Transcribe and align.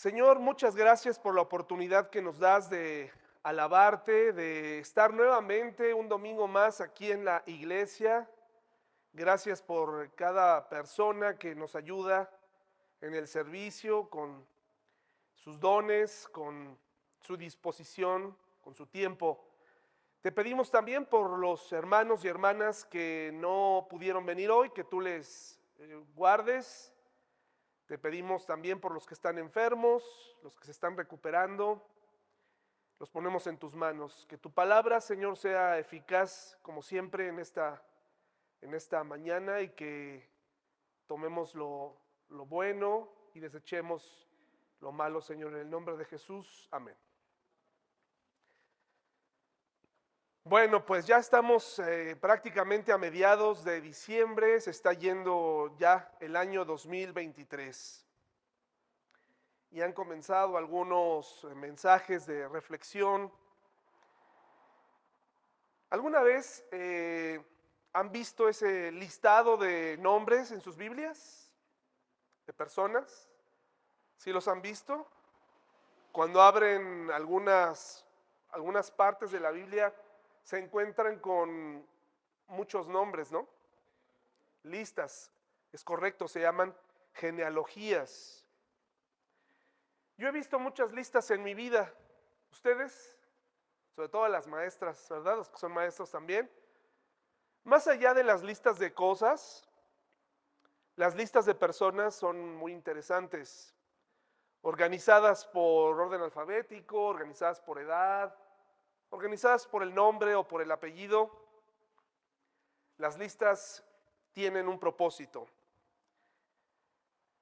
Señor, 0.00 0.38
muchas 0.38 0.74
gracias 0.74 1.18
por 1.18 1.34
la 1.34 1.42
oportunidad 1.42 2.08
que 2.08 2.22
nos 2.22 2.38
das 2.38 2.70
de 2.70 3.12
alabarte, 3.42 4.32
de 4.32 4.78
estar 4.78 5.12
nuevamente 5.12 5.92
un 5.92 6.08
domingo 6.08 6.48
más 6.48 6.80
aquí 6.80 7.12
en 7.12 7.22
la 7.22 7.42
iglesia. 7.44 8.26
Gracias 9.12 9.60
por 9.60 10.10
cada 10.14 10.70
persona 10.70 11.36
que 11.36 11.54
nos 11.54 11.76
ayuda 11.76 12.30
en 13.02 13.12
el 13.12 13.28
servicio 13.28 14.08
con 14.08 14.42
sus 15.34 15.60
dones, 15.60 16.26
con 16.32 16.78
su 17.20 17.36
disposición, 17.36 18.34
con 18.62 18.74
su 18.74 18.86
tiempo. 18.86 19.44
Te 20.22 20.32
pedimos 20.32 20.70
también 20.70 21.04
por 21.04 21.38
los 21.38 21.70
hermanos 21.74 22.24
y 22.24 22.28
hermanas 22.28 22.86
que 22.86 23.32
no 23.34 23.86
pudieron 23.90 24.24
venir 24.24 24.50
hoy, 24.50 24.70
que 24.70 24.84
tú 24.84 24.98
les 24.98 25.60
eh, 25.78 26.02
guardes, 26.14 26.90
te 27.90 27.98
pedimos 27.98 28.46
también 28.46 28.78
por 28.78 28.92
los 28.92 29.04
que 29.04 29.14
están 29.14 29.36
enfermos, 29.36 30.36
los 30.44 30.54
que 30.54 30.64
se 30.64 30.70
están 30.70 30.96
recuperando. 30.96 31.84
Los 33.00 33.10
ponemos 33.10 33.48
en 33.48 33.58
tus 33.58 33.74
manos. 33.74 34.26
Que 34.28 34.38
tu 34.38 34.52
palabra, 34.52 35.00
Señor, 35.00 35.36
sea 35.36 35.76
eficaz 35.76 36.56
como 36.62 36.82
siempre 36.82 37.26
en 37.26 37.40
esta, 37.40 37.82
en 38.60 38.74
esta 38.74 39.02
mañana 39.02 39.60
y 39.60 39.70
que 39.70 40.24
tomemos 41.08 41.56
lo, 41.56 41.96
lo 42.28 42.46
bueno 42.46 43.08
y 43.34 43.40
desechemos 43.40 44.28
lo 44.80 44.92
malo, 44.92 45.20
Señor, 45.20 45.54
en 45.54 45.62
el 45.62 45.70
nombre 45.70 45.96
de 45.96 46.04
Jesús. 46.04 46.68
Amén. 46.70 46.94
Bueno, 50.50 50.84
pues 50.84 51.06
ya 51.06 51.18
estamos 51.18 51.78
eh, 51.78 52.16
prácticamente 52.20 52.90
a 52.90 52.98
mediados 52.98 53.62
de 53.62 53.80
diciembre, 53.80 54.60
se 54.60 54.72
está 54.72 54.92
yendo 54.94 55.72
ya 55.78 56.12
el 56.18 56.34
año 56.34 56.64
2023. 56.64 58.04
Y 59.70 59.80
han 59.80 59.92
comenzado 59.92 60.56
algunos 60.56 61.44
eh, 61.44 61.54
mensajes 61.54 62.26
de 62.26 62.48
reflexión. 62.48 63.32
¿Alguna 65.88 66.20
vez 66.20 66.66
eh, 66.72 67.40
han 67.92 68.10
visto 68.10 68.48
ese 68.48 68.90
listado 68.90 69.56
de 69.56 69.98
nombres 69.98 70.50
en 70.50 70.60
sus 70.60 70.76
Biblias? 70.76 71.54
¿De 72.48 72.52
personas? 72.52 73.28
¿Sí 74.16 74.32
los 74.32 74.48
han 74.48 74.60
visto? 74.62 75.06
Cuando 76.10 76.42
abren 76.42 77.08
algunas, 77.12 78.04
algunas 78.50 78.90
partes 78.90 79.30
de 79.30 79.38
la 79.38 79.52
Biblia, 79.52 79.94
se 80.42 80.58
encuentran 80.58 81.18
con 81.18 81.86
muchos 82.48 82.88
nombres, 82.88 83.30
¿no? 83.32 83.48
Listas, 84.62 85.30
es 85.72 85.84
correcto, 85.84 86.28
se 86.28 86.40
llaman 86.40 86.76
genealogías. 87.14 88.44
Yo 90.16 90.28
he 90.28 90.32
visto 90.32 90.58
muchas 90.58 90.92
listas 90.92 91.30
en 91.30 91.42
mi 91.42 91.54
vida. 91.54 91.92
¿Ustedes? 92.50 93.16
Sobre 93.94 94.08
todo 94.08 94.28
las 94.28 94.46
maestras, 94.46 95.08
¿verdad? 95.08 95.36
Los 95.36 95.48
que 95.48 95.56
son 95.58 95.72
maestros 95.72 96.10
también. 96.10 96.50
Más 97.64 97.86
allá 97.86 98.14
de 98.14 98.24
las 98.24 98.42
listas 98.42 98.78
de 98.78 98.92
cosas, 98.92 99.66
las 100.96 101.14
listas 101.14 101.46
de 101.46 101.54
personas 101.54 102.14
son 102.14 102.56
muy 102.56 102.72
interesantes. 102.72 103.74
Organizadas 104.62 105.46
por 105.46 105.98
orden 105.98 106.20
alfabético, 106.20 107.02
organizadas 107.02 107.60
por 107.60 107.78
edad, 107.78 108.36
organizadas 109.10 109.66
por 109.66 109.82
el 109.82 109.94
nombre 109.94 110.34
o 110.34 110.46
por 110.46 110.62
el 110.62 110.70
apellido. 110.70 111.30
Las 112.96 113.18
listas 113.18 113.84
tienen 114.32 114.68
un 114.68 114.78
propósito. 114.78 115.46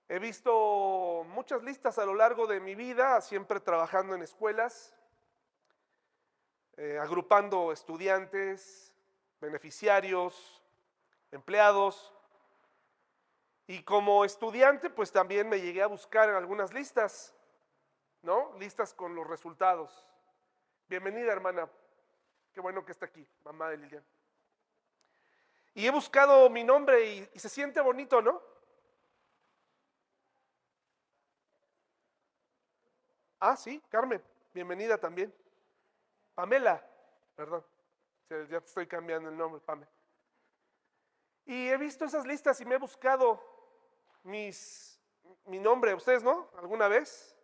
He 0.08 0.18
visto 0.18 1.24
muchas 1.28 1.62
listas 1.62 1.98
a 1.98 2.06
lo 2.06 2.14
largo 2.14 2.46
de 2.46 2.60
mi 2.60 2.74
vida, 2.74 3.20
siempre 3.20 3.60
trabajando 3.60 4.14
en 4.14 4.22
escuelas, 4.22 4.96
eh, 6.78 6.98
agrupando 6.98 7.72
estudiantes, 7.72 8.94
beneficiarios, 9.38 10.62
empleados. 11.30 12.14
Y 13.66 13.82
como 13.82 14.24
estudiante, 14.24 14.88
pues 14.88 15.12
también 15.12 15.46
me 15.46 15.60
llegué 15.60 15.82
a 15.82 15.88
buscar 15.88 16.30
en 16.30 16.36
algunas 16.36 16.72
listas, 16.72 17.34
¿no? 18.22 18.54
Listas 18.58 18.94
con 18.94 19.14
los 19.14 19.26
resultados. 19.26 20.08
Bienvenida, 20.88 21.30
hermana. 21.32 21.68
Qué 22.54 22.62
bueno 22.62 22.82
que 22.82 22.92
está 22.92 23.04
aquí, 23.04 23.26
mamá 23.44 23.68
de 23.68 23.76
Lilian. 23.76 24.04
Y 25.74 25.86
he 25.86 25.90
buscado 25.90 26.48
mi 26.48 26.64
nombre 26.64 27.04
y, 27.04 27.38
se 27.38 27.50
siente 27.50 27.78
bonito, 27.82 28.22
¿no? 28.22 28.42
Ah, 33.38 33.54
sí, 33.54 33.82
Carmen, 33.90 34.24
bienvenida 34.54 34.96
también. 34.96 35.32
Pamela, 36.34 36.82
perdón, 37.36 37.62
ya 38.30 38.46
te 38.46 38.66
estoy 38.66 38.86
cambiando 38.86 39.28
el 39.28 39.36
nombre, 39.36 39.60
Pamela. 39.60 39.90
Y 41.44 41.68
he 41.68 41.76
visto 41.76 42.06
esas 42.06 42.26
listas 42.26 42.62
y 42.62 42.64
me 42.64 42.76
he 42.76 42.78
buscado 42.78 43.42
mis, 44.22 44.98
mi 45.44 45.58
nombre, 45.58 45.92
¿ustedes 45.92 46.22
no? 46.22 46.50
¿Alguna 46.56 46.88
vez? 46.88 47.36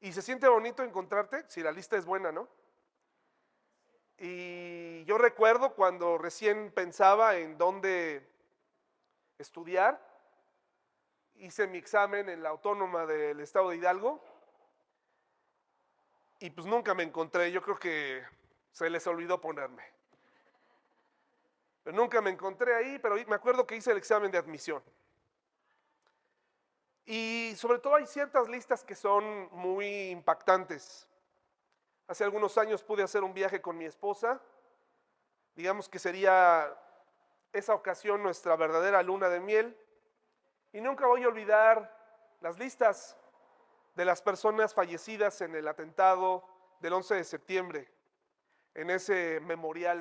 Y 0.00 0.10
se 0.14 0.22
siente 0.22 0.48
bonito 0.48 0.82
encontrarte, 0.82 1.44
si 1.48 1.62
la 1.62 1.70
lista 1.70 1.98
es 1.98 2.06
buena, 2.06 2.32
¿no? 2.32 2.61
Y 4.24 5.04
yo 5.04 5.18
recuerdo 5.18 5.74
cuando 5.74 6.16
recién 6.16 6.70
pensaba 6.70 7.38
en 7.38 7.58
dónde 7.58 8.24
estudiar, 9.36 10.00
hice 11.34 11.66
mi 11.66 11.78
examen 11.78 12.28
en 12.28 12.40
la 12.40 12.50
autónoma 12.50 13.04
del 13.04 13.40
estado 13.40 13.70
de 13.70 13.78
Hidalgo 13.78 14.22
y 16.38 16.50
pues 16.50 16.68
nunca 16.68 16.94
me 16.94 17.02
encontré, 17.02 17.50
yo 17.50 17.62
creo 17.62 17.76
que 17.80 18.22
se 18.70 18.88
les 18.88 19.04
olvidó 19.08 19.40
ponerme. 19.40 19.82
Pero 21.82 21.96
nunca 21.96 22.20
me 22.20 22.30
encontré 22.30 22.76
ahí, 22.76 23.00
pero 23.00 23.16
me 23.26 23.34
acuerdo 23.34 23.66
que 23.66 23.74
hice 23.74 23.90
el 23.90 23.98
examen 23.98 24.30
de 24.30 24.38
admisión. 24.38 24.84
Y 27.06 27.54
sobre 27.56 27.80
todo 27.80 27.96
hay 27.96 28.06
ciertas 28.06 28.48
listas 28.48 28.84
que 28.84 28.94
son 28.94 29.48
muy 29.50 30.10
impactantes. 30.10 31.08
Hace 32.12 32.24
algunos 32.24 32.58
años 32.58 32.82
pude 32.82 33.02
hacer 33.02 33.24
un 33.24 33.32
viaje 33.32 33.62
con 33.62 33.78
mi 33.78 33.86
esposa. 33.86 34.38
Digamos 35.56 35.88
que 35.88 35.98
sería 35.98 36.78
esa 37.54 37.72
ocasión 37.72 38.22
nuestra 38.22 38.54
verdadera 38.54 39.02
luna 39.02 39.30
de 39.30 39.40
miel. 39.40 39.74
Y 40.74 40.82
nunca 40.82 41.06
voy 41.06 41.22
a 41.22 41.28
olvidar 41.28 41.90
las 42.42 42.58
listas 42.58 43.16
de 43.94 44.04
las 44.04 44.20
personas 44.20 44.74
fallecidas 44.74 45.40
en 45.40 45.54
el 45.54 45.66
atentado 45.66 46.46
del 46.80 46.92
11 46.92 47.14
de 47.14 47.24
septiembre, 47.24 47.90
en 48.74 48.90
ese 48.90 49.40
memorial. 49.40 50.00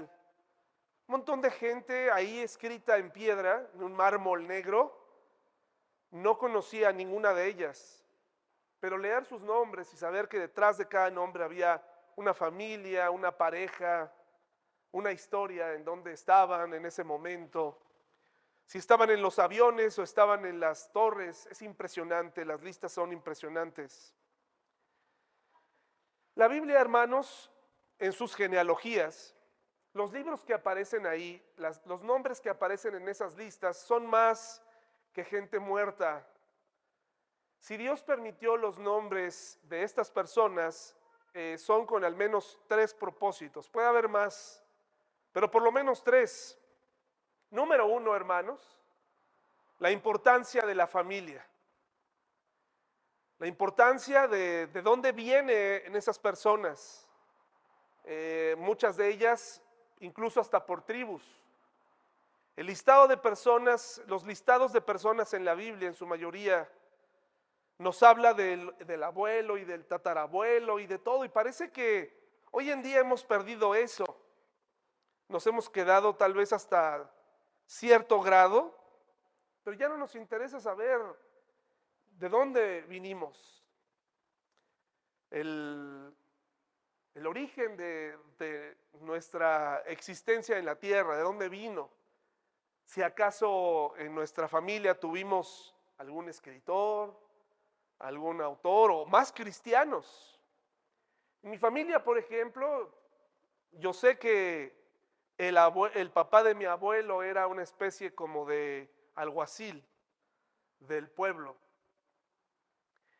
Un 1.08 1.14
montón 1.14 1.40
de 1.40 1.50
gente 1.50 2.12
ahí 2.12 2.40
escrita 2.40 2.98
en 2.98 3.10
piedra, 3.12 3.70
en 3.74 3.84
un 3.84 3.94
mármol 3.94 4.46
negro. 4.46 5.02
No 6.10 6.38
conocía 6.38 6.90
a 6.90 6.92
ninguna 6.92 7.34
de 7.34 7.48
ellas, 7.48 8.04
pero 8.82 8.98
leer 8.98 9.24
sus 9.24 9.42
nombres 9.42 9.94
y 9.94 9.96
saber 9.96 10.28
que 10.28 10.40
detrás 10.40 10.78
de 10.78 10.90
cada 10.90 11.10
nombre 11.10 11.46
había 11.46 11.82
una 12.16 12.34
familia, 12.34 13.10
una 13.12 13.36
pareja, 13.36 14.12
una 14.92 15.12
historia 15.12 15.74
en 15.74 15.86
donde 15.86 16.14
estaban 16.14 16.74
en 16.74 16.86
ese 16.86 17.04
momento. 17.04 17.80
Si 18.66 18.78
estaban 18.78 19.10
en 19.10 19.22
los 19.22 19.40
aviones 19.40 19.98
o 20.00 20.04
estaban 20.04 20.46
en 20.46 20.60
las 20.60 20.92
torres, 20.92 21.48
es 21.48 21.62
impresionante, 21.62 22.46
las 22.46 22.62
listas 22.62 22.92
son 22.92 23.12
impresionantes. 23.12 24.14
La 26.36 26.48
Biblia, 26.48 26.80
hermanos, 26.80 27.52
en 28.00 28.14
sus 28.14 28.36
genealogías, 28.36 29.36
los 29.94 30.14
libros 30.14 30.46
que 30.46 30.54
aparecen 30.54 31.06
ahí, 31.06 31.46
los 31.86 32.02
nombres 32.02 32.40
que 32.40 32.50
aparecen 32.50 32.96
en 32.96 33.10
esas 33.10 33.36
listas 33.36 33.78
son 33.78 34.08
más 34.08 34.64
que 35.12 35.26
gente 35.26 35.60
muerta. 35.60 36.26
Si 37.60 37.76
Dios 37.78 38.02
permitió 38.04 38.56
los 38.56 38.80
nombres 38.80 39.60
de 39.64 39.84
estas 39.84 40.10
personas, 40.10 40.96
eh, 41.34 41.58
son 41.58 41.86
con 41.86 42.04
al 42.04 42.16
menos 42.16 42.60
tres 42.68 42.94
propósitos. 42.94 43.70
Puede 43.70 43.88
haber 43.88 44.08
más, 44.08 44.64
pero 45.32 45.50
por 45.50 45.62
lo 45.62 45.72
menos 45.72 46.04
tres. 46.04 46.58
Número 47.50 47.86
uno, 47.86 48.16
hermanos, 48.16 48.80
la 49.80 49.92
importancia 49.92 50.64
de 50.64 50.76
la 50.76 50.88
familia. 50.88 51.46
La 53.40 53.48
importancia 53.48 54.28
de, 54.28 54.68
de 54.68 54.82
dónde 54.82 55.12
vienen 55.12 55.96
esas 55.96 56.20
personas. 56.20 57.08
Eh, 58.04 58.56
muchas 58.58 58.98
de 58.98 59.10
ellas 59.10 59.62
incluso 60.00 60.40
hasta 60.40 60.66
por 60.66 60.84
tribus. 60.84 61.24
El 62.56 62.68
listado 62.68 63.08
de 63.08 63.18
personas, 63.18 64.02
los 64.08 64.26
listados 64.26 64.74
de 64.74 64.82
personas 64.82 65.34
en 65.34 65.46
la 65.46 65.56
Biblia 65.56 65.88
en 65.88 65.94
su 65.94 66.06
mayoría 66.06 66.70
nos 67.82 68.04
habla 68.04 68.34
del, 68.36 69.04
abuelo 69.04 69.58
y 69.58 69.66
del 69.66 69.86
tatarabuelo 69.86 70.80
y 70.80 70.86
de 70.86 71.00
todo. 71.00 71.26
Y 71.26 71.30
parece 71.30 71.72
que 71.72 72.16
hoy 72.52 72.70
en 72.70 72.84
día 72.84 73.00
hemos 73.00 73.24
perdido 73.26 73.74
eso. 73.74 74.06
Nos 75.28 75.48
hemos 75.48 75.70
quedado 75.70 76.16
tal 76.16 76.34
vez 76.34 76.54
hasta 76.54 77.12
cierto 77.66 78.22
grado, 78.22 78.78
pero 79.64 79.76
ya 79.76 79.90
no 79.90 79.98
nos 79.98 80.16
interesa 80.16 80.60
saber 80.60 81.02
de 82.12 82.30
dónde 82.30 82.82
vinimos. 82.84 83.66
el, 85.32 86.14
el 87.16 87.28
origen 87.28 87.76
de, 87.78 88.18
de 88.38 88.78
nuestra 89.00 89.82
existencia 89.88 90.58
en 90.58 90.66
la 90.66 90.76
tierra, 90.76 91.18
de 91.18 91.24
dónde 91.24 91.50
vino. 91.50 91.90
Si 92.86 93.02
acaso 93.02 93.96
en 93.98 94.14
nuestra 94.14 94.48
familia 94.48 95.00
tuvimos 95.00 95.74
algún 95.98 96.30
escritor, 96.30 97.18
algún 98.02 98.42
autor 98.42 98.92
o 98.92 99.06
más 99.06 99.32
cristianos. 99.32 100.40
En 101.42 101.52
mi 101.52 101.58
familia, 101.58 102.04
por 102.04 102.18
ejemplo, 102.18 102.94
yo 103.72 103.94
sé 103.94 104.18
que 104.18 104.80
el, 105.38 105.58
el, 105.96 106.12
papá 106.12 106.44
de 106.44 106.54
mi 106.54 106.66
abuelo 106.66 107.24
era 107.24 107.48
una 107.48 107.64
especie 107.64 108.14
como 108.14 108.46
de 108.46 108.92
alguacil 109.16 109.84
del 110.80 111.10
pueblo. 111.10 111.58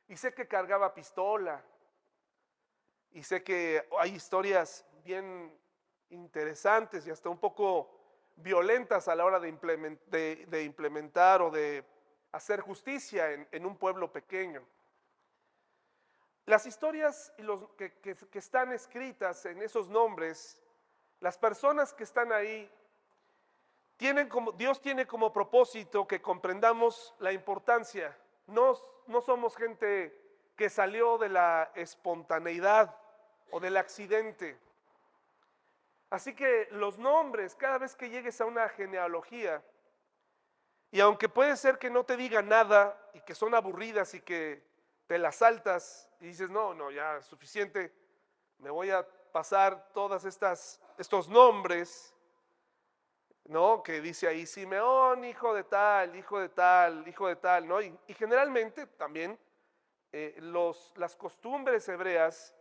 Y 0.08 0.18
sé 0.18 0.34
que 0.34 0.48
cargaba 0.48 0.94
pistola. 0.94 1.64
Y 3.12 3.24
sé 3.24 3.44
que 3.44 3.88
hay 4.00 4.16
historias 4.16 4.86
bien 5.04 5.58
interesantes 6.10 7.08
y 7.08 7.12
hasta 7.12 7.30
un 7.30 7.40
poco 7.40 8.02
violentas 8.36 9.08
a 9.08 9.16
la 9.16 9.26
hora 9.26 9.40
de, 9.40 10.64
implementar 10.64 11.42
o 11.42 11.50
de 11.50 11.84
hacer 12.32 12.62
justicia 12.62 13.32
en, 13.52 13.66
un 13.66 13.78
pueblo 13.78 14.12
pequeño. 14.12 14.62
Las 16.46 16.66
historias 16.66 17.34
que, 17.78 17.94
que 17.94 18.40
están 18.40 18.72
escritas 18.72 19.46
en 19.46 19.62
esos 19.62 19.90
nombres, 19.90 20.60
las 21.20 21.38
personas 21.38 21.94
que 21.94 22.04
están 22.04 22.32
ahí, 22.32 22.70
tienen 24.02 24.30
como, 24.30 24.52
Dios 24.54 24.82
tiene 24.82 25.06
como 25.06 25.32
propósito 25.32 26.08
que 26.08 26.24
comprendamos 26.24 27.14
la 27.20 27.32
importancia. 27.32 28.18
No, 28.48 28.74
no 29.06 29.22
somos 29.22 29.56
gente 29.56 30.20
que 30.56 30.72
salió 30.72 31.20
de 31.20 31.30
la 31.30 31.72
espontaneidad 31.76 32.98
o 33.52 33.60
del 33.60 33.78
accidente. 33.78 34.58
Así 36.10 36.34
que 36.34 36.68
los 36.72 36.98
nombres, 36.98 37.54
cada 37.54 37.78
vez 37.78 37.96
que 37.96 38.10
llegues 38.10 38.42
a 38.42 38.46
una 38.46 38.68
genealogía, 38.70 39.64
y 40.92 41.00
aunque 41.00 41.30
puede 41.30 41.56
ser 41.56 41.80
que 41.80 41.90
no 41.90 42.04
te 42.04 42.18
diga 42.18 42.42
nada 42.42 42.98
y 43.14 43.22
que 43.22 43.34
son 43.34 43.56
aburridas 43.56 44.14
y 44.14 44.22
que 44.22 44.62
te 45.08 45.18
las 45.18 45.38
saltas 45.38 46.10
y 46.20 46.28
dices, 46.28 46.50
no, 46.50 46.74
no, 46.74 46.92
ya 46.92 47.18
es 47.18 47.26
suficiente, 47.26 47.94
me 48.58 48.70
voy 48.70 48.92
a 48.92 49.08
pasar 49.32 49.90
todas 49.94 50.26
estas 50.26 50.82
estos 50.98 51.30
nombres, 51.30 52.14
¿no? 53.46 53.82
Que 53.82 54.02
dice 54.02 54.28
ahí 54.28 54.46
Simeón, 54.46 55.24
hijo 55.24 55.54
de 55.54 55.64
tal, 55.64 56.16
hijo 56.16 56.40
de 56.40 56.50
tal, 56.50 57.08
hijo 57.08 57.28
de 57.28 57.38
tal, 57.38 57.68
¿no? 57.68 57.82
Y, 57.82 57.98
generalmente 58.10 58.86
también 58.86 59.40
eh, 60.12 60.36
los, 60.40 60.94
las 60.98 61.16
costumbres 61.16 61.88
hebreas 61.88 62.54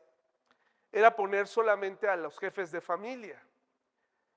era 0.93 1.15
poner 1.15 1.49
solamente 1.49 2.09
a 2.09 2.17
los 2.17 2.39
jefes 2.39 2.71
de 2.71 2.81
familia. 2.81 3.43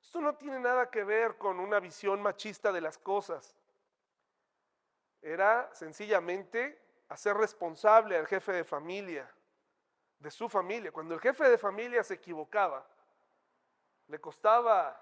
Esto 0.02 0.20
no 0.20 0.36
tiene 0.36 0.60
nada 0.60 0.90
que 0.90 1.04
ver 1.04 1.38
con 1.38 1.60
una 1.60 1.80
visión 1.80 2.22
machista 2.22 2.72
de 2.72 2.82
las 2.82 2.98
cosas. 2.98 3.56
Era 5.24 5.70
sencillamente 5.74 6.78
hacer 7.08 7.38
responsable 7.38 8.18
al 8.18 8.28
jefe 8.28 8.52
de 8.52 8.66
familia, 8.66 9.34
de 10.20 10.30
su 10.30 10.50
familia. 10.50 10.92
Cuando 10.92 11.14
el 11.14 11.22
jefe 11.22 11.48
de 11.50 11.58
familia 11.58 12.04
se 12.04 12.16
equivocaba, 12.16 12.86
le 14.08 14.20
costaba 14.20 15.00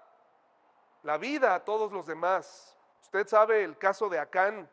la 1.02 1.18
vida 1.18 1.56
a 1.56 1.64
todos 1.64 1.90
los 1.90 2.06
demás. 2.06 2.78
Usted 3.02 3.26
sabe 3.26 3.64
el 3.64 3.76
caso 3.76 4.08
de 4.08 4.20
Acán. 4.20 4.70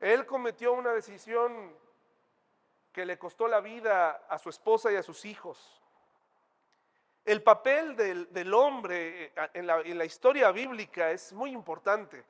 Él 0.00 0.26
cometió 0.26 0.72
una 0.72 0.92
decisión 0.92 1.72
que 2.92 3.06
le 3.06 3.20
costó 3.20 3.46
la 3.46 3.60
vida 3.60 4.24
a 4.28 4.38
su 4.40 4.50
esposa 4.50 4.90
y 4.90 4.96
a 4.96 5.04
sus 5.04 5.24
hijos. 5.24 5.80
El 7.24 7.44
papel 7.44 7.94
del, 7.94 8.54
hombre 8.54 9.26
eh, 9.26 9.32
en 9.54 9.68
la, 9.68 9.82
en 9.82 9.98
la 9.98 10.04
historia 10.04 10.50
bíblica 10.50 11.12
es 11.12 11.32
muy 11.32 11.52
importante, 11.52 12.24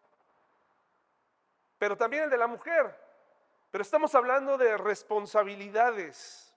pero 1.78 1.96
también 1.96 2.24
el 2.24 2.30
de 2.30 2.38
la 2.38 2.46
mujer. 2.46 2.98
Pero 3.70 3.82
estamos 3.82 4.14
hablando 4.14 4.56
de 4.56 4.76
responsabilidades. 4.76 6.54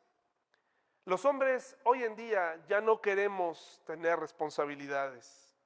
Los 1.06 1.26
hombres 1.26 1.76
hoy 1.84 2.04
en 2.04 2.16
día 2.16 2.64
ya 2.68 2.82
no 2.82 3.02
queremos 3.02 3.82
tener 3.86 4.20
responsabilidades. 4.20 5.58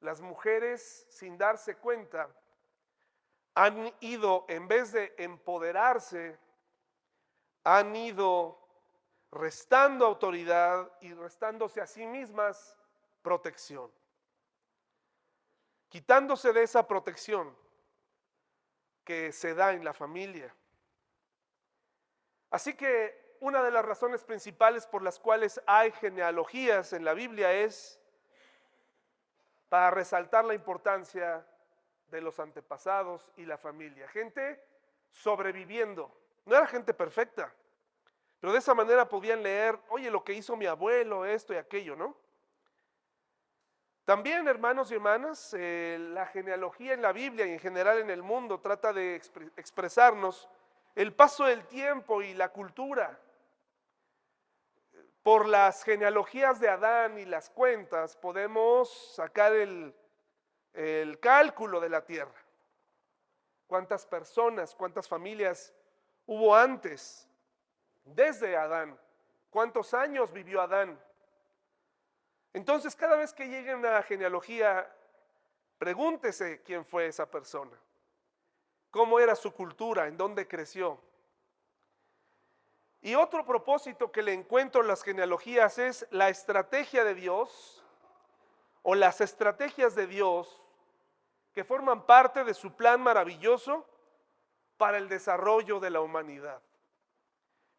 Las 0.00 0.20
mujeres, 0.20 1.06
sin 1.10 1.36
darse 1.36 1.76
cuenta, 1.76 2.28
han 3.54 3.92
ido, 4.00 4.44
en 4.48 4.68
vez 4.68 4.92
de 4.92 5.14
empoderarse, 5.18 6.38
han 7.64 7.94
ido 7.96 8.58
restando 9.32 10.06
autoridad 10.06 10.90
y 11.00 11.12
restándose 11.14 11.80
a 11.80 11.86
sí 11.86 12.06
mismas 12.06 12.76
protección. 13.22 13.90
Quitándose 15.88 16.52
de 16.52 16.62
esa 16.62 16.86
protección 16.86 17.54
que 19.04 19.32
se 19.32 19.54
da 19.54 19.72
en 19.72 19.84
la 19.84 19.92
familia. 19.92 20.54
Así 22.50 22.74
que 22.74 23.36
una 23.40 23.62
de 23.62 23.70
las 23.70 23.84
razones 23.84 24.24
principales 24.24 24.86
por 24.86 25.02
las 25.02 25.18
cuales 25.18 25.60
hay 25.66 25.92
genealogías 25.92 26.92
en 26.92 27.04
la 27.04 27.14
Biblia 27.14 27.52
es 27.52 28.00
para 29.68 29.90
resaltar 29.90 30.44
la 30.44 30.54
importancia 30.54 31.46
de 32.10 32.20
los 32.20 32.40
antepasados 32.40 33.30
y 33.36 33.46
la 33.46 33.56
familia. 33.56 34.08
Gente 34.08 34.62
sobreviviendo 35.10 36.12
no 36.44 36.56
era 36.56 36.66
gente 36.66 36.92
perfecta, 36.92 37.54
pero 38.40 38.52
de 38.52 38.58
esa 38.58 38.74
manera 38.74 39.08
podían 39.08 39.42
leer, 39.42 39.78
oye, 39.88 40.10
lo 40.10 40.24
que 40.24 40.32
hizo 40.32 40.56
mi 40.56 40.66
abuelo, 40.66 41.24
esto 41.24 41.54
y 41.54 41.56
aquello, 41.56 41.94
¿no? 41.94 42.16
También, 44.10 44.48
hermanos 44.48 44.90
y 44.90 44.94
hermanas, 44.94 45.54
eh, 45.56 45.96
la 46.00 46.26
genealogía 46.26 46.94
en 46.94 47.00
la 47.00 47.12
Biblia 47.12 47.46
y 47.46 47.52
en 47.52 47.60
general 47.60 47.98
en 47.98 48.10
el 48.10 48.24
mundo 48.24 48.58
trata 48.58 48.92
de 48.92 49.14
expresarnos 49.14 50.48
el 50.96 51.14
paso 51.14 51.44
del 51.44 51.64
tiempo 51.68 52.20
y 52.20 52.34
la 52.34 52.48
cultura. 52.48 53.16
Por 55.22 55.46
las 55.46 55.84
genealogías 55.84 56.58
de 56.58 56.68
Adán 56.68 57.18
y 57.20 57.24
las 57.24 57.50
cuentas 57.50 58.16
podemos 58.16 59.14
sacar 59.14 59.52
el, 59.52 59.94
el 60.72 61.20
cálculo 61.20 61.78
de 61.78 61.90
la 61.90 62.04
tierra. 62.04 62.44
¿Cuántas 63.68 64.06
personas, 64.06 64.74
cuántas 64.74 65.06
familias 65.06 65.72
hubo 66.26 66.56
antes, 66.56 67.28
desde 68.02 68.56
Adán. 68.56 68.98
¿Cuántos 69.50 69.94
años 69.94 70.32
vivió 70.32 70.60
Adán? 70.62 71.00
Entonces, 72.52 72.96
cada 72.96 73.16
vez 73.16 73.32
que 73.32 73.48
llegue 73.48 73.74
una 73.74 74.02
genealogía, 74.02 74.90
pregúntese 75.78 76.62
quién 76.62 76.84
fue 76.84 77.06
esa 77.06 77.30
persona, 77.30 77.76
cómo 78.90 79.20
era 79.20 79.34
su 79.34 79.52
cultura, 79.52 80.08
en 80.08 80.16
dónde 80.16 80.48
creció. 80.48 81.00
Y 83.02 83.14
otro 83.14 83.46
propósito 83.46 84.12
que 84.12 84.22
le 84.22 84.34
encuentro 84.34 84.82
en 84.82 84.88
las 84.88 85.02
genealogías 85.02 85.78
es 85.78 86.06
la 86.10 86.28
estrategia 86.28 87.02
de 87.02 87.14
Dios 87.14 87.82
o 88.82 88.94
las 88.94 89.20
estrategias 89.20 89.94
de 89.94 90.06
Dios 90.06 90.66
que 91.52 91.64
forman 91.64 92.04
parte 92.04 92.44
de 92.44 92.54
su 92.54 92.76
plan 92.76 93.00
maravilloso 93.00 93.86
para 94.76 94.98
el 94.98 95.08
desarrollo 95.08 95.80
de 95.80 95.90
la 95.90 96.00
humanidad. 96.00 96.60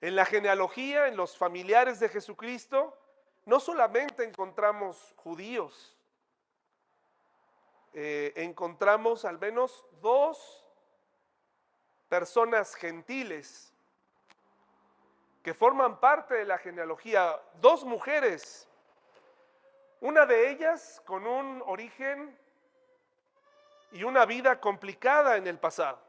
En 0.01 0.15
la 0.15 0.25
genealogía, 0.25 1.07
en 1.07 1.15
los 1.15 1.37
familiares 1.37 1.99
de 1.99 2.09
Jesucristo, 2.09 2.97
no 3.45 3.60
solamente 3.60 4.24
encontramos 4.24 5.13
judíos, 5.17 5.98
eh, 7.93 8.33
encontramos 8.38 9.25
al 9.25 9.38
menos 9.39 9.86
dos 10.01 10.65
personas 12.07 12.75
gentiles 12.75 13.74
que 15.43 15.53
forman 15.53 16.00
parte 16.00 16.36
de 16.36 16.45
la 16.45 16.57
genealogía, 16.57 17.41
dos 17.55 17.83
mujeres, 17.83 18.67
una 20.00 20.25
de 20.25 20.51
ellas 20.51 21.01
con 21.05 21.25
un 21.25 21.63
origen 21.65 22.38
y 23.91 24.03
una 24.03 24.25
vida 24.25 24.60
complicada 24.60 25.38
en 25.38 25.48
el 25.48 25.57
pasado. 25.57 26.00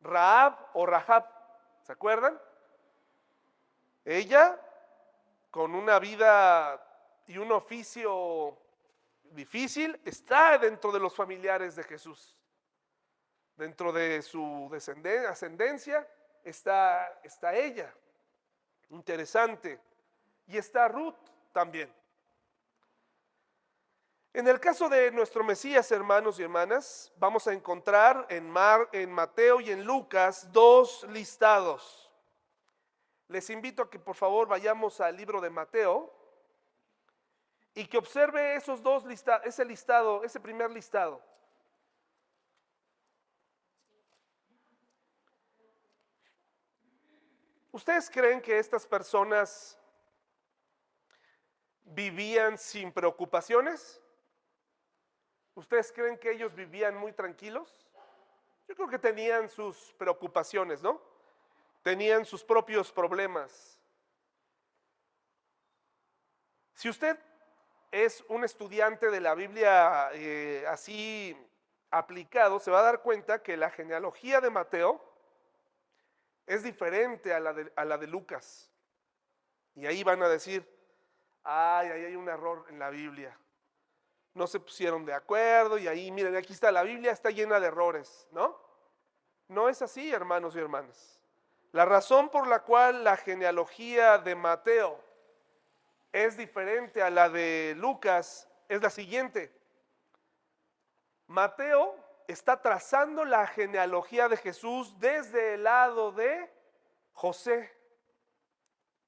Raab 0.00 0.56
o 0.74 0.86
Rahab, 0.86 1.26
¿se 1.82 1.92
acuerdan? 1.92 2.40
Ella, 4.04 4.60
con 5.56 5.74
una 5.74 5.98
vida 5.98 6.86
y 7.26 7.38
un 7.38 7.50
oficio 7.50 8.58
difícil, 9.30 9.98
está 10.04 10.58
dentro 10.58 10.92
de 10.92 11.00
los 11.00 11.14
familiares 11.14 11.74
de 11.74 11.82
Jesús. 11.82 12.36
Dentro 13.56 13.90
de 13.90 14.20
su 14.20 14.70
ascendencia 15.26 16.06
está, 16.44 17.20
está 17.24 17.54
ella. 17.54 17.90
Interesante. 18.90 19.80
Y 20.46 20.58
está 20.58 20.88
Ruth 20.88 21.16
también. 21.54 21.90
En 24.34 24.46
el 24.48 24.60
caso 24.60 24.90
de 24.90 25.10
nuestro 25.10 25.42
Mesías, 25.42 25.90
hermanos 25.90 26.38
y 26.38 26.42
hermanas, 26.42 27.10
vamos 27.16 27.46
a 27.46 27.54
encontrar 27.54 28.26
en, 28.28 28.50
Mar, 28.50 28.90
en 28.92 29.10
Mateo 29.10 29.62
y 29.62 29.70
en 29.70 29.84
Lucas 29.86 30.52
dos 30.52 31.06
listados. 31.08 32.05
Les 33.28 33.50
invito 33.50 33.82
a 33.82 33.90
que 33.90 33.98
por 33.98 34.14
favor 34.14 34.46
vayamos 34.46 35.00
al 35.00 35.16
libro 35.16 35.40
de 35.40 35.50
Mateo 35.50 36.12
y 37.74 37.86
que 37.86 37.98
observe 37.98 38.56
esos 38.56 38.82
dos 38.82 39.04
listados, 39.04 39.46
ese 39.46 39.64
listado, 39.64 40.22
ese 40.24 40.40
primer 40.40 40.70
listado. 40.70 41.22
¿Ustedes 47.72 48.08
creen 48.08 48.40
que 48.40 48.58
estas 48.58 48.86
personas 48.86 49.78
vivían 51.84 52.56
sin 52.56 52.90
preocupaciones? 52.90 54.00
¿Ustedes 55.54 55.92
creen 55.92 56.16
que 56.16 56.30
ellos 56.30 56.54
vivían 56.54 56.96
muy 56.96 57.12
tranquilos? 57.12 57.86
Yo 58.66 58.74
creo 58.74 58.88
que 58.88 58.98
tenían 58.98 59.50
sus 59.50 59.92
preocupaciones, 59.98 60.82
¿no? 60.82 61.15
Tenían 61.86 62.24
sus 62.24 62.42
propios 62.42 62.90
problemas. 62.90 63.78
Si 66.74 66.88
usted 66.88 67.16
es 67.92 68.24
un 68.26 68.42
estudiante 68.42 69.08
de 69.08 69.20
la 69.20 69.36
Biblia 69.36 70.10
eh, 70.12 70.64
así 70.66 71.36
aplicado, 71.92 72.58
se 72.58 72.72
va 72.72 72.80
a 72.80 72.82
dar 72.82 73.02
cuenta 73.02 73.40
que 73.40 73.56
la 73.56 73.70
genealogía 73.70 74.40
de 74.40 74.50
Mateo 74.50 75.00
es 76.44 76.64
diferente 76.64 77.32
a 77.32 77.38
la 77.38 77.52
de, 77.52 77.72
a 77.76 77.84
la 77.84 77.96
de 77.96 78.08
Lucas. 78.08 78.68
Y 79.76 79.86
ahí 79.86 80.02
van 80.02 80.20
a 80.24 80.28
decir, 80.28 80.68
ay, 81.44 81.88
ahí 81.90 82.04
hay 82.06 82.16
un 82.16 82.28
error 82.28 82.66
en 82.68 82.80
la 82.80 82.90
Biblia. 82.90 83.38
No 84.34 84.48
se 84.48 84.58
pusieron 84.58 85.04
de 85.04 85.14
acuerdo 85.14 85.78
y 85.78 85.86
ahí, 85.86 86.10
miren, 86.10 86.34
aquí 86.34 86.52
está, 86.52 86.72
la 86.72 86.82
Biblia 86.82 87.12
está 87.12 87.30
llena 87.30 87.60
de 87.60 87.68
errores, 87.68 88.26
¿no? 88.32 88.60
No 89.46 89.68
es 89.68 89.82
así, 89.82 90.10
hermanos 90.10 90.56
y 90.56 90.58
hermanas. 90.58 91.15
La 91.76 91.84
razón 91.84 92.30
por 92.30 92.46
la 92.46 92.62
cual 92.62 93.04
la 93.04 93.18
genealogía 93.18 94.16
de 94.16 94.34
Mateo 94.34 94.98
es 96.10 96.34
diferente 96.34 97.02
a 97.02 97.10
la 97.10 97.28
de 97.28 97.74
Lucas 97.76 98.48
es 98.66 98.80
la 98.80 98.88
siguiente. 98.88 99.52
Mateo 101.26 101.94
está 102.28 102.62
trazando 102.62 103.26
la 103.26 103.46
genealogía 103.46 104.26
de 104.26 104.38
Jesús 104.38 104.98
desde 104.98 105.52
el 105.52 105.64
lado 105.64 106.12
de 106.12 106.50
José. 107.12 107.70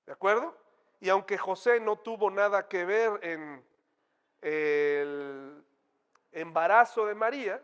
¿De 0.04 0.12
acuerdo? 0.12 0.54
Y 1.00 1.08
aunque 1.08 1.38
José 1.38 1.80
no 1.80 1.96
tuvo 1.96 2.30
nada 2.30 2.68
que 2.68 2.84
ver 2.84 3.18
en 3.22 3.66
el 4.42 5.64
embarazo 6.32 7.06
de 7.06 7.14
María, 7.14 7.62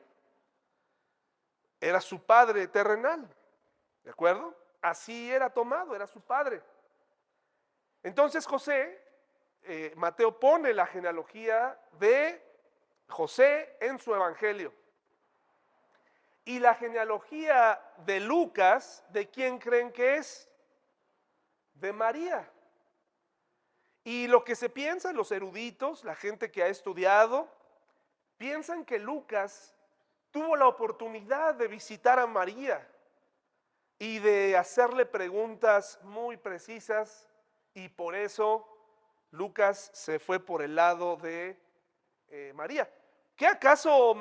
era 1.79 2.01
su 2.01 2.25
padre 2.25 2.69
terrenal. 2.69 3.29
¿De 4.03 4.11
acuerdo? 4.11 4.64
Así 4.85 5.33
era 5.33 5.49
tomado, 5.49 5.97
era 5.97 6.07
su 6.07 6.21
padre. 6.21 6.61
Entonces 8.03 8.45
José, 8.45 9.03
eh, 9.63 9.95
Mateo 9.97 10.39
pone 10.39 10.75
la 10.75 10.85
genealogía 10.85 11.81
de 11.93 12.39
José 13.09 13.79
en 13.81 13.99
su 13.99 14.15
evangelio. 14.15 14.75
Y 16.45 16.59
la 16.59 16.75
genealogía 16.75 17.81
de 18.05 18.21
Lucas, 18.21 19.03
¿de 19.09 19.31
quién 19.31 19.59
creen 19.59 19.91
que 19.91 20.17
es? 20.17 20.51
De 21.73 21.91
María. 21.95 22.47
Y 24.05 24.27
lo 24.27 24.45
que 24.45 24.55
se 24.55 24.69
piensa, 24.69 25.15
los 25.15 25.33
eruditos, 25.33 26.05
la 26.05 26.15
gente 26.15 26.51
que 26.51 26.63
ha 26.63 26.67
estudiado, 26.67 27.49
piensan 28.37 28.85
que 28.85 28.99
Lucas 28.99 29.75
tuvo 30.31 30.57
la 30.57 30.69
oportunidad 30.69 31.55
de 31.55 31.69
visitar 31.69 32.19
a 32.19 32.27
María 32.27 32.87
y 33.99 34.19
de 34.19 34.57
hacerle 34.57 35.07
preguntas 35.07 35.99
muy 36.03 36.37
precisas 36.37 37.29
y 37.75 37.89
por 37.89 38.15
eso 38.15 38.69
Lucas 39.31 39.91
se 39.95 40.19
fue 40.19 40.41
por 40.41 40.63
el 40.63 40.75
lado 40.75 41.17
de 41.17 41.59
eh, 42.29 42.53
María. 42.55 42.89
¿Qué 43.37 43.49
acaso 43.49 44.15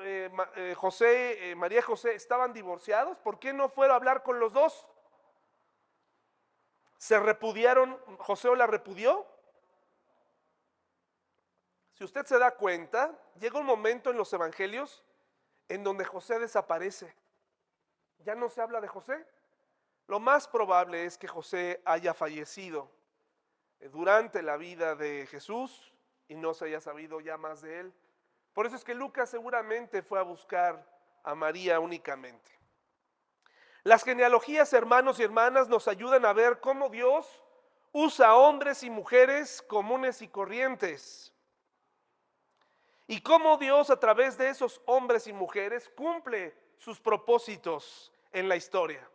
eh, 0.00 0.30
eh, 0.56 0.74
José, 0.76 1.50
eh, 1.50 1.54
María 1.54 1.78
y 1.78 1.82
José 1.82 2.14
estaban 2.14 2.52
divorciados? 2.52 3.18
¿Por 3.18 3.38
qué 3.38 3.52
no 3.52 3.68
fueron 3.68 3.94
a 3.94 3.96
hablar 3.96 4.24
con 4.24 4.40
los 4.40 4.52
dos? 4.52 4.88
¿Se 6.98 7.18
repudiaron? 7.20 7.96
¿José 8.18 8.54
la 8.56 8.66
repudió? 8.66 9.24
Si 11.92 12.02
usted 12.02 12.26
se 12.26 12.38
da 12.38 12.56
cuenta, 12.56 13.16
llega 13.38 13.60
un 13.60 13.66
momento 13.66 14.10
en 14.10 14.16
los 14.16 14.32
evangelios 14.32 15.04
en 15.68 15.84
donde 15.84 16.04
José 16.04 16.40
desaparece. 16.40 17.14
Ya 18.26 18.34
no 18.34 18.48
se 18.48 18.60
habla 18.60 18.80
de 18.80 18.88
José. 18.88 19.24
Lo 20.08 20.18
más 20.18 20.48
probable 20.48 21.04
es 21.04 21.16
que 21.16 21.28
José 21.28 21.80
haya 21.84 22.12
fallecido 22.12 22.90
durante 23.92 24.42
la 24.42 24.56
vida 24.56 24.96
de 24.96 25.28
Jesús 25.28 25.94
y 26.26 26.34
no 26.34 26.52
se 26.52 26.64
haya 26.64 26.80
sabido 26.80 27.20
ya 27.20 27.36
más 27.36 27.60
de 27.60 27.78
él. 27.78 27.94
Por 28.52 28.66
eso 28.66 28.74
es 28.74 28.82
que 28.82 28.96
Lucas 28.96 29.30
seguramente 29.30 30.02
fue 30.02 30.18
a 30.18 30.22
buscar 30.22 30.84
a 31.22 31.36
María 31.36 31.78
únicamente. 31.78 32.50
Las 33.84 34.02
genealogías, 34.02 34.72
hermanos 34.72 35.20
y 35.20 35.22
hermanas, 35.22 35.68
nos 35.68 35.86
ayudan 35.86 36.24
a 36.24 36.32
ver 36.32 36.58
cómo 36.58 36.88
Dios 36.88 37.44
usa 37.92 38.34
hombres 38.34 38.82
y 38.82 38.90
mujeres 38.90 39.62
comunes 39.62 40.20
y 40.20 40.26
corrientes. 40.26 41.32
Y 43.06 43.20
cómo 43.20 43.56
Dios 43.56 43.88
a 43.88 44.00
través 44.00 44.36
de 44.36 44.48
esos 44.48 44.82
hombres 44.86 45.28
y 45.28 45.32
mujeres 45.32 45.88
cumple 45.90 46.56
sus 46.76 46.98
propósitos 47.00 48.12
en 48.36 48.50
la 48.50 48.56
historia. 48.56 49.08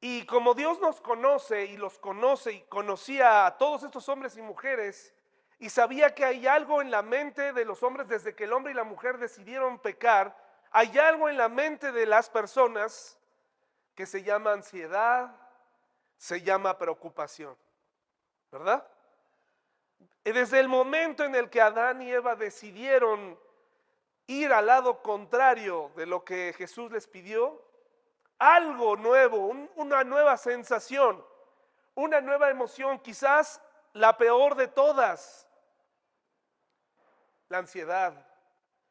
Y 0.00 0.24
como 0.26 0.54
Dios 0.54 0.80
nos 0.80 1.00
conoce 1.00 1.64
y 1.64 1.76
los 1.76 1.98
conoce 1.98 2.52
y 2.52 2.60
conocía 2.62 3.46
a 3.46 3.58
todos 3.58 3.82
estos 3.82 4.08
hombres 4.08 4.36
y 4.36 4.42
mujeres, 4.42 5.12
y 5.58 5.70
sabía 5.70 6.14
que 6.14 6.24
hay 6.24 6.46
algo 6.46 6.80
en 6.80 6.92
la 6.92 7.02
mente 7.02 7.52
de 7.52 7.64
los 7.64 7.82
hombres 7.82 8.06
desde 8.06 8.36
que 8.36 8.44
el 8.44 8.52
hombre 8.52 8.72
y 8.72 8.76
la 8.76 8.84
mujer 8.84 9.18
decidieron 9.18 9.80
pecar, 9.80 10.36
hay 10.70 10.96
algo 10.98 11.28
en 11.28 11.36
la 11.36 11.48
mente 11.48 11.90
de 11.90 12.06
las 12.06 12.30
personas 12.30 13.18
que 13.96 14.06
se 14.06 14.22
llama 14.22 14.52
ansiedad, 14.52 15.34
se 16.16 16.42
llama 16.42 16.78
preocupación, 16.78 17.56
¿verdad? 18.52 18.86
Desde 20.22 20.60
el 20.60 20.68
momento 20.68 21.24
en 21.24 21.34
el 21.34 21.50
que 21.50 21.60
Adán 21.60 22.02
y 22.02 22.12
Eva 22.12 22.36
decidieron 22.36 23.36
ir 24.28 24.52
al 24.52 24.66
lado 24.66 25.02
contrario 25.02 25.90
de 25.96 26.06
lo 26.06 26.24
que 26.24 26.54
Jesús 26.56 26.92
les 26.92 27.08
pidió, 27.08 27.65
algo 28.38 28.96
nuevo, 28.96 29.52
una 29.76 30.04
nueva 30.04 30.36
sensación, 30.36 31.24
una 31.94 32.20
nueva 32.20 32.50
emoción, 32.50 32.98
quizás 32.98 33.60
la 33.92 34.16
peor 34.16 34.54
de 34.54 34.68
todas, 34.68 35.46
la 37.48 37.58
ansiedad, 37.58 38.26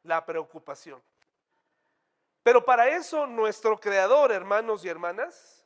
la 0.04 0.25
preocupación. 0.25 1.02
Pero 2.44 2.64
para 2.64 2.88
eso 2.90 3.25
nuestro 3.28 3.80
Creador, 3.80 4.32
hermanos 4.32 4.86
y 4.86 4.90
hermanas, 4.90 5.66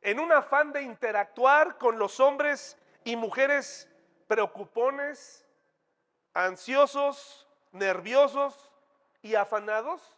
en 0.00 0.18
un 0.18 0.32
afán 0.32 0.72
de 0.72 0.82
interactuar 0.82 1.76
con 1.76 1.98
los 1.98 2.20
hombres 2.20 2.78
y 3.04 3.16
mujeres 3.16 3.88
preocupones, 4.26 5.46
ansiosos, 6.32 7.46
nerviosos 7.72 8.70
y 9.22 9.34
afanados, 9.34 10.16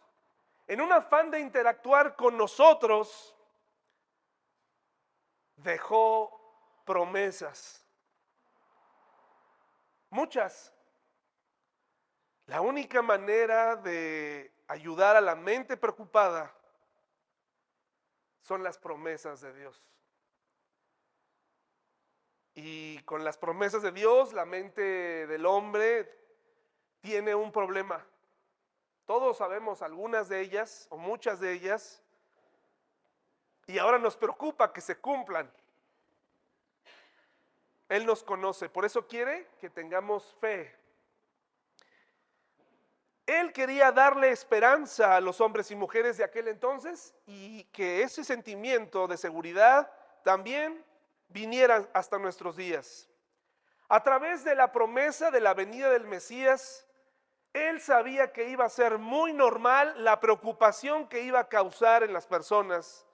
en 0.67 0.81
un 0.81 0.91
afán 0.91 1.31
de 1.31 1.39
interactuar 1.39 2.15
con 2.15 2.37
nosotros, 2.37 3.35
dejó 5.55 6.81
promesas. 6.85 7.85
Muchas 10.09 10.73
la 12.47 12.61
única 12.61 13.01
manera 13.01 13.75
de 13.77 14.51
ayudar 14.67 15.15
a 15.15 15.21
la 15.21 15.35
mente 15.35 15.77
preocupada 15.77 16.53
son 18.41 18.63
las 18.63 18.77
promesas 18.77 19.39
de 19.41 19.53
Dios. 19.53 19.81
Y 22.55 22.99
con 23.03 23.23
las 23.23 23.37
promesas 23.37 23.81
de 23.81 23.91
Dios, 23.91 24.33
la 24.33 24.45
mente 24.45 24.81
del 25.25 25.45
hombre 25.45 26.11
tiene 26.99 27.33
un 27.33 27.51
problema. 27.51 28.05
Todos 29.05 29.37
sabemos 29.37 29.81
algunas 29.81 30.29
de 30.29 30.41
ellas 30.41 30.87
o 30.89 30.97
muchas 30.97 31.39
de 31.39 31.53
ellas. 31.53 32.01
Y 33.67 33.77
ahora 33.77 33.97
nos 33.97 34.17
preocupa 34.17 34.71
que 34.71 34.81
se 34.81 34.97
cumplan. 34.97 35.51
Él 37.89 38.05
nos 38.05 38.23
conoce, 38.23 38.69
por 38.69 38.85
eso 38.85 39.07
quiere 39.07 39.47
que 39.59 39.69
tengamos 39.69 40.35
fe 40.39 40.83
él 43.25 43.53
quería 43.53 43.91
darle 43.91 44.31
esperanza 44.31 45.15
a 45.15 45.21
los 45.21 45.39
hombres 45.39 45.71
y 45.71 45.75
mujeres 45.75 46.17
de 46.17 46.25
aquel 46.25 46.49
entonces 46.49 47.13
y 47.25 47.63
que 47.65 48.01
ese 48.03 48.23
sentimiento 48.23 49.07
de 49.07 49.17
seguridad 49.17 49.89
también 50.23 50.83
viniera 51.29 51.87
hasta 51.93 52.19
nuestros 52.19 52.57
días. 52.57 53.07
A 53.87 54.03
través 54.03 54.43
de 54.43 54.55
la 54.55 54.71
promesa 54.71 55.31
de 55.31 55.39
la 55.39 55.53
venida 55.53 55.89
del 55.89 56.05
Mesías, 56.05 56.82
él 57.53 57.79
sabía 57.79 58.33
que 58.33 58.49
iba 58.49 58.65
a 58.65 58.69
ser 58.69 58.97
muy 58.97 59.31
normal 59.31 60.03
la 60.03 60.19
preocupación 60.19 61.07
que 61.07 61.21
iba 61.21 61.39
a 61.39 61.47
causar 61.47 62.03
en 62.03 62.11
las 62.11 62.25
personas. 62.25 63.05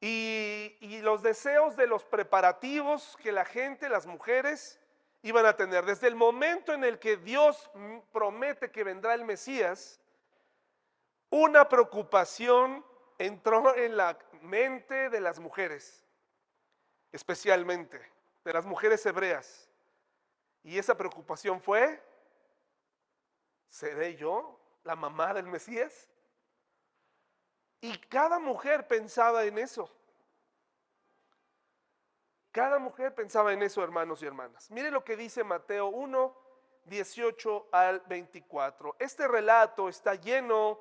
Y, 0.00 1.00
los 1.02 1.22
deseos 1.22 1.76
de 1.76 1.86
los 1.86 2.04
preparativos 2.04 3.16
que 3.22 3.32
la 3.32 3.44
gente, 3.44 3.88
las 3.88 4.06
mujeres, 4.06 4.78
iban 5.22 5.46
a 5.46 5.56
tener. 5.56 5.84
Desde 5.84 6.06
el 6.06 6.14
momento 6.14 6.72
en 6.72 6.84
el 6.84 6.98
que 6.98 7.16
Dios 7.16 7.70
promete 8.12 8.70
que 8.70 8.84
vendrá 8.84 9.14
el 9.14 9.24
Mesías, 9.24 10.00
una 11.30 11.68
preocupación 11.68 12.84
entró 13.18 13.74
en 13.76 13.96
la 13.96 14.18
mente 14.42 15.10
de 15.10 15.20
las 15.20 15.38
mujeres, 15.40 16.04
especialmente 17.12 18.00
de 18.44 18.52
las 18.52 18.66
mujeres 18.66 19.04
hebreas. 19.06 19.68
Y 20.62 20.78
esa 20.78 20.96
preocupación 20.96 21.60
fue, 21.60 22.02
¿seré 23.68 24.16
yo 24.16 24.58
la 24.84 24.96
mamá 24.96 25.34
del 25.34 25.46
Mesías? 25.46 26.08
Y 27.80 27.96
cada 28.08 28.38
mujer 28.38 28.86
pensaba 28.88 29.44
en 29.44 29.58
eso. 29.58 29.90
Cada 32.50 32.78
mujer 32.78 33.14
pensaba 33.14 33.52
en 33.52 33.62
eso, 33.62 33.84
hermanos 33.84 34.22
y 34.22 34.26
hermanas. 34.26 34.70
Mire 34.70 34.90
lo 34.90 35.04
que 35.04 35.16
dice 35.16 35.44
Mateo 35.44 35.88
1, 35.88 36.36
18 36.86 37.68
al 37.70 38.00
24. 38.00 38.96
Este 38.98 39.28
relato 39.28 39.88
está 39.88 40.14
lleno 40.14 40.80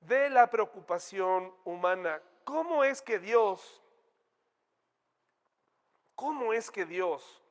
de 0.00 0.28
la 0.28 0.50
preocupación 0.50 1.54
humana. 1.64 2.20
¿Cómo 2.44 2.84
es 2.84 3.00
que 3.00 3.18
Dios, 3.18 3.82
cómo 6.14 6.52
es 6.52 6.70
que 6.70 6.84
Dios 6.84 7.42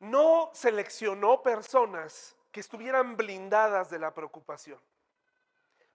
no 0.00 0.50
seleccionó 0.52 1.42
personas 1.42 2.36
que 2.52 2.60
estuvieran 2.60 3.16
blindadas 3.16 3.90
de 3.90 3.98
la 3.98 4.14
preocupación? 4.14 4.80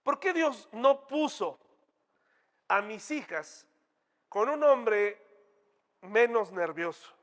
¿Por 0.04 0.20
qué 0.20 0.34
Dios 0.34 0.68
no 0.72 1.08
puso 1.08 1.60
a 2.68 2.82
mis 2.82 3.10
hijas 3.12 3.66
con 4.28 4.50
un 4.50 4.64
hombre 4.64 5.22
menos 6.02 6.52
nervioso? 6.52 7.14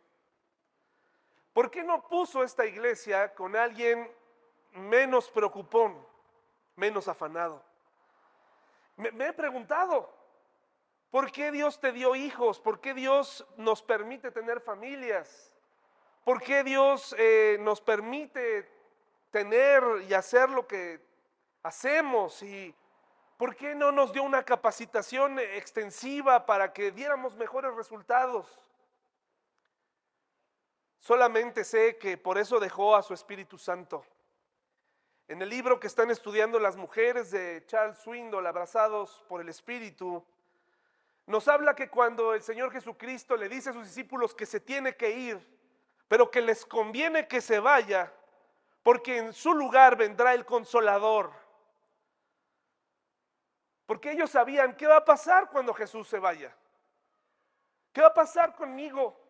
¿Por 1.52 1.70
qué 1.70 1.82
no 1.82 2.06
puso 2.06 2.42
esta 2.42 2.64
iglesia 2.64 3.34
con 3.34 3.56
alguien 3.56 4.10
menos 4.72 5.28
preocupón, 5.30 6.06
menos 6.76 7.08
afanado? 7.08 7.62
Me, 8.96 9.26
he 9.26 9.32
preguntado, 9.32 10.12
¿por 11.10 11.32
qué 11.32 11.50
Dios 11.50 11.80
te 11.80 11.92
dio 11.92 12.14
hijos? 12.14 12.60
¿Por 12.60 12.80
qué 12.80 12.94
Dios 12.94 13.46
nos 13.56 13.82
permite 13.82 14.30
tener 14.30 14.60
familias? 14.60 15.52
¿Por 16.24 16.42
qué 16.42 16.62
Dios 16.64 17.14
eh, 17.18 17.56
nos 17.60 17.80
permite 17.80 18.68
tener 19.30 19.82
y 20.08 20.14
hacer 20.14 20.50
lo 20.50 20.66
que 20.66 21.00
hacemos 21.62 22.42
y 22.42 22.74
por 23.36 23.56
qué 23.56 23.74
no 23.74 23.90
nos 23.90 24.12
dio 24.12 24.22
una 24.22 24.42
capacitación 24.42 25.38
extensiva 25.38 26.44
para 26.44 26.72
que 26.72 26.90
diéramos 26.90 27.36
mejores 27.36 27.74
resultados. 27.74 28.46
Solamente 30.98 31.64
sé 31.64 31.96
que 31.96 32.18
por 32.18 32.36
eso 32.36 32.60
dejó 32.60 32.94
a 32.94 33.02
su 33.02 33.14
Espíritu 33.14 33.56
Santo. 33.56 34.04
En 35.26 35.40
el 35.40 35.48
libro 35.48 35.80
que 35.80 35.86
están 35.86 36.10
estudiando 36.10 36.58
las 36.58 36.76
mujeres 36.76 37.30
de 37.30 37.64
Charles 37.66 37.98
Swindoll, 37.98 38.46
Abrazados 38.46 39.24
por 39.28 39.40
el 39.40 39.48
Espíritu, 39.48 40.22
nos 41.24 41.48
habla 41.48 41.74
que 41.74 41.88
cuando 41.88 42.34
el 42.34 42.42
Señor 42.42 42.72
Jesucristo 42.72 43.36
le 43.36 43.48
dice 43.48 43.70
a 43.70 43.72
sus 43.72 43.86
discípulos 43.86 44.34
que 44.34 44.44
se 44.44 44.60
tiene 44.60 44.96
que 44.96 45.10
ir, 45.12 45.59
pero 46.10 46.30
que 46.30 46.42
les 46.42 46.66
conviene 46.66 47.26
que 47.26 47.40
se 47.40 47.58
vaya, 47.58 48.12
porque 48.82 49.16
en 49.16 49.32
su 49.32 49.54
lugar 49.54 49.96
vendrá 49.96 50.34
el 50.34 50.44
consolador 50.44 51.32
porque 53.90 54.12
ellos 54.12 54.30
sabían 54.30 54.76
qué 54.76 54.86
va 54.86 54.98
a 54.98 55.04
pasar 55.04 55.50
cuando 55.50 55.74
Jesús 55.74 56.06
se 56.06 56.20
vaya. 56.20 56.54
¿Qué 57.92 58.00
va 58.00 58.06
a 58.06 58.14
pasar 58.14 58.54
conmigo? 58.54 59.20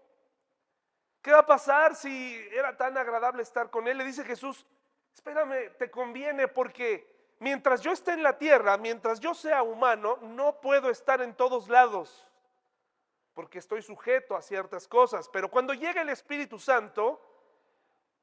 ¿Qué 1.22 1.32
va 1.32 1.38
a 1.38 1.46
pasar 1.46 1.96
si 1.96 2.38
era 2.52 2.76
tan 2.76 2.98
agradable 2.98 3.42
estar 3.42 3.70
con 3.70 3.88
Él? 3.88 3.96
Le 3.96 4.04
dice 4.04 4.22
Jesús, 4.22 4.66
espérame, 5.14 5.74
te 5.78 5.90
conviene 5.90 6.46
porque 6.46 7.34
mientras 7.38 7.80
yo 7.80 7.90
esté 7.90 8.12
en 8.12 8.22
la 8.22 8.36
tierra, 8.36 8.76
mientras 8.76 9.18
yo 9.18 9.32
sea 9.32 9.62
humano, 9.62 10.18
no 10.20 10.60
puedo 10.60 10.90
estar 10.90 11.22
en 11.22 11.32
todos 11.32 11.70
lados, 11.70 12.28
porque 13.34 13.58
estoy 13.58 13.82
sujeto 13.82 14.36
a 14.36 14.42
ciertas 14.42 14.86
cosas. 14.88 15.28
Pero 15.28 15.50
cuando 15.50 15.74
llegue 15.74 16.00
el 16.00 16.08
Espíritu 16.08 16.58
Santo, 16.58 17.20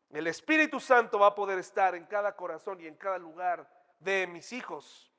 el 0.10 0.28
Espíritu 0.28 0.80
Santo 0.80 1.20
va 1.20 1.28
a 1.28 1.36
poder 1.36 1.60
estar 1.60 1.96
en 1.96 2.06
cada 2.06 2.36
corazón 2.36 2.80
y 2.82 2.88
en 2.88 2.96
cada 2.96 3.18
lugar 3.18 3.70
de 4.00 4.28
mis 4.28 4.54
hijos. 4.54 5.12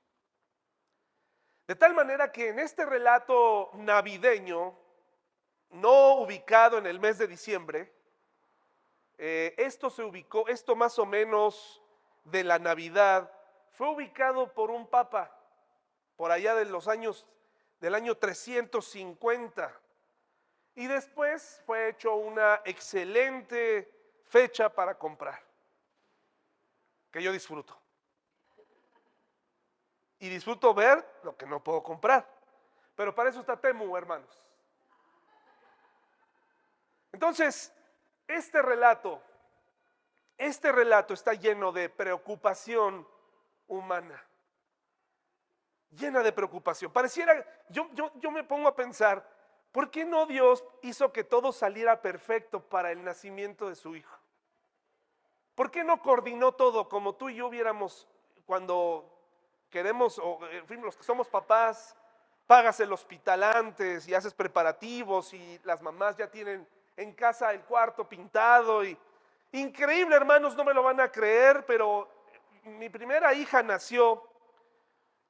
De 1.67 1.77
tal 1.77 1.95
manera 1.95 2.33
que 2.33 2.49
en 2.49 2.59
este 2.59 2.87
relato 2.87 3.71
navideño, 3.75 4.75
no 5.71 6.15
ubicado 6.15 6.79
en 6.79 6.87
el 6.87 6.99
mes 6.99 7.19
de 7.19 7.27
diciembre, 7.27 7.93
eh, 9.19 9.55
esto 9.59 9.91
se 9.91 10.03
ubicó, 10.03 10.49
esto 10.49 10.77
más 10.77 10.99
o 10.99 11.05
menos 11.05 11.83
de 12.25 12.45
la 12.45 12.59
Navidad, 12.59 13.31
fue 13.73 13.91
ubicado 13.91 14.55
por 14.55 14.71
un 14.71 14.87
papa 14.87 15.35
por 16.17 16.33
allá 16.33 16.55
de 16.55 16.65
los 16.65 16.89
años 16.89 17.27
del 17.81 17.95
año 17.95 18.17
350. 18.17 19.81
Y 20.75 20.87
después 20.87 21.63
fue 21.67 21.89
hecho 21.89 22.15
una 22.15 22.61
excelente 22.65 23.91
fecha 24.27 24.69
para 24.69 24.97
comprar, 24.97 25.43
que 27.11 27.23
yo 27.23 27.33
disfruto 27.33 27.79
y 30.19 30.29
disfruto 30.29 30.75
ver 30.75 31.05
lo 31.23 31.37
que 31.37 31.47
no 31.47 31.63
puedo 31.63 31.83
comprar. 31.83 32.29
Pero 32.95 33.15
para 33.15 33.31
eso 33.31 33.41
está 33.41 33.57
Temu, 33.57 33.97
hermanos. 33.97 34.45
Entonces, 37.13 37.73
este 38.27 38.61
relato, 38.61 39.23
este 40.37 40.73
relato 40.73 41.15
está 41.15 41.35
lleno 41.35 41.73
de 41.73 41.89
preocupación 41.89 43.07
humana. 43.67 44.25
Llena 45.91 46.23
de 46.23 46.33
preocupación. 46.33 46.93
Pareciera, 46.93 47.45
yo, 47.69 47.89
yo, 47.95 48.13
yo 48.17 48.31
me 48.31 48.45
pongo 48.45 48.69
a 48.69 48.77
pensar, 48.77 49.27
¿por 49.73 49.91
qué 49.91 50.05
no 50.05 50.27
Dios 50.27 50.65
hizo 50.83 51.13
que 51.13 51.25
todo 51.25 51.53
saliera 51.53 52.03
perfecto 52.03 52.61
para 52.61 52.93
el 52.93 53.03
nacimiento 53.03 53.69
de 53.69 53.75
su 53.75 53.97
hijo? 53.97 54.17
¿Por 55.55 55.71
qué 55.71 55.83
no 55.83 56.01
coordinó 56.01 56.53
todo 56.53 56.89
como 56.89 57.15
tú 57.15 57.31
y 57.31 57.37
yo 57.37 57.49
hubiéramos 57.49 58.07
cuando 58.47 59.19
queremos, 59.71 60.19
o 60.19 60.39
en 60.51 60.67
fin, 60.67 60.81
los 60.83 60.97
que 60.97 61.03
somos 61.03 61.29
papás, 61.29 61.97
pagas 62.47 62.81
el 62.81 62.93
hospital 62.93 63.43
antes 63.43 64.09
y 64.09 64.15
haces 64.15 64.33
preparativos 64.33 65.35
y 65.35 65.61
las 65.65 65.83
mamás 65.83 66.17
ya 66.17 66.31
tienen 66.31 66.67
en 66.97 67.13
casa 67.13 67.53
el 67.53 67.61
cuarto 67.61 68.09
pintado 68.09 68.85
y 68.85 68.97
increíble 69.53 70.17
hermanos, 70.17 70.57
no 70.57 70.65
me 70.65 70.73
lo 70.73 70.83
van 70.83 71.01
a 71.01 71.13
creer, 71.13 71.65
pero 71.67 72.09
mi 72.65 72.89
primera 72.89 73.35
hija 73.35 73.63
nació 73.63 74.23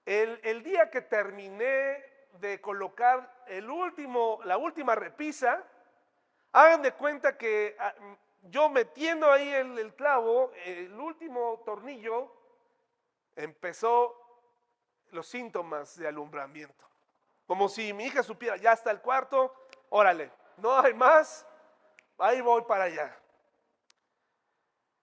el, 0.09 0.63
día 0.63 0.91
que 0.91 1.03
terminé 1.03 2.03
de 2.41 2.61
colocar 2.63 3.31
la 3.47 4.57
última 4.57 4.95
repisa, 4.95 5.63
hagan 6.53 6.81
de 6.81 6.93
cuenta 6.93 7.37
que 7.37 7.77
ah, 7.79 7.95
yo 8.45 8.71
metiendo 8.71 9.31
ahí 9.31 9.49
el, 9.53 9.79
el 9.79 9.95
clavo, 9.95 10.51
el 10.65 10.99
último 10.99 11.63
tornillo, 11.67 12.33
empezó 13.37 14.17
los 15.11 15.27
síntomas 15.27 15.99
de 15.99 16.09
alumbramiento. 16.09 16.87
Como 17.47 17.69
si 17.69 17.93
mi 17.93 18.07
hija 18.07 18.23
supiera, 18.23 18.57
ya 18.57 18.73
está 18.73 18.91
el 18.91 19.03
cuarto, 19.03 19.55
órale, 19.91 20.31
no 20.57 20.79
hay 20.79 20.95
más, 20.95 21.47
ahí 22.19 22.41
voy 22.41 22.63
para 22.63 22.85
allá. 22.85 23.15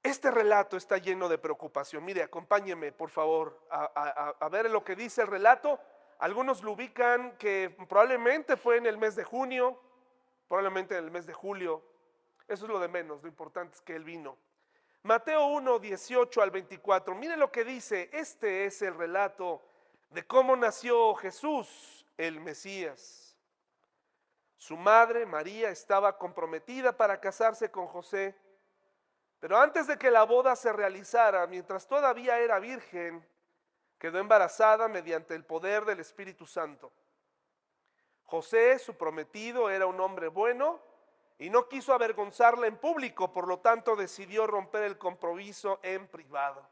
Este 0.06 0.30
relato 0.30 0.78
está 0.78 1.00
lleno 1.00 1.28
de 1.28 1.40
preocupación. 1.40 2.06
Mire, 2.06 2.22
acompáñeme, 2.22 2.92
por 2.92 3.10
favor, 3.10 3.60
a, 3.72 4.36
a, 4.40 4.50
ver 4.50 4.70
lo 4.70 4.84
que 4.84 4.96
dice 4.96 5.24
el 5.24 5.28
relato. 5.28 5.80
Algunos 6.20 6.62
lo 6.62 6.74
ubican 6.74 7.36
que 7.40 7.76
probablemente 7.90 8.56
fue 8.56 8.78
en 8.78 8.86
el 8.86 9.00
mes 9.00 9.16
de 9.16 9.24
junio, 9.24 9.82
probablemente 10.48 10.96
en 10.96 11.06
el 11.06 11.10
mes 11.10 11.26
de 11.26 11.34
julio. 11.34 11.84
Eso 12.48 12.66
es 12.66 12.72
lo 12.72 12.80
de 12.80 12.88
menos, 12.88 13.24
lo 13.24 13.30
importante 13.30 13.78
es 13.78 13.82
que 13.82 13.96
él 13.96 14.04
vino. 14.04 14.38
Mateo 15.02 15.48
1, 15.48 15.80
18 15.80 16.40
al 16.40 16.52
24. 16.52 17.16
Mire 17.16 17.36
lo 17.36 17.52
que 17.52 17.64
dice. 17.64 18.12
Este 18.14 18.66
es 18.66 18.84
el 18.84 18.94
relato 18.94 19.64
de 20.12 20.24
cómo 20.28 20.56
nació 20.56 21.16
Jesús, 21.16 22.06
el 22.16 22.40
Mesías. 22.42 23.36
Su 24.58 24.78
madre, 24.78 25.26
María, 25.26 25.72
estaba 25.72 26.16
comprometida 26.20 26.96
para 26.96 27.20
casarse 27.20 27.72
con 27.72 27.88
José, 27.88 28.36
pero 29.46 29.60
antes 29.60 29.86
de 29.86 30.00
que 30.00 30.10
la 30.10 30.24
boda 30.24 30.56
se 30.56 30.74
realizara, 30.74 31.46
mientras 31.46 31.88
todavía 31.88 32.40
era 32.40 32.58
virgen, 32.58 33.24
quedó 34.00 34.18
embarazada 34.18 34.88
mediante 34.88 35.36
el 35.36 35.46
poder 35.46 35.86
del 35.86 36.00
Espíritu 36.00 36.48
Santo. 36.48 36.92
José, 38.24 38.80
su 38.80 38.98
prometido, 38.98 39.70
era 39.70 39.86
un 39.86 40.00
hombre 40.00 40.30
bueno 40.30 40.82
y 41.38 41.52
no 41.52 41.70
quiso 41.70 41.94
avergonzarla 41.94 42.66
en 42.66 42.78
público, 42.78 43.32
por 43.32 43.48
lo 43.48 43.60
tanto 43.60 43.96
decidió 43.96 44.48
romper 44.48 44.82
el 44.82 44.98
compromiso 44.98 45.80
en 45.84 46.08
privado. 46.08 46.68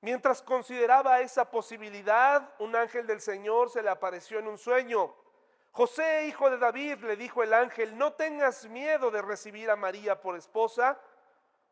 Mientras 0.00 0.40
consideraba 0.40 1.20
esa 1.20 1.50
posibilidad, 1.50 2.48
un 2.60 2.74
ángel 2.74 3.06
del 3.06 3.20
Señor 3.20 3.68
se 3.68 3.82
le 3.82 3.90
apareció 3.90 4.38
en 4.38 4.48
un 4.48 4.56
sueño. 4.56 5.14
José, 5.72 6.28
hijo 6.28 6.48
de 6.48 6.56
David, 6.56 7.04
le 7.04 7.16
dijo 7.16 7.42
el 7.42 7.52
ángel, 7.52 7.98
no 7.98 8.14
tengas 8.14 8.66
miedo 8.70 9.10
de 9.10 9.20
recibir 9.20 9.70
a 9.70 9.76
María 9.76 10.18
por 10.18 10.34
esposa, 10.34 10.98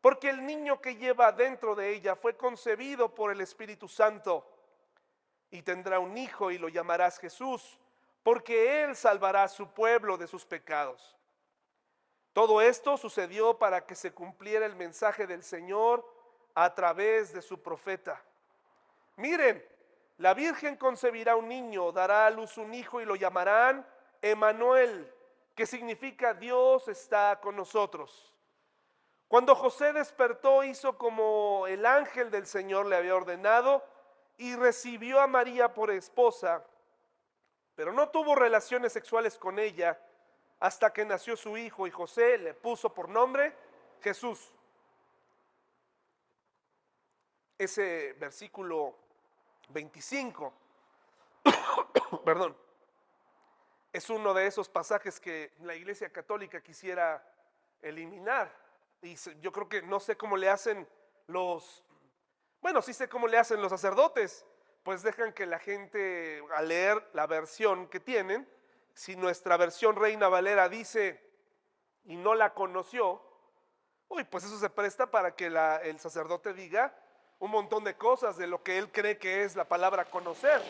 porque 0.01 0.29
el 0.29 0.45
niño 0.45 0.81
que 0.81 0.95
lleva 0.95 1.31
dentro 1.31 1.75
de 1.75 1.93
ella 1.93 2.15
fue 2.15 2.35
concebido 2.35 3.13
por 3.13 3.31
el 3.31 3.39
Espíritu 3.39 3.87
Santo 3.87 4.45
y 5.51 5.61
tendrá 5.61 5.99
un 5.99 6.17
hijo 6.17 6.49
y 6.49 6.57
lo 6.57 6.69
llamarás 6.69 7.19
Jesús, 7.19 7.79
porque 8.23 8.83
él 8.83 8.95
salvará 8.95 9.43
a 9.43 9.47
su 9.47 9.67
pueblo 9.67 10.17
de 10.17 10.27
sus 10.27 10.45
pecados. 10.45 11.15
Todo 12.33 12.61
esto 12.61 12.97
sucedió 12.97 13.57
para 13.59 13.85
que 13.85 13.93
se 13.93 14.11
cumpliera 14.11 14.65
el 14.65 14.75
mensaje 14.75 15.27
del 15.27 15.43
Señor 15.43 16.05
a 16.55 16.73
través 16.73 17.33
de 17.33 17.41
su 17.41 17.61
profeta. 17.61 18.23
Miren, 19.17 19.63
la 20.17 20.33
Virgen 20.33 20.77
concebirá 20.77 21.35
un 21.35 21.47
niño, 21.47 21.91
dará 21.91 22.25
a 22.25 22.29
luz 22.29 22.57
un 22.57 22.73
hijo 22.73 23.01
y 23.01 23.05
lo 23.05 23.15
llamarán 23.15 23.85
Emanuel, 24.21 25.11
que 25.55 25.65
significa 25.65 26.33
Dios 26.33 26.87
está 26.87 27.39
con 27.41 27.55
nosotros. 27.55 28.30
Cuando 29.31 29.55
José 29.55 29.93
despertó, 29.93 30.61
hizo 30.61 30.97
como 30.97 31.65
el 31.65 31.85
ángel 31.85 32.29
del 32.31 32.45
Señor 32.45 32.87
le 32.87 32.97
había 32.97 33.15
ordenado 33.15 33.81
y 34.35 34.57
recibió 34.57 35.21
a 35.21 35.27
María 35.27 35.73
por 35.73 35.89
esposa, 35.89 36.65
pero 37.73 37.93
no 37.93 38.09
tuvo 38.09 38.35
relaciones 38.35 38.91
sexuales 38.91 39.37
con 39.37 39.57
ella 39.57 39.97
hasta 40.59 40.91
que 40.91 41.05
nació 41.05 41.37
su 41.37 41.55
hijo 41.55 41.87
y 41.87 41.91
José 41.91 42.39
le 42.39 42.53
puso 42.53 42.93
por 42.93 43.07
nombre 43.07 43.55
Jesús. 44.01 44.53
Ese 47.57 48.11
versículo 48.19 48.97
25, 49.69 50.53
perdón, 52.25 52.57
es 53.93 54.09
uno 54.09 54.33
de 54.33 54.47
esos 54.47 54.67
pasajes 54.67 55.21
que 55.21 55.53
la 55.61 55.73
Iglesia 55.73 56.11
Católica 56.11 56.59
quisiera 56.59 57.25
eliminar. 57.81 58.59
Y 59.01 59.15
yo 59.41 59.51
creo 59.51 59.67
que 59.67 59.81
no 59.81 59.99
sé 59.99 60.15
cómo 60.15 60.37
le 60.37 60.49
hacen 60.49 60.87
los, 61.27 61.83
bueno, 62.61 62.81
sí 62.81 62.93
sé 62.93 63.09
cómo 63.09 63.27
le 63.27 63.37
hacen 63.37 63.61
los 63.61 63.71
sacerdotes, 63.71 64.45
pues 64.83 65.01
dejan 65.01 65.33
que 65.33 65.45
la 65.45 65.59
gente 65.59 66.43
al 66.53 66.67
leer 66.67 67.09
la 67.13 67.25
versión 67.25 67.87
que 67.87 67.99
tienen, 67.99 68.47
si 68.93 69.15
nuestra 69.15 69.57
versión 69.57 69.95
Reina 69.95 70.27
Valera 70.27 70.69
dice 70.69 71.19
y 72.03 72.15
no 72.15 72.35
la 72.35 72.53
conoció, 72.53 73.21
uy, 74.07 74.23
pues 74.23 74.43
eso 74.43 74.59
se 74.59 74.69
presta 74.69 75.09
para 75.09 75.35
que 75.35 75.47
el 75.47 75.99
sacerdote 75.99 76.53
diga 76.53 76.95
un 77.39 77.49
montón 77.49 77.83
de 77.83 77.97
cosas 77.97 78.37
de 78.37 78.45
lo 78.45 78.61
que 78.61 78.77
él 78.77 78.91
cree 78.91 79.17
que 79.17 79.43
es 79.43 79.55
la 79.55 79.67
palabra 79.67 80.05
conocer. 80.05 80.61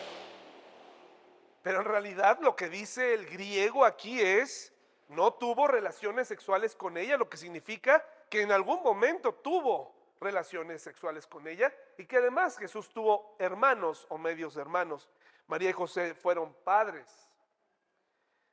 Pero 1.63 1.79
en 1.79 1.85
realidad 1.85 2.39
lo 2.41 2.55
que 2.55 2.69
dice 2.69 3.13
el 3.13 3.25
griego 3.27 3.83
aquí 3.83 4.21
es, 4.21 4.73
no 5.09 5.33
tuvo 5.33 5.67
relaciones 5.67 6.29
sexuales 6.29 6.75
con 6.75 6.97
ella, 6.97 7.17
lo 7.17 7.29
que 7.29 7.37
significa 7.37 8.05
que 8.31 8.41
en 8.41 8.51
algún 8.53 8.81
momento 8.81 9.33
tuvo 9.33 9.93
relaciones 10.21 10.81
sexuales 10.81 11.27
con 11.27 11.45
ella 11.49 11.71
y 11.97 12.05
que 12.05 12.15
además 12.15 12.57
Jesús 12.57 12.89
tuvo 12.89 13.35
hermanos 13.37 14.07
o 14.07 14.17
medios 14.17 14.55
hermanos. 14.55 15.09
María 15.47 15.71
y 15.71 15.73
José 15.73 16.15
fueron 16.15 16.53
padres. 16.63 17.29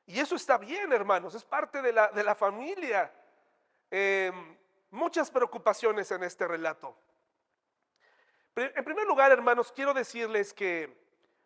Y 0.05 0.19
eso 0.19 0.35
está 0.35 0.57
bien, 0.57 0.91
hermanos, 0.91 1.33
es 1.33 1.45
parte 1.45 1.81
de 1.81 1.93
la, 1.93 2.09
de 2.09 2.23
la 2.25 2.35
familia. 2.35 3.09
Em, 3.89 4.57
muchas 4.91 5.31
preocupaciones 5.31 6.11
en 6.11 6.23
este 6.23 6.45
relato. 6.45 6.93
En 8.57 8.83
primer 8.83 9.07
lugar, 9.07 9.31
hermanos, 9.31 9.71
quiero 9.71 9.93
decirles 9.93 10.53
que 10.53 10.93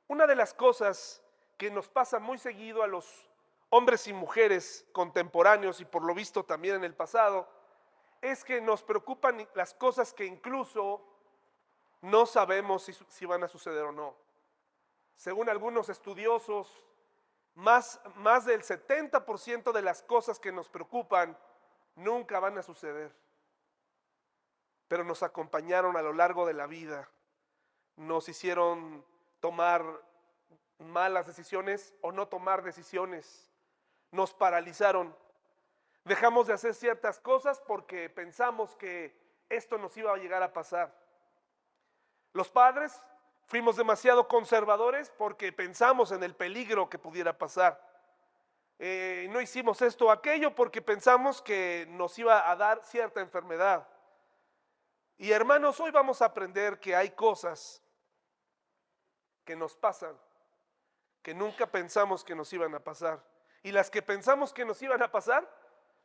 una 0.07 0.25
de 0.25 0.35
las 0.35 0.55
cosas 0.55 1.21
que 1.55 1.69
nos 1.69 1.87
pasa 1.87 2.17
muy 2.17 2.39
seguido 2.39 2.81
a 2.81 2.87
los 2.87 3.29
hombres 3.69 4.07
y 4.07 4.13
mujeres 4.13 4.87
contemporáneos 4.91 5.79
y 5.81 5.85
por 5.85 6.03
lo 6.03 6.15
visto 6.15 6.43
también 6.43 6.77
en 6.77 6.83
el 6.83 6.95
pasado, 6.95 7.47
es 8.23 8.45
que 8.45 8.61
nos 8.61 8.81
preocupan 8.83 9.45
las 9.53 9.73
cosas 9.73 10.13
que 10.13 10.25
incluso 10.25 11.05
no 12.01 12.25
sabemos 12.25 12.89
si, 13.09 13.25
van 13.25 13.43
a 13.43 13.49
suceder 13.49 13.83
o 13.83 13.91
no. 13.91 14.15
Según 15.17 15.49
algunos 15.49 15.89
estudiosos, 15.89 16.85
más, 17.53 17.99
más 18.15 18.45
del 18.45 18.63
70% 18.63 19.73
de 19.73 19.81
las 19.81 20.01
cosas 20.03 20.39
que 20.39 20.53
nos 20.53 20.69
preocupan 20.69 21.37
nunca 21.95 22.39
van 22.39 22.57
a 22.57 22.63
suceder, 22.63 23.13
pero 24.87 25.03
nos 25.03 25.21
acompañaron 25.21 25.97
a 25.97 26.01
lo 26.01 26.13
largo 26.13 26.45
de 26.45 26.53
la 26.53 26.65
vida, 26.65 27.09
nos 27.97 28.29
hicieron 28.29 29.05
tomar 29.41 29.83
malas 30.79 31.27
decisiones 31.27 31.93
o 31.99 32.13
no 32.13 32.29
tomar 32.29 32.63
decisiones, 32.63 33.51
nos 34.11 34.33
paralizaron, 34.33 35.13
dejamos 36.03 36.47
de 36.47 36.53
hacer 36.53 36.73
ciertas 36.73 37.19
cosas 37.19 37.61
porque 37.61 38.09
pensamos 38.09 38.75
que 38.75 39.15
esto 39.49 39.77
nos 39.77 39.95
iba 39.97 40.13
a 40.13 40.17
llegar 40.17 40.43
a 40.43 40.53
pasar. 40.53 40.93
Los 42.33 42.49
padres 42.49 43.01
Fuimos 43.45 43.75
demasiado 43.75 44.27
conservadores 44.27 45.11
porque 45.17 45.51
pensamos 45.51 46.11
en 46.11 46.23
el 46.23 46.35
peligro 46.35 46.89
que 46.89 46.97
pudiera 46.97 47.37
pasar. 47.37 47.79
Eh, 48.79 49.27
no 49.29 49.41
hicimos 49.41 49.81
esto 49.81 50.07
o 50.07 50.11
aquello 50.11 50.55
porque 50.55 50.81
pensamos 50.81 51.41
que 51.41 51.85
nos 51.89 52.17
iba 52.17 52.49
a 52.49 52.55
dar 52.55 52.83
cierta 52.83 53.21
enfermedad. 53.21 53.87
Y 55.17 55.31
hermanos, 55.31 55.79
hoy 55.79 55.91
vamos 55.91 56.21
a 56.21 56.25
aprender 56.25 56.79
que 56.79 56.95
hay 56.95 57.11
cosas 57.11 57.81
que 59.45 59.55
nos 59.55 59.75
pasan, 59.75 60.17
que 61.21 61.33
nunca 61.33 61.67
pensamos 61.67 62.23
que 62.23 62.35
nos 62.35 62.51
iban 62.53 62.73
a 62.73 62.79
pasar. 62.79 63.23
Y 63.61 63.71
las 63.71 63.89
que 63.89 64.01
pensamos 64.01 64.51
que 64.51 64.65
nos 64.65 64.81
iban 64.81 65.01
a 65.03 65.11
pasar, 65.11 65.47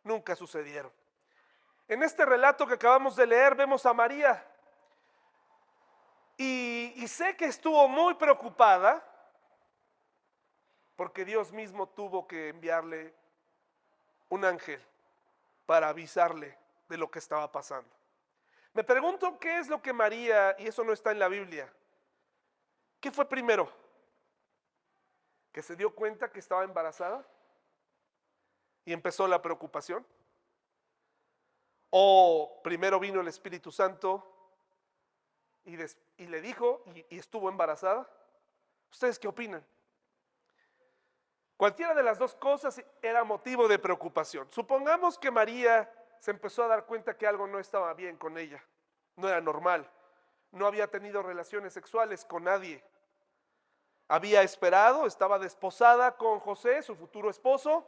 nunca 0.08 0.34
sucedieron. 0.34 0.92
En 1.86 2.02
este 2.02 2.24
relato 2.24 2.66
que 2.66 2.74
acabamos 2.74 3.14
de 3.14 3.26
leer 3.26 3.54
vemos 3.54 3.86
a 3.86 3.92
María 3.94 4.44
y, 6.36 7.06
sé 7.08 7.36
que 7.36 7.46
estuvo 7.46 7.88
muy 7.88 8.14
preocupada 8.14 9.04
porque 10.96 11.24
Dios 11.24 11.52
mismo 11.52 11.88
tuvo 11.88 12.26
que 12.26 12.48
enviarle 12.48 13.14
un 14.28 14.44
ángel 14.44 14.80
para 15.64 15.88
avisarle 15.88 16.58
de 16.88 16.96
lo 16.96 17.10
que 17.10 17.18
estaba 17.18 17.50
pasando. 17.50 17.90
Me 18.74 18.84
pregunto 18.84 19.38
qué 19.38 19.58
es 19.58 19.68
lo 19.68 19.80
que 19.80 19.92
María, 19.92 20.54
y 20.58 20.66
eso 20.66 20.84
no 20.84 20.92
está 20.92 21.12
en 21.12 21.18
la 21.18 21.28
Biblia, 21.28 21.72
¿qué 23.00 23.10
fue 23.10 23.28
primero? 23.28 23.72
¿Que 25.52 25.62
se 25.62 25.76
dio 25.76 25.94
cuenta 25.94 26.30
que 26.30 26.40
estaba 26.40 26.64
embarazada? 26.64 27.24
¿Y 28.88 28.94
empezó 28.94 29.28
la 29.28 29.42
preocupación? 29.42 30.06
¿O 31.90 32.58
primero 32.64 32.98
vino 32.98 33.20
el 33.20 33.28
Espíritu 33.28 33.70
Santo 33.70 34.26
y, 35.66 35.76
le 36.26 36.40
dijo 36.40 36.82
y, 36.94 37.18
estuvo 37.18 37.50
embarazada. 37.50 38.08
¿Ustedes 38.90 39.18
qué 39.18 39.28
opinan? 39.28 39.62
Cualquiera 41.58 41.92
de 41.92 42.02
las 42.02 42.18
dos 42.18 42.34
cosas 42.34 42.82
era 43.02 43.24
motivo 43.24 43.68
de 43.68 43.78
preocupación. 43.78 44.50
Supongamos 44.50 45.18
que 45.18 45.30
María 45.30 45.92
se 46.18 46.30
empezó 46.30 46.62
a 46.62 46.68
dar 46.68 46.86
cuenta 46.86 47.18
que 47.18 47.26
algo 47.26 47.46
no 47.46 47.58
estaba 47.58 47.92
bien 47.92 48.16
con 48.16 48.38
ella, 48.38 48.64
no 49.16 49.28
era 49.28 49.42
normal, 49.42 49.86
no 50.50 50.66
había 50.66 50.90
tenido 50.90 51.22
relaciones 51.22 51.74
sexuales 51.74 52.24
con 52.24 52.44
nadie. 52.44 52.82
Había 54.08 54.40
esperado, 54.40 55.04
estaba 55.04 55.38
desposada 55.38 56.16
con 56.16 56.40
José, 56.40 56.82
su 56.82 56.96
futuro 56.96 57.28
esposo. 57.28 57.86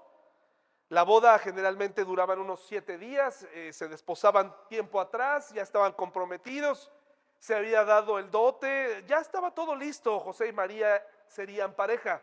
La 0.91 1.03
boda 1.03 1.39
generalmente 1.39 2.05
duraba 2.05 2.35
unos 2.35 2.65
siete 2.67 2.99
días, 2.99 3.47
eh, 3.55 3.73
se 3.73 3.89
desposaban 3.89 4.55
tiempo 4.69 5.01
atrás, 5.01 5.51
ya 5.53 5.63
estaban 5.63 5.93
comprometidos 5.93 6.93
se 7.41 7.55
había 7.55 7.85
dado 7.85 8.19
el 8.19 8.31
dote, 8.31 9.03
ya 9.07 9.19
estaba 9.19 9.53
todo 9.53 9.75
listo, 9.75 10.21
José 10.21 10.49
y 10.49 10.53
María 10.53 11.05
serían 11.27 11.75
pareja. 11.75 12.23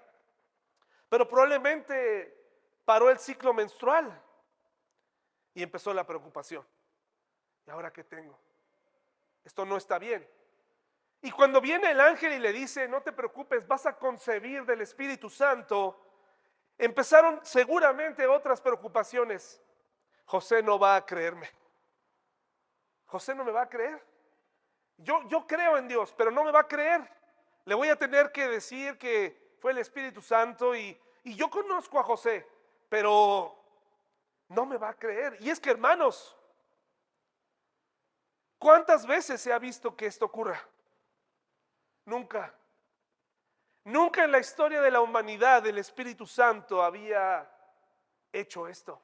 Pero 1.10 1.28
probablemente 1.28 2.38
paró 2.86 3.10
el 3.10 3.18
ciclo 3.18 3.52
menstrual 3.52 4.22
y 5.56 5.64
empezó 5.64 5.92
la 5.92 6.06
preocupación. 6.06 6.64
¿Y 7.66 7.72
ahora 7.72 7.92
qué 7.92 8.04
tengo? 8.04 8.38
Esto 9.44 9.66
no 9.66 9.76
está 9.76 9.98
bien. 9.98 10.26
Y 11.24 11.32
cuando 11.32 11.60
viene 11.60 11.90
el 11.90 12.00
ángel 12.00 12.34
y 12.34 12.40
le 12.40 12.54
dice, 12.54 12.88
no 12.88 13.02
te 13.02 13.12
preocupes, 13.12 13.68
vas 13.68 13.88
a 13.88 13.98
concebir 13.98 14.66
del 14.66 14.82
Espíritu 14.82 15.32
Santo, 15.32 16.07
empezaron 16.78 17.40
seguramente 17.44 18.28
otras 18.28 18.62
preocupaciones. 18.62 19.62
José 20.26 20.62
no 20.62 20.78
va 20.78 20.96
a 20.96 21.06
creerme. 21.06 21.50
José 23.06 23.34
no 23.34 23.44
me 23.44 23.52
va 23.52 23.64
a 23.64 23.70
creer. 23.70 24.04
Yo, 24.98 25.46
creo 25.48 25.78
en 25.78 25.88
Dios, 25.88 26.14
pero 26.18 26.32
no 26.32 26.44
me 26.44 26.52
va 26.52 26.62
a 26.62 26.68
creer. 26.68 27.08
Le 27.66 27.76
voy 27.76 27.90
a 27.90 27.96
tener 27.96 28.32
que 28.32 28.48
decir 28.48 28.98
que 28.98 29.56
fue 29.60 29.72
el 29.72 29.78
Espíritu 29.78 30.22
Santo 30.22 30.76
y, 30.76 31.00
y 31.24 31.36
yo 31.36 31.50
conozco 31.50 32.00
a 32.00 32.04
José, 32.04 32.48
pero 32.90 33.56
no 34.50 34.66
me 34.66 34.78
va 34.78 34.90
a 34.90 34.94
creer. 34.94 35.38
Y 35.40 35.50
es 35.50 35.60
que, 35.60 35.70
hermanos, 35.70 36.36
¿cuántas 38.58 39.06
veces 39.06 39.40
se 39.40 39.54
ha 39.54 39.60
visto 39.60 39.96
que 39.96 40.08
esto 40.08 40.26
ocurra? 40.26 40.60
Nunca. 42.06 42.54
Nunca 43.88 44.26
en 44.26 44.34
la 44.34 44.40
historia 44.40 44.82
de 44.82 44.92
la 44.92 45.00
humanidad 45.00 45.66
el 45.66 45.78
Espíritu 45.78 46.26
Santo 46.26 46.84
había 46.84 47.50
hecho 48.34 48.68
esto. 48.68 49.02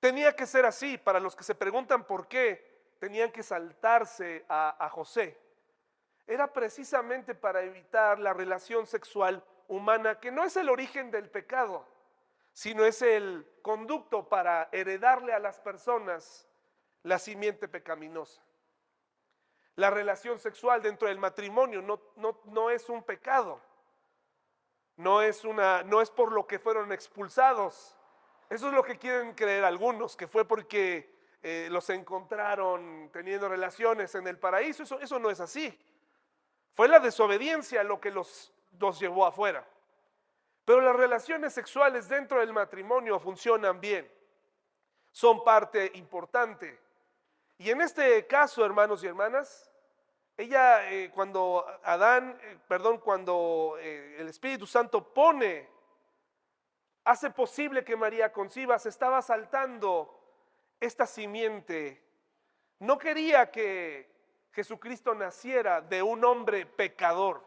Tenía 0.00 0.34
que 0.34 0.46
ser 0.46 0.66
así. 0.66 0.98
Para 0.98 1.20
los 1.20 1.36
que 1.36 1.44
se 1.44 1.54
preguntan 1.54 2.02
por 2.02 2.26
qué, 2.26 2.96
tenían 2.98 3.30
que 3.30 3.44
saltarse 3.44 4.44
a, 4.48 4.88
José. 4.90 5.38
Era 6.26 6.52
precisamente 6.52 7.36
para 7.36 7.62
evitar 7.62 8.18
la 8.18 8.32
relación 8.32 8.88
sexual 8.88 9.44
humana, 9.68 10.18
que 10.18 10.32
no 10.32 10.42
es 10.42 10.56
el 10.56 10.70
origen 10.70 11.12
del 11.12 11.30
pecado, 11.30 11.86
sino 12.52 12.84
es 12.84 13.02
el 13.02 13.48
conducto 13.62 14.28
para 14.28 14.68
heredarle 14.72 15.34
a 15.34 15.38
las 15.38 15.60
personas 15.60 16.48
la 17.04 17.20
simiente 17.20 17.68
pecaminosa. 17.68 18.42
La 19.76 19.90
relación 19.90 20.40
sexual 20.40 20.82
dentro 20.82 21.06
del 21.06 21.20
matrimonio 21.20 21.80
no, 21.80 22.00
no, 22.16 22.40
no 22.46 22.70
es 22.70 22.88
un 22.88 23.04
pecado, 23.04 23.60
no 24.96 25.22
es, 25.22 25.44
una, 25.44 25.82
no 25.82 26.00
es 26.00 26.10
por 26.10 26.32
lo 26.32 26.46
que 26.46 26.58
fueron 26.58 26.92
expulsados, 26.92 27.96
eso 28.48 28.68
es 28.68 28.74
lo 28.74 28.82
que 28.82 28.98
quieren 28.98 29.34
creer 29.34 29.64
algunos, 29.64 30.16
que 30.16 30.28
fue 30.28 30.46
porque 30.46 31.16
eh, 31.42 31.68
los 31.70 31.90
encontraron 31.90 33.10
teniendo 33.12 33.48
relaciones 33.48 34.14
en 34.14 34.26
el 34.26 34.38
paraíso. 34.38 34.84
Eso, 34.84 35.00
eso 35.00 35.18
no 35.18 35.30
es 35.30 35.40
así. 35.40 35.76
Fue 36.74 36.88
la 36.88 37.00
desobediencia 37.00 37.82
lo 37.82 38.00
que 38.00 38.10
los, 38.10 38.52
los 38.78 39.00
llevó 39.00 39.26
afuera. 39.26 39.66
Pero 40.64 40.80
las 40.80 40.96
relaciones 40.96 41.52
sexuales 41.54 42.08
dentro 42.08 42.40
del 42.40 42.52
matrimonio 42.52 43.18
funcionan 43.18 43.80
bien. 43.80 44.10
Son 45.12 45.42
parte 45.42 45.90
importante. 45.94 46.78
Y 47.58 47.70
en 47.70 47.80
este 47.80 48.26
caso, 48.26 48.64
hermanos 48.64 49.02
y 49.02 49.06
hermanas, 49.06 49.70
ella 50.36 50.90
eh, 50.90 51.10
cuando 51.14 51.66
Adán, 51.82 52.38
eh, 52.42 52.58
perdón, 52.68 52.98
cuando 52.98 53.78
el 53.80 54.28
Espíritu 54.28 54.66
Santo 54.66 55.12
pone 55.14 55.68
hace 57.04 57.30
posible 57.30 57.84
que 57.84 57.96
María 57.96 58.32
conciba, 58.32 58.78
se 58.78 58.88
estaba 58.88 59.22
saltando 59.22 60.12
esta 60.80 61.06
simiente. 61.06 62.02
No 62.80 62.98
quería 62.98 63.50
que 63.50 64.10
Jesucristo 64.52 65.14
naciera 65.14 65.80
de 65.80 66.02
un 66.02 66.24
hombre 66.24 66.66
pecador. 66.66 67.46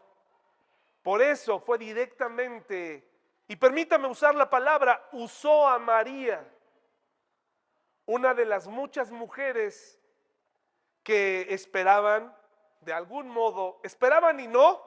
Por 1.02 1.22
eso 1.22 1.60
fue 1.60 1.78
directamente, 1.78 3.06
y 3.48 3.56
permítame 3.56 4.08
usar 4.08 4.34
la 4.34 4.48
palabra, 4.48 5.08
usó 5.12 5.68
a 5.68 5.78
María, 5.78 6.46
una 8.06 8.34
de 8.34 8.44
las 8.44 8.66
muchas 8.66 9.10
mujeres 9.10 9.98
que 11.02 11.46
esperaban, 11.50 12.34
de 12.80 12.92
algún 12.92 13.28
modo, 13.28 13.78
esperaban 13.82 14.40
y 14.40 14.46
no, 14.46 14.82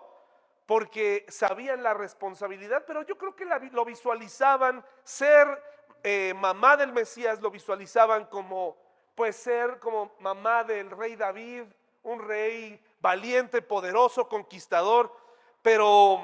porque 0.65 1.25
sabían 1.29 1.83
la 1.83 1.93
responsabilidad, 1.93 2.83
pero 2.87 3.03
yo 3.03 3.17
creo 3.17 3.35
que 3.35 3.45
lo 3.45 3.85
visualizaban 3.85 4.83
ser 5.03 5.61
eh, 6.03 6.33
mamá 6.35 6.77
del 6.77 6.91
Mesías, 6.91 7.41
lo 7.41 7.51
visualizaban 7.51 8.25
como, 8.25 8.77
pues 9.15 9.35
ser 9.35 9.79
como 9.79 10.15
mamá 10.19 10.63
del 10.63 10.89
rey 10.91 11.15
David, 11.15 11.63
un 12.03 12.27
rey 12.27 12.81
valiente, 12.99 13.61
poderoso, 13.61 14.27
conquistador, 14.27 15.15
pero 15.61 16.21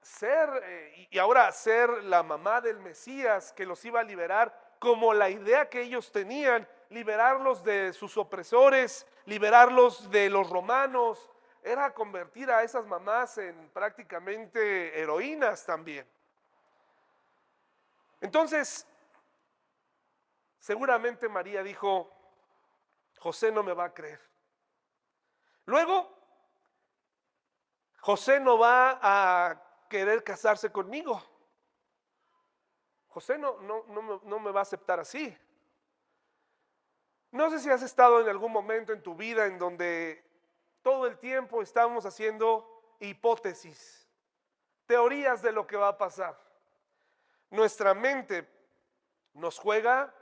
ser, 0.00 0.48
eh, 0.64 1.08
y 1.10 1.18
ahora 1.18 1.50
ser 1.52 1.88
la 2.04 2.22
mamá 2.22 2.60
del 2.60 2.78
Mesías 2.80 3.52
que 3.52 3.66
los 3.66 3.84
iba 3.84 4.00
a 4.00 4.04
liberar, 4.04 4.72
como 4.78 5.14
la 5.14 5.30
idea 5.30 5.68
que 5.68 5.82
ellos 5.82 6.10
tenían, 6.10 6.66
liberarlos 6.90 7.62
de 7.62 7.92
sus 7.92 8.16
opresores, 8.16 9.06
liberarlos 9.24 10.10
de 10.10 10.30
los 10.30 10.48
romanos, 10.48 11.30
era 11.62 11.94
convertir 11.94 12.50
a 12.50 12.62
esas 12.62 12.84
mamás 12.86 13.38
en 13.38 13.70
prácticamente 13.70 14.98
heroínas 15.00 15.64
también. 15.64 16.06
Entonces, 18.20 18.86
seguramente 20.58 21.28
María 21.28 21.62
dijo, 21.62 22.10
José 23.18 23.52
no 23.52 23.62
me 23.62 23.72
va 23.72 23.84
a 23.84 23.94
creer. 23.94 24.20
Luego, 25.66 26.12
José 28.00 28.40
no 28.40 28.58
va 28.58 28.98
a 29.00 29.62
querer 29.88 30.24
casarse 30.24 30.72
conmigo. 30.72 31.22
José 33.06 33.38
no, 33.38 33.60
no, 33.60 33.84
no, 33.88 34.20
no, 34.24 34.38
me 34.40 34.50
va 34.50 34.60
a 34.60 34.62
aceptar 34.62 34.98
así. 34.98 35.36
No 37.32 37.48
sé 37.48 37.60
si 37.60 37.70
has 37.70 37.82
estado 37.82 38.20
en 38.20 38.28
algún 38.28 38.52
momento 38.52 38.92
en 38.92 39.02
tu 39.02 39.14
vida 39.14 39.46
en 39.46 39.58
donde 39.58 40.22
todo 40.82 41.06
el 41.06 41.18
tiempo 41.18 41.62
estamos 41.62 42.04
haciendo 42.04 42.68
hipótesis, 43.00 44.06
teorías 44.84 45.40
de 45.40 45.50
lo 45.50 45.66
que 45.66 45.78
va 45.78 45.88
a 45.88 45.98
pasar. 45.98 46.38
Nuestra 47.48 47.94
mente 47.94 48.46
nos 49.32 49.58
juega 49.58 50.14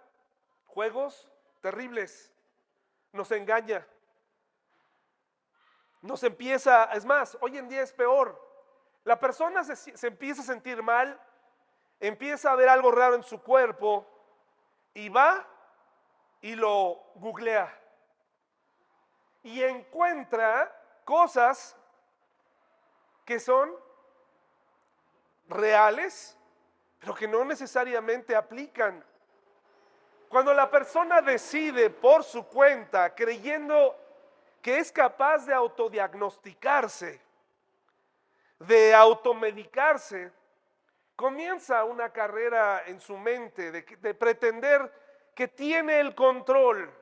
juegos 0.67 1.29
terribles, 1.61 2.33
nos 3.11 3.33
engaña, 3.33 3.85
nos 6.03 6.23
empieza, 6.23 6.85
es 6.93 7.05
más, 7.05 7.37
hoy 7.41 7.59
en 7.59 7.69
día 7.69 7.83
es 7.83 7.93
peor. 7.93 8.41
La 9.03 9.19
persona 9.19 9.65
se, 9.65 9.75
se 9.75 10.07
empieza 10.07 10.43
a 10.43 10.45
sentir 10.45 10.81
mal, 10.81 11.21
empieza 11.99 12.53
a 12.53 12.57
ver 12.57 12.69
algo 12.69 12.93
raro 12.93 13.17
en 13.17 13.25
su 13.25 13.43
cuerpo 13.43 14.07
y 14.95 15.09
va 15.09 15.50
y 16.41 16.55
lo 16.55 17.13
googlea 17.17 17.81
y 19.43 19.63
encuentra 19.63 20.71
cosas 21.05 21.77
que 23.25 23.39
son 23.39 23.75
reales, 25.49 26.37
pero 26.99 27.15
que 27.15 27.27
no 27.27 27.45
necesariamente 27.45 28.37
aplican. 28.37 29.05
Cuando 30.29 30.55
la 30.55 30.71
persona 30.71 31.21
decide 31.23 31.91
por 31.91 32.23
su 32.23 32.47
cuenta, 32.47 33.15
creyendo 33.15 33.97
que 34.63 34.79
es 34.79 34.93
capaz 34.93 35.47
de 35.47 35.55
autodiagnosticarse, 35.55 37.21
de 38.59 38.95
automedicarse, 38.95 40.31
comienza 41.17 41.85
una 41.85 42.13
carrera 42.13 42.85
en 42.87 43.01
su 43.01 43.17
mente 43.17 43.73
de, 43.73 43.83
de 43.83 44.15
pretender 44.15 45.00
que 45.41 45.49
tiene 45.49 46.01
el 46.01 46.15
control 46.15 46.93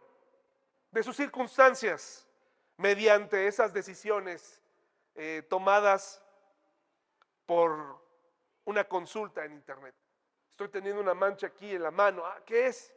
de 0.93 1.03
sus 1.03 1.17
circunstancias 1.17 2.25
mediante 2.77 3.49
esas 3.49 3.73
decisiones 3.73 4.63
eh, 5.17 5.43
tomadas 5.51 6.23
por 7.47 8.01
una 8.65 8.85
consulta 8.85 9.45
en 9.45 9.55
internet. 9.55 9.93
Estoy 10.49 10.69
teniendo 10.69 11.03
una 11.03 11.15
mancha 11.15 11.49
aquí 11.49 11.75
en 11.75 11.83
la 11.83 11.91
mano. 11.91 12.25
Ah, 12.25 12.41
¿Qué 12.47 12.69
es? 12.69 12.95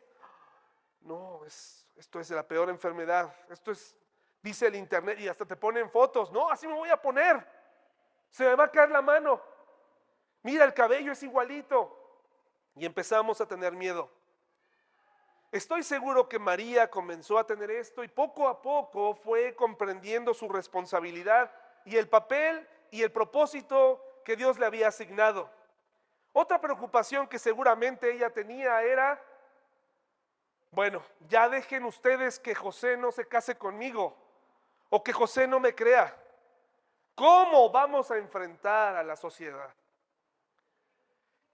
No, 0.99 1.43
es, 1.43 1.88
esto 1.95 2.19
es 2.19 2.30
la 2.30 2.47
peor 2.47 2.69
enfermedad. 2.69 3.36
Esto 3.49 3.71
es, 3.71 3.95
dice 4.43 4.67
el 4.67 4.75
internet, 4.75 5.21
y 5.21 5.27
hasta 5.27 5.43
te 5.43 5.56
ponen 5.56 5.89
fotos. 5.89 6.32
No, 6.32 6.51
así 6.51 6.67
me 6.67 6.75
voy 6.75 6.89
a 6.89 7.01
poner. 7.01 7.43
Se 8.30 8.43
me 8.43 8.54
va 8.54 8.65
a 8.65 8.71
caer 8.71 8.91
la 8.91 9.01
mano. 9.01 9.41
Mira, 10.43 10.65
el 10.65 10.73
cabello 10.75 11.12
es 11.12 11.23
igualito. 11.23 11.97
Y 12.75 12.86
empezamos 12.86 13.41
a 13.41 13.47
tener 13.47 13.73
miedo. 13.73 14.20
Estoy 15.51 15.83
seguro 15.83 16.29
que 16.29 16.39
María 16.39 16.89
comenzó 16.89 17.37
a 17.37 17.45
tener 17.45 17.69
esto 17.71 18.05
y 18.05 18.07
poco 18.07 18.47
a 18.47 18.61
poco 18.61 19.15
fue 19.15 19.53
comprendiendo 19.53 20.33
su 20.33 20.47
responsabilidad 20.47 21.51
y 21.83 21.97
el 21.97 22.07
papel 22.07 22.65
y 22.89 23.01
el 23.01 23.11
propósito 23.11 24.01
que 24.23 24.37
Dios 24.37 24.57
le 24.57 24.65
había 24.65 24.87
asignado. 24.87 25.49
Otra 26.31 26.61
preocupación 26.61 27.27
que 27.27 27.37
seguramente 27.37 28.13
ella 28.13 28.29
tenía 28.29 28.81
era, 28.81 29.21
bueno, 30.71 31.03
ya 31.27 31.49
dejen 31.49 31.83
ustedes 31.83 32.39
que 32.39 32.55
José 32.55 32.95
no 32.95 33.11
se 33.11 33.27
case 33.27 33.57
conmigo 33.57 34.15
o 34.89 35.03
que 35.03 35.11
José 35.11 35.47
no 35.47 35.59
me 35.59 35.75
crea. 35.75 36.15
¿Cómo 37.13 37.69
vamos 37.69 38.09
a 38.09 38.17
enfrentar 38.17 38.95
a 38.95 39.03
la 39.03 39.17
sociedad? 39.17 39.69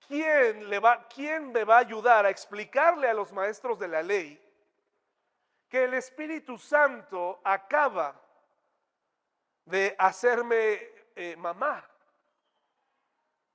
¿Quién, 0.08 0.70
le 0.70 0.80
va, 0.80 1.08
¿quién 1.08 1.52
me 1.52 1.64
va 1.64 1.78
a 1.78 1.80
ayudar 1.80 2.26
a 2.26 2.30
explicarle 2.30 3.10
a 3.10 3.14
los 3.14 3.32
maestros 3.32 3.80
de 3.80 3.88
la 3.88 4.02
ley 4.02 4.42
que 5.70 5.84
el 5.84 5.94
Espíritu 5.94 6.58
Santo 6.58 7.42
acaba 7.44 8.20
de 9.66 9.96
hacerme 9.98 10.80
eh, 11.16 11.36
mamá? 11.38 11.84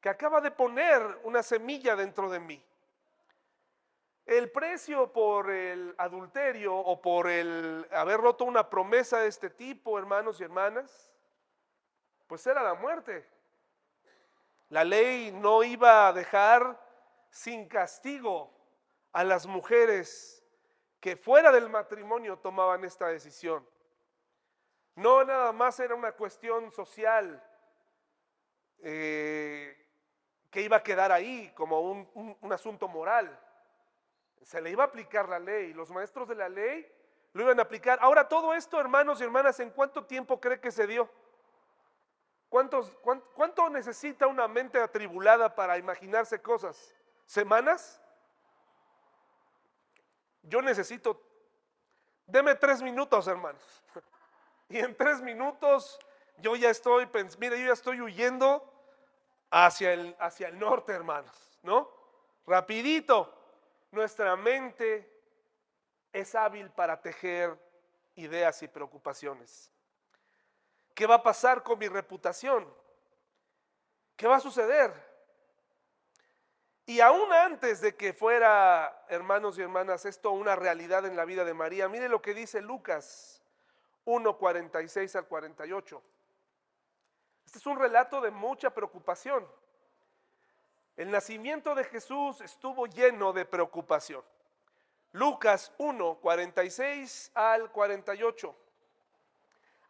Que 0.00 0.08
acaba 0.08 0.40
de 0.40 0.50
poner 0.50 1.20
una 1.24 1.42
semilla 1.42 1.94
dentro 1.94 2.28
de 2.28 2.40
mí. 2.40 2.62
El 4.26 4.50
precio 4.50 5.12
por 5.12 5.50
el 5.50 5.94
adulterio 5.98 6.74
o 6.76 7.00
por 7.00 7.28
el 7.28 7.86
haber 7.92 8.20
roto 8.20 8.44
una 8.44 8.68
promesa 8.70 9.18
de 9.18 9.28
este 9.28 9.50
tipo, 9.50 9.98
hermanos 9.98 10.40
y 10.40 10.44
hermanas, 10.44 11.12
pues 12.28 12.46
era 12.46 12.62
la 12.62 12.74
muerte. 12.74 13.31
La 14.72 14.84
ley 14.84 15.30
no 15.32 15.62
iba 15.62 16.08
a 16.08 16.14
dejar 16.14 16.80
sin 17.28 17.68
castigo 17.68 18.50
a 19.12 19.22
las 19.22 19.46
mujeres 19.46 20.42
que 20.98 21.14
fuera 21.14 21.52
del 21.52 21.68
matrimonio 21.68 22.38
tomaban 22.38 22.82
esta 22.82 23.08
decisión. 23.08 23.68
No 24.94 25.24
nada 25.24 25.52
más 25.52 25.78
era 25.78 25.94
una 25.94 26.12
cuestión 26.12 26.72
social, 26.72 27.46
eh, 28.78 29.76
que 30.50 30.62
iba 30.62 30.78
a 30.78 30.82
quedar 30.82 31.12
ahí 31.12 31.52
como 31.54 31.80
un, 31.82 32.38
un 32.40 32.52
asunto 32.54 32.88
moral. 32.88 33.38
Se 34.40 34.62
le 34.62 34.70
iba 34.70 34.84
a 34.84 34.86
aplicar 34.86 35.28
la 35.28 35.38
ley. 35.38 35.74
Los 35.74 35.90
maestros 35.90 36.26
de 36.28 36.34
la 36.34 36.48
ley 36.48 36.90
lo 37.34 37.42
iban 37.42 37.58
a 37.58 37.64
aplicar. 37.64 37.98
Ahora 38.00 38.26
todo 38.26 38.54
esto, 38.54 38.80
hermanos 38.80 39.20
y 39.20 39.24
hermanas, 39.24 39.60
¿en 39.60 39.68
cuánto 39.68 40.06
tiempo 40.06 40.40
cree 40.40 40.60
que 40.60 40.70
se 40.70 40.86
dio? 40.86 41.10
Cuánto, 42.52 43.70
necesita 43.70 44.26
una 44.26 44.46
mente 44.46 44.78
atribulada 44.78 45.54
para 45.54 45.78
imaginarse 45.78 46.40
cosas? 46.40 46.94
¿Semanas? 47.24 48.00
Yo 50.42 50.60
necesito, 50.60 51.20
deme 52.26 52.54
tres 52.54 52.82
minutos, 52.82 53.26
hermanos. 53.26 53.62
Y 54.68 54.78
en 54.78 54.96
tres 54.96 55.20
minutos 55.20 55.98
yo 56.38 56.56
ya 56.56 56.70
estoy, 56.70 57.06
mire, 57.38 57.60
yo 57.60 57.66
ya 57.66 57.72
estoy 57.74 58.00
huyendo 58.00 58.66
hacia 59.50 59.92
el, 59.92 60.16
hacia 60.18 60.48
el 60.48 60.58
norte, 60.58 60.94
hermanos, 60.94 61.58
¿no? 61.62 61.90
Rapidito. 62.46 63.38
Nuestra 63.90 64.34
mente 64.34 65.06
es 66.10 66.34
hábil 66.34 66.70
para 66.70 67.02
tejer 67.02 67.58
ideas 68.14 68.62
y 68.62 68.68
preocupaciones. 68.68 69.70
¿Qué 70.94 71.06
va 71.06 71.16
a 71.16 71.22
pasar 71.22 71.62
con 71.62 71.78
mi 71.78 71.88
reputación? 71.88 72.66
¿Qué 74.16 74.26
va 74.26 74.36
a 74.36 74.40
suceder? 74.40 74.92
Y 76.86 77.00
aún 77.00 77.32
antes 77.32 77.80
de 77.80 77.96
que 77.96 78.12
fuera, 78.12 79.04
hermanos 79.08 79.56
y 79.56 79.62
hermanas, 79.62 80.04
esto 80.04 80.32
una 80.32 80.56
realidad 80.56 81.06
en 81.06 81.16
la 81.16 81.24
vida 81.24 81.44
de 81.44 81.54
María, 81.54 81.88
mire 81.88 82.08
lo 82.08 82.20
que 82.20 82.34
dice 82.34 82.60
Lucas 82.60 83.42
1.46 84.04 85.16
al 85.16 85.26
48. 85.26 86.02
Este 87.46 87.58
es 87.58 87.66
un 87.66 87.78
relato 87.78 88.20
de 88.20 88.30
mucha 88.30 88.70
preocupación. 88.70 89.46
El 90.96 91.10
nacimiento 91.10 91.74
de 91.74 91.84
Jesús 91.84 92.40
estuvo 92.40 92.86
lleno 92.86 93.32
de 93.32 93.44
preocupación. 93.44 94.22
Lucas 95.12 95.72
1, 95.78 96.16
46 96.16 97.30
al 97.34 97.70
48. 97.70 98.56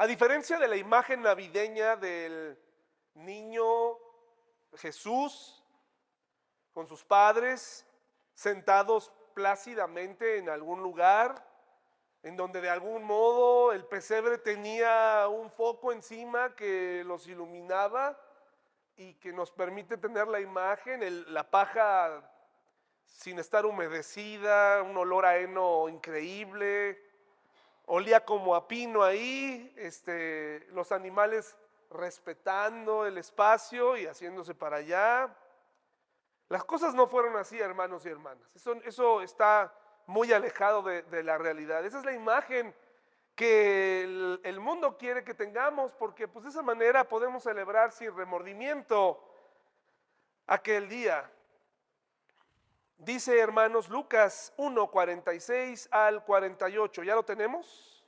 A 0.03 0.07
diferencia 0.09 0.59
de 0.59 0.67
la 0.67 0.75
imagen 0.75 1.23
navideña 1.23 1.95
del 1.95 2.59
niño 3.15 3.65
Jesús 4.75 5.63
con 6.73 6.89
sus 6.89 7.05
padres 7.05 7.87
sentados 8.35 9.13
plácidamente 9.33 10.39
en 10.39 10.49
algún 10.49 10.83
lugar, 10.83 11.47
en 12.25 12.37
donde 12.37 12.61
de 12.61 12.69
algún 12.69 13.05
modo 13.05 13.73
el 13.73 13.85
pesebre 13.85 14.39
tenía 14.39 15.29
un 15.29 15.53
foco 15.53 15.93
encima 15.93 16.57
que 16.57 17.05
los 17.07 17.29
iluminaba 17.29 18.19
y 18.97 19.15
que 19.21 19.33
nos 19.33 19.53
permite 19.53 19.99
tener 19.99 20.27
la 20.27 20.41
imagen, 20.41 21.33
la 21.33 21.49
paja 21.49 22.29
sin 23.05 23.39
estar 23.39 23.65
humedecida, 23.65 24.83
un 24.83 24.97
olor 24.97 25.27
a 25.27 25.39
heno 25.39 25.89
increíble, 25.89 27.12
olía 27.87 28.25
como 28.25 28.55
a 28.55 28.69
pino 28.69 29.03
ahí, 29.03 29.73
este, 29.77 30.67
los 30.71 30.93
animales 30.93 31.57
respetando 31.91 33.07
el 33.07 33.19
espacio 33.19 33.97
y 33.97 34.07
haciéndose 34.07 34.55
para 34.55 34.77
allá. 34.77 35.35
Las 36.49 36.65
cosas 36.65 36.95
no 36.95 37.07
fueron 37.07 37.37
así, 37.37 37.59
hermanos 37.59 38.05
y 38.07 38.09
hermanas. 38.09 38.49
Eso, 38.85 39.23
está 39.23 39.73
muy 40.07 40.33
alejado 40.33 40.83
de, 40.83 41.23
la 41.23 41.39
realidad. 41.39 41.85
Esa 41.85 41.99
es 41.99 42.05
la 42.05 42.13
imagen 42.13 42.75
que 43.35 44.03
el, 44.03 44.41
el, 44.45 44.61
mundo 44.61 44.99
quiere 44.99 45.25
que 45.25 45.33
tengamos, 45.33 45.95
porque 45.95 46.29
pues 46.29 46.45
de 46.45 46.51
esa 46.51 46.63
manera 46.63 47.05
podemos 47.05 47.43
celebrar 47.43 47.93
sin 47.93 48.15
remordimiento 48.15 49.23
aquel 50.47 50.89
día. 50.89 51.31
Dice, 53.05 53.37
hermanos, 53.37 53.89
Lucas 53.89 54.53
1, 54.57 54.89
46 54.89 55.89
al 55.91 56.25
48. 56.25 57.03
¿Ya 57.03 57.17
lo 57.17 57.25
tenemos? 57.25 58.07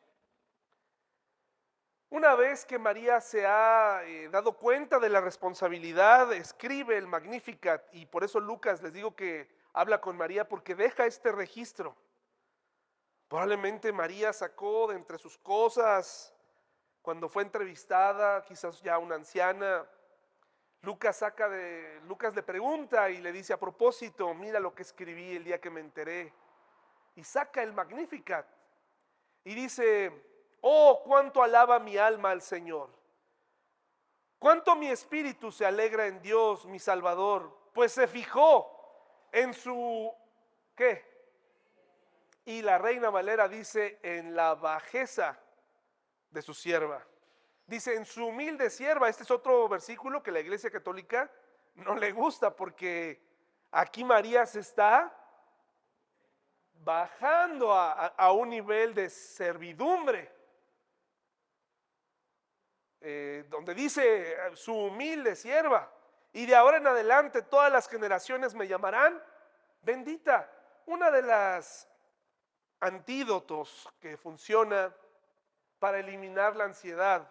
Una 2.10 2.36
vez 2.36 2.64
que 2.64 2.78
María 2.78 3.20
se 3.20 3.44
ha 3.44 4.02
eh, 4.04 4.28
dado 4.28 4.52
cuenta 4.52 5.00
de 5.00 5.08
la 5.08 5.20
responsabilidad, 5.20 6.32
escribe 6.32 6.96
el 6.96 7.08
Magnificat 7.08 7.82
y 7.92 8.06
por 8.06 8.22
eso 8.22 8.38
Lucas 8.38 8.84
les 8.84 8.92
digo 8.92 9.16
que 9.16 9.48
habla 9.72 10.00
con 10.00 10.16
María 10.16 10.48
porque 10.48 10.76
deja 10.76 11.06
este 11.06 11.32
registro. 11.32 11.96
Probablemente 13.26 13.92
María 13.92 14.32
sacó 14.32 14.86
de 14.86 14.94
entre 14.94 15.18
sus 15.18 15.36
cosas 15.38 16.32
cuando 17.02 17.28
fue 17.28 17.42
entrevistada, 17.42 18.44
quizás 18.44 18.80
ya 18.80 18.98
una 18.98 19.16
anciana, 19.16 19.84
Lucas 20.84 21.16
saca 21.16 21.48
de 21.48 22.00
Lucas 22.06 22.34
le 22.34 22.42
pregunta 22.42 23.08
y 23.10 23.18
le 23.18 23.32
dice 23.32 23.52
a 23.54 23.58
propósito, 23.58 24.34
mira 24.34 24.60
lo 24.60 24.74
que 24.74 24.82
escribí 24.82 25.36
el 25.36 25.44
día 25.44 25.60
que 25.60 25.70
me 25.70 25.80
enteré. 25.80 26.32
Y 27.16 27.24
saca 27.24 27.62
el 27.62 27.72
Magnificat 27.72 28.46
y 29.44 29.54
dice, 29.54 30.12
"Oh, 30.60 31.02
cuánto 31.04 31.42
alaba 31.42 31.78
mi 31.78 31.96
alma 31.96 32.30
al 32.30 32.42
Señor. 32.42 32.90
Cuánto 34.38 34.76
mi 34.76 34.88
espíritu 34.88 35.50
se 35.50 35.64
alegra 35.64 36.06
en 36.06 36.20
Dios, 36.20 36.66
mi 36.66 36.78
Salvador, 36.78 37.56
pues 37.72 37.92
se 37.92 38.06
fijó 38.06 38.70
en 39.32 39.54
su 39.54 40.12
¿qué? 40.76 41.02
Y 42.44 42.60
la 42.60 42.76
reina 42.76 43.08
Valera 43.08 43.48
dice 43.48 43.98
en 44.02 44.36
la 44.36 44.54
bajeza 44.54 45.38
de 46.30 46.42
su 46.42 46.52
sierva. 46.52 47.02
Dice, 47.66 47.94
en 47.94 48.04
su 48.04 48.26
humilde 48.26 48.68
sierva, 48.68 49.08
este 49.08 49.22
es 49.22 49.30
otro 49.30 49.68
versículo 49.68 50.22
que 50.22 50.30
la 50.30 50.40
iglesia 50.40 50.70
católica 50.70 51.30
no 51.74 51.94
le 51.94 52.12
gusta 52.12 52.54
porque 52.54 53.22
aquí 53.70 54.04
María 54.04 54.44
se 54.44 54.60
está 54.60 55.12
bajando 56.74 57.72
a, 57.72 58.32
un 58.32 58.50
nivel 58.50 58.94
de 58.94 59.08
servidumbre. 59.08 60.32
Eh, 63.00 63.44
donde 63.48 63.74
dice 63.74 64.34
su 64.54 64.74
humilde 64.74 65.36
sierva, 65.36 65.90
y 66.32 66.46
de 66.46 66.54
ahora 66.54 66.78
en 66.78 66.86
adelante 66.86 67.42
todas 67.42 67.70
las 67.70 67.88
generaciones 67.88 68.54
me 68.54 68.66
llamarán 68.66 69.22
bendita. 69.82 70.50
Una 70.86 71.10
de 71.10 71.22
las 71.22 71.88
antídotos 72.80 73.88
que 74.00 74.16
funciona 74.16 74.94
para 75.78 75.98
eliminar 76.00 76.56
la 76.56 76.64
ansiedad 76.64 77.30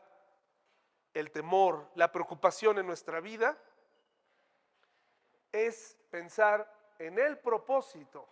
el 1.13 1.32
temor, 1.32 1.89
la 1.95 2.12
preocupación 2.12 2.80
en 2.80 2.88
nuestra 2.88 3.19
vida 3.19 3.58
es 5.52 5.97
pensar 6.10 6.71
en 6.99 7.19
el 7.19 7.38
propósito 7.38 8.28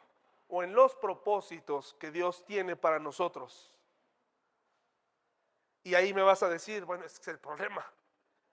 o 0.47 0.63
en 0.63 0.73
los 0.73 0.95
propósitos 0.95 1.95
que 1.99 2.11
Dios 2.11 2.43
tiene 2.45 2.75
para 2.75 2.99
nosotros. 2.99 3.71
Y 5.83 5.95
ahí 5.95 6.13
me 6.13 6.21
vas 6.21 6.43
a 6.43 6.49
decir, 6.49 6.85
bueno, 6.85 7.05
ese 7.05 7.21
es 7.21 7.27
el 7.27 7.39
problema. 7.39 7.85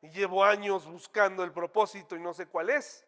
Llevo 0.00 0.44
años 0.44 0.86
buscando 0.86 1.42
el 1.42 1.52
propósito 1.52 2.16
y 2.16 2.20
no 2.20 2.32
sé 2.32 2.46
cuál 2.46 2.70
es. 2.70 3.04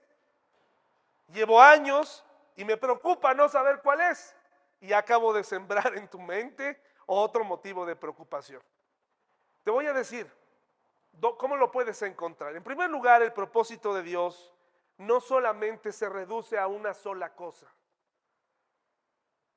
Llevo 1.29 1.61
años 1.61 2.25
y 2.57 2.65
me 2.65 2.77
preocupa 2.77 3.33
no 3.33 3.49
saber 3.49 3.81
cuál 3.83 4.01
es. 4.01 4.35
Y 4.81 4.93
acabo 4.93 5.33
de 5.33 5.45
sembrar 5.45 5.97
en 5.97 6.09
tu 6.09 6.19
mente 6.19 6.83
otro 7.07 7.45
motivo 7.45 7.87
de 7.87 7.97
preocupación. 7.97 8.63
Te 9.63 9.71
voy 9.71 9.87
a 9.87 9.93
decir, 9.93 10.31
¿Cómo 11.39 11.57
lo 11.57 11.71
puedes 11.71 12.01
encontrar? 12.03 12.57
En 12.57 12.63
primer 12.63 12.91
lugar, 12.91 13.23
el 13.23 13.33
propósito 13.33 13.95
de 13.95 14.03
Dios 14.03 14.53
no 14.99 15.21
solamente 15.21 15.93
se 15.93 16.09
reduce 16.09 16.59
a 16.59 16.67
una 16.67 16.95
sola 16.95 17.35
cosa. 17.35 17.67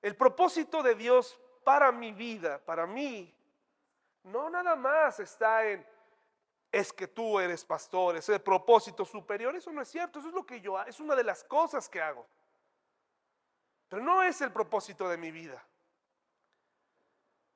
El 0.01 0.15
propósito 0.15 0.83
de 0.83 0.95
Dios 0.95 1.39
para 1.63 1.91
mi 1.91 2.11
vida, 2.11 2.59
para 2.59 2.85
mí, 2.85 3.33
no 4.23 4.49
nada 4.49 4.75
más 4.75 5.19
está 5.19 5.65
en, 5.65 5.85
es 6.71 6.91
que 6.91 7.07
tú 7.07 7.39
eres 7.39 7.63
pastor, 7.63 8.17
es 8.17 8.27
el 8.29 8.41
propósito 8.41 9.05
superior, 9.05 9.55
eso 9.55 9.71
no 9.71 9.81
es 9.81 9.89
cierto, 9.89 10.19
eso 10.19 10.29
es 10.29 10.33
lo 10.33 10.45
que 10.45 10.59
yo 10.59 10.77
hago, 10.77 10.89
es 10.89 10.99
una 10.99 11.15
de 11.15 11.23
las 11.23 11.43
cosas 11.43 11.87
que 11.87 12.01
hago. 12.01 12.25
Pero 13.87 14.01
no 14.01 14.23
es 14.23 14.41
el 14.41 14.51
propósito 14.51 15.07
de 15.07 15.17
mi 15.17 15.31
vida. 15.31 15.63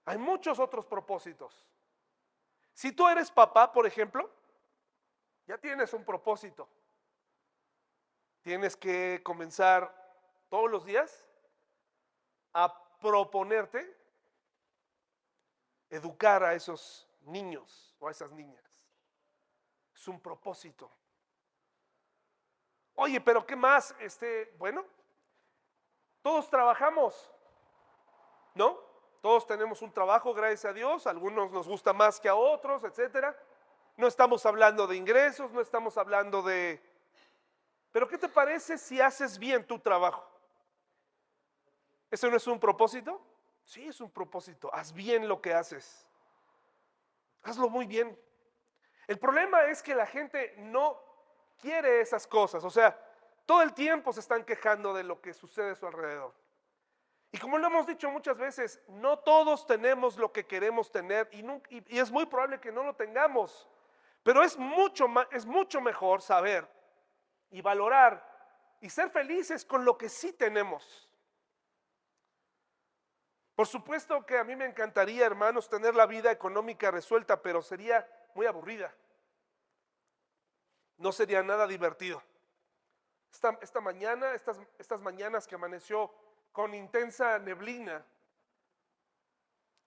Hay 0.05 0.17
muchos 0.17 0.59
otros 0.59 0.85
propósitos. 0.85 1.67
Si 2.77 2.91
tú 2.91 3.07
eres 3.07 3.31
papá, 3.31 3.73
por 3.73 3.87
ejemplo, 3.87 4.29
ya 5.47 5.57
tienes 5.57 5.91
un 5.93 6.05
propósito. 6.05 6.69
Tienes 8.43 8.77
que 8.77 9.19
comenzar 9.23 9.91
todos 10.47 10.69
los 10.69 10.85
días 10.85 11.27
a 12.53 12.99
proponerte 12.99 13.97
educar 15.89 16.43
a 16.43 16.53
esos 16.53 17.09
niños 17.21 17.95
o 17.97 18.09
a 18.09 18.11
esas 18.11 18.31
niñas. 18.31 18.63
Es 19.95 20.07
un 20.07 20.21
propósito. 20.21 20.91
Oye, 22.93 23.19
pero 23.19 23.43
¿qué 23.43 23.55
más? 23.55 23.95
Este, 23.99 24.53
bueno, 24.59 24.85
todos 26.21 26.47
trabajamos, 26.47 27.33
¿no? 28.53 28.86
Todos 29.27 29.45
tenemos 29.45 29.81
un 29.81 29.91
trabajo, 29.91 30.33
gracias 30.33 30.63
a 30.63 30.71
Dios. 30.71 31.05
algunos 31.05 31.51
nos 31.51 31.67
gusta 31.67 31.91
más 31.91 32.17
que 32.17 32.29
a 32.29 32.35
otros, 32.35 32.85
etcétera. 32.85 33.37
No 33.97 34.07
estamos 34.07 34.45
hablando 34.45 34.87
de 34.87 34.95
ingresos, 34.95 35.51
no 35.51 35.59
estamos 35.59 35.97
hablando 35.97 36.41
de... 36.41 36.81
Pero 37.91 38.07
¿qué 38.07 38.17
te 38.17 38.29
parece 38.29 38.77
si 38.77 39.01
haces 39.01 39.37
bien 39.37 39.67
tu 39.67 39.79
trabajo? 39.79 40.25
¿Eso 42.09 42.31
no 42.31 42.37
es 42.37 42.47
un 42.47 42.57
propósito? 42.57 43.21
Sí, 43.65 43.89
es 43.89 43.99
un 43.99 44.09
propósito. 44.09 44.73
Haz 44.73 44.93
bien 44.93 45.27
lo 45.27 45.41
que 45.41 45.53
haces. 45.53 46.07
Hazlo 47.43 47.67
muy 47.67 47.85
bien. 47.85 48.17
El 49.07 49.19
problema 49.19 49.65
es 49.65 49.83
que 49.83 49.93
la 49.93 50.05
gente 50.05 50.55
no 50.59 51.03
quiere 51.59 51.99
esas 51.99 52.25
cosas. 52.25 52.63
O 52.63 52.69
sea, 52.69 52.97
todo 53.45 53.61
el 53.61 53.73
tiempo 53.73 54.13
se 54.13 54.21
están 54.21 54.45
quejando 54.45 54.93
de 54.93 55.03
lo 55.03 55.19
que 55.19 55.33
sucede 55.33 55.71
a 55.71 55.75
su 55.75 55.85
alrededor. 55.85 56.46
Y 57.31 57.37
como 57.39 57.57
lo 57.57 57.67
hemos 57.67 57.85
dicho 57.85 58.09
muchas 58.09 58.37
veces, 58.37 58.81
no 58.87 59.19
todos 59.19 59.65
tenemos 59.65 60.17
lo 60.17 60.31
que 60.31 60.45
queremos 60.45 60.91
tener 60.91 61.29
y, 61.31 61.99
es 61.99 62.11
muy 62.11 62.25
probable 62.25 62.59
que 62.59 62.71
no 62.71 62.83
lo 62.83 62.95
tengamos. 62.95 63.67
Pero 64.23 64.43
es 64.43 64.57
mucho, 64.57 65.07
es 65.31 65.45
mucho 65.45 65.81
mejor 65.81 66.21
saber 66.21 66.67
y 67.49 67.61
valorar 67.61 68.25
y 68.81 68.89
ser 68.89 69.09
felices 69.09 69.65
con 69.65 69.83
lo 69.83 69.97
que 69.97 70.09
sí 70.09 70.33
tenemos. 70.33 71.09
Por 73.55 73.67
supuesto 73.67 74.25
que 74.25 74.37
a 74.37 74.43
mí 74.43 74.55
me 74.55 74.65
encantaría, 74.65 75.25
hermanos, 75.25 75.67
tener 75.67 75.95
la 75.95 76.05
vida 76.05 76.31
económica 76.31 76.91
resuelta, 76.91 77.41
pero 77.41 77.61
sería 77.61 78.07
muy 78.35 78.45
aburrida. 78.45 78.93
No 80.97 81.11
sería 81.11 81.41
nada 81.41 81.65
divertido. 81.65 82.21
Esta, 83.31 83.81
mañana, 83.81 84.33
estas, 84.33 84.59
estas 84.77 85.01
mañanas 85.01 85.47
que 85.47 85.55
amaneció 85.55 86.13
con 86.57 86.73
intensa 86.73 87.37
neblina, 87.37 88.03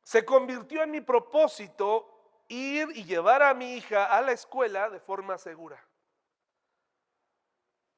se 0.04 0.24
convirtió 0.24 0.84
en 0.84 0.92
mi 0.92 1.00
propósito 1.00 2.44
ir 2.46 2.90
y 2.94 3.04
llevar 3.04 3.42
a 3.42 3.54
mi 3.54 3.74
hija 3.74 4.04
a 4.04 4.20
la 4.20 4.30
escuela 4.30 4.88
de 4.88 5.00
forma 5.00 5.36
segura 5.36 5.84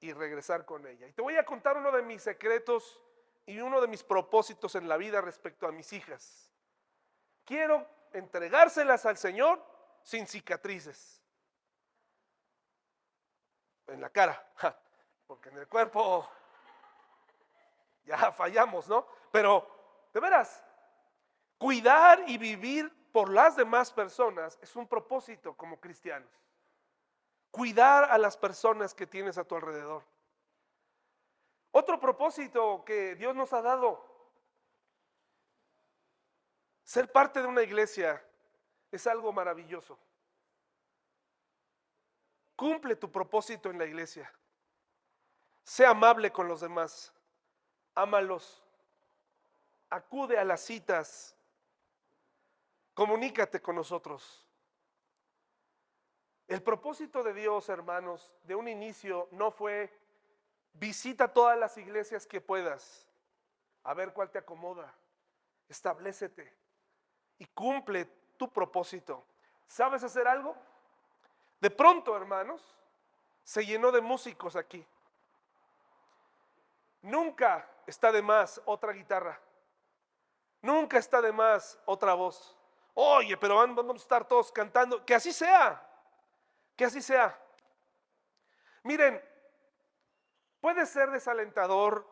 y 0.01 0.15
regresar 0.15 0.65
con 0.65 0.87
ella. 0.87 1.07
Y 1.07 1.13
te 1.13 1.21
voy 1.21 1.37
a 1.37 1.45
contar 1.45 1.77
uno 1.77 1.93
de 1.93 2.01
mis 2.01 2.23
secretos 2.23 2.99
y 3.45 3.61
uno 3.61 3.79
de 3.79 3.89
mis 3.89 4.03
propósitos 4.03 4.75
en 4.75 4.89
la 4.89 4.97
vida 4.97 5.21
respecto 5.21 5.67
a 5.67 5.71
mis 5.71 5.93
hijas. 5.93 6.51
Quiero 7.45 7.87
entregárselas 8.15 9.05
al 9.05 9.19
Señor 9.19 9.63
sin 10.03 10.27
cicatrices. 10.27 11.23
En 13.89 14.01
la 14.01 14.09
cara, 14.09 14.51
porque 15.27 15.51
en 15.51 15.59
el 15.59 15.69
cuerpo 15.69 16.27
ya 18.05 18.33
fallamos, 18.33 18.89
¿no? 18.89 19.07
Pero, 19.31 19.67
de 20.13 20.21
veras, 20.21 20.65
cuidar 21.59 22.29
y 22.29 22.39
vivir 22.39 22.93
por 23.13 23.31
las 23.31 23.57
demás 23.57 23.93
personas 23.93 24.59
es 24.63 24.75
un 24.77 24.87
propósito 24.87 25.55
como 25.57 25.79
cristianos. 25.79 26.31
Cuidar 27.51 28.11
a 28.11 28.17
las 28.19 28.37
personas 28.37 28.95
que 28.95 29.07
tienes 29.07 29.37
a 29.37 29.45
tu 29.45 29.55
alrededor. 29.55 30.03
Otro 31.71 32.01
propósito 32.01 32.85
que 32.85 33.15
Dios 33.15 33.35
nos 33.35 33.53
ha 33.53 33.63
dado, 33.63 34.13
ser 36.83 37.11
parte 37.11 37.41
de 37.41 37.47
una 37.47 37.63
iglesia 37.63 38.23
es 38.91 39.07
algo 39.07 39.33
maravilloso. 39.33 39.99
Cumple 42.57 42.97
tu 42.97 43.11
propósito 43.11 43.71
en 43.71 43.79
la 43.79 43.87
iglesia. 43.87 44.33
Sea 45.65 45.91
amable 45.91 46.31
con 46.31 46.49
los 46.49 46.61
demás. 46.61 47.13
Ámalos. 47.95 48.63
Acude 49.91 50.39
a 50.39 50.45
las 50.45 50.61
citas. 50.61 51.35
Comunícate 52.95 53.61
con 53.61 53.77
nosotros. 53.77 54.47
El 56.49 56.63
propósito 56.63 57.23
de 57.23 57.33
Dios, 57.33 57.69
hermanos, 57.69 58.35
de 58.45 58.55
un 58.55 58.69
inicio 58.69 59.29
no 59.31 59.51
fue 59.51 59.91
visita 60.75 61.33
todas 61.33 61.59
las 61.59 61.77
iglesias 61.79 62.27
que 62.27 62.41
puedas, 62.41 63.07
a 63.85 63.95
ver 63.95 64.13
cuál 64.13 64.31
te 64.31 64.39
acomoda, 64.39 64.93
establecete 65.69 66.53
y 67.39 67.47
cumple 67.47 68.05
tu 68.37 68.51
propósito. 68.51 69.25
¿Sabes 69.67 70.03
hacer 70.03 70.29
algo? 70.29 70.55
De 71.61 71.71
pronto, 71.71 72.17
hermanos, 72.17 72.63
se 73.45 73.65
llenó 73.65 73.91
de 73.91 74.01
músicos 74.01 74.57
aquí. 74.57 74.87
Nunca 77.03 77.67
está 77.87 78.13
de 78.13 78.23
más 78.23 78.61
otra 78.65 78.93
guitarra. 78.93 79.41
Nunca 80.61 80.99
está 80.99 81.21
de 81.21 81.33
más 81.33 81.79
otra 81.85 82.15
voz. 82.15 82.57
Oye, 82.95 83.37
pero 83.37 83.57
vamos 83.57 83.97
a 83.97 83.97
estar 83.97 84.27
todos 84.27 84.53
cantando. 84.53 85.05
Que 85.05 85.15
así 85.15 85.33
sea. 85.33 85.85
Que 86.77 86.85
así 86.85 87.03
sea. 87.03 87.39
Miren, 88.85 89.23
puede 90.61 90.87
ser 90.87 91.11
desalentador 91.11 92.07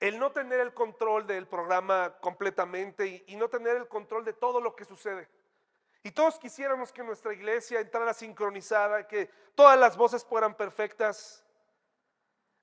el 0.00 0.18
no 0.18 0.30
tener 0.30 0.60
el 0.60 0.72
control 0.72 1.26
del 1.26 1.46
programa 1.46 2.14
completamente 2.20 3.24
y, 3.26 3.36
no 3.36 3.48
tener 3.48 3.76
el 3.76 3.88
control 3.88 4.24
de 4.24 4.32
todo 4.32 4.60
lo 4.60 4.76
que 4.76 4.84
sucede. 4.84 5.28
Y 6.04 6.12
todos 6.12 6.38
quisiéramos 6.38 6.92
que 6.92 7.02
nuestra 7.02 7.32
iglesia 7.32 7.80
entrara 7.80 8.14
sincronizada, 8.14 9.08
que 9.08 9.26
todas 9.56 9.78
las 9.78 9.96
voces 9.96 10.24
fueran 10.24 10.54
perfectas, 10.54 11.44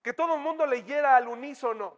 que 0.05 0.13
todo 0.13 0.35
el 0.35 0.39
mundo 0.39 0.67
leyera 0.67 1.15
al 1.15 1.27
unísono, 1.27 1.97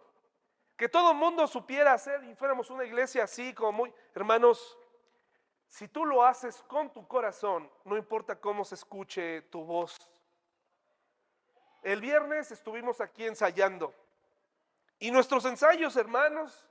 que 0.78 0.88
todo 0.88 1.12
el 1.12 1.18
mundo 1.18 1.46
supiera 1.46 1.92
hacer 1.92 2.24
y 2.24 2.36
fuéramos 2.36 2.70
una 2.70 2.86
iglesia 2.86 3.26
así 3.26 3.54
como 3.54 3.74
muy... 3.74 3.94
Hermanos, 4.16 4.78
si 5.68 5.90
tú 5.90 6.06
lo 6.06 6.24
haces 6.24 6.64
con 6.70 6.90
tu 6.94 7.06
corazón, 7.06 7.70
no 7.84 7.98
importa 7.98 8.40
cómo 8.40 8.64
se 8.64 8.76
escuche 8.76 9.42
tu 9.52 9.66
voz. 9.66 9.98
El 11.84 12.00
viernes 12.00 12.50
estuvimos 12.50 13.02
aquí 13.02 13.26
ensayando. 13.26 13.94
Y 15.00 15.12
nuestros 15.12 15.44
ensayos, 15.44 15.98
hermanos, 15.98 16.66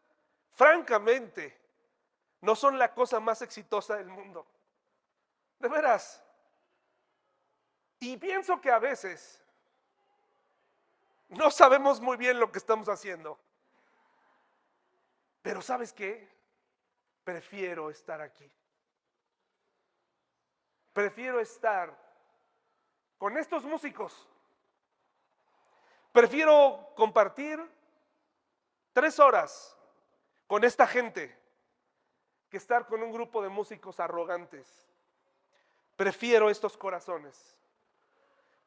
francamente, 0.53 1.55
no 2.41 2.57
son 2.57 2.79
la 2.79 2.95
cosa 2.95 3.21
más 3.21 3.43
exitosa 3.43 3.97
del 3.97 4.09
mundo. 4.09 4.47
De 5.59 5.69
veras. 5.69 6.25
Y 8.01 8.17
pienso 8.17 8.59
que 8.59 8.71
a 8.71 8.79
veces 8.79 9.46
no 11.29 11.51
sabemos 11.51 12.01
muy 12.01 12.17
bien 12.17 12.39
lo 12.39 12.51
que 12.53 12.59
estamos 12.59 12.89
haciendo. 12.89 13.39
Pero 15.43 15.63
¿sabes 15.63 15.93
qué? 15.93 16.29
Prefiero 17.25 17.91
estar 17.91 18.21
aquí. 18.21 18.51
Prefiero 20.93 21.41
estar 21.41 21.97
con 23.19 23.37
estos 23.37 23.65
músicos. 23.65 24.29
Prefiero 26.13 26.93
compartir 26.97 27.61
tres 28.93 29.19
horas 29.19 29.77
con 30.47 30.65
esta 30.65 30.87
gente 30.87 31.37
que 32.49 32.57
estar 32.57 32.87
con 32.87 33.03
un 33.03 33.13
grupo 33.13 33.43
de 33.43 33.49
músicos 33.49 34.01
arrogantes. 34.01 34.89
Prefiero 35.97 36.49
estos 36.49 36.77
corazones. 36.77 37.57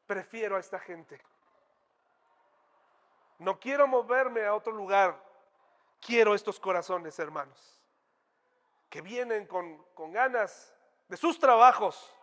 Prefiero 0.06 0.56
a 0.56 0.60
esta 0.60 0.78
gente. 0.78 1.20
No 3.40 3.58
quiero 3.58 3.88
moverme 3.88 4.44
a 4.44 4.54
otro 4.54 4.72
lugar. 4.72 5.18
Quiero 5.98 6.34
estos 6.34 6.60
corazones, 6.60 7.18
hermanos, 7.18 7.80
que 8.88 9.00
vienen 9.00 9.46
con, 9.46 9.82
con 9.94 10.12
ganas 10.12 10.74
de 11.08 11.16
sus 11.16 11.38
trabajos, 11.38 12.14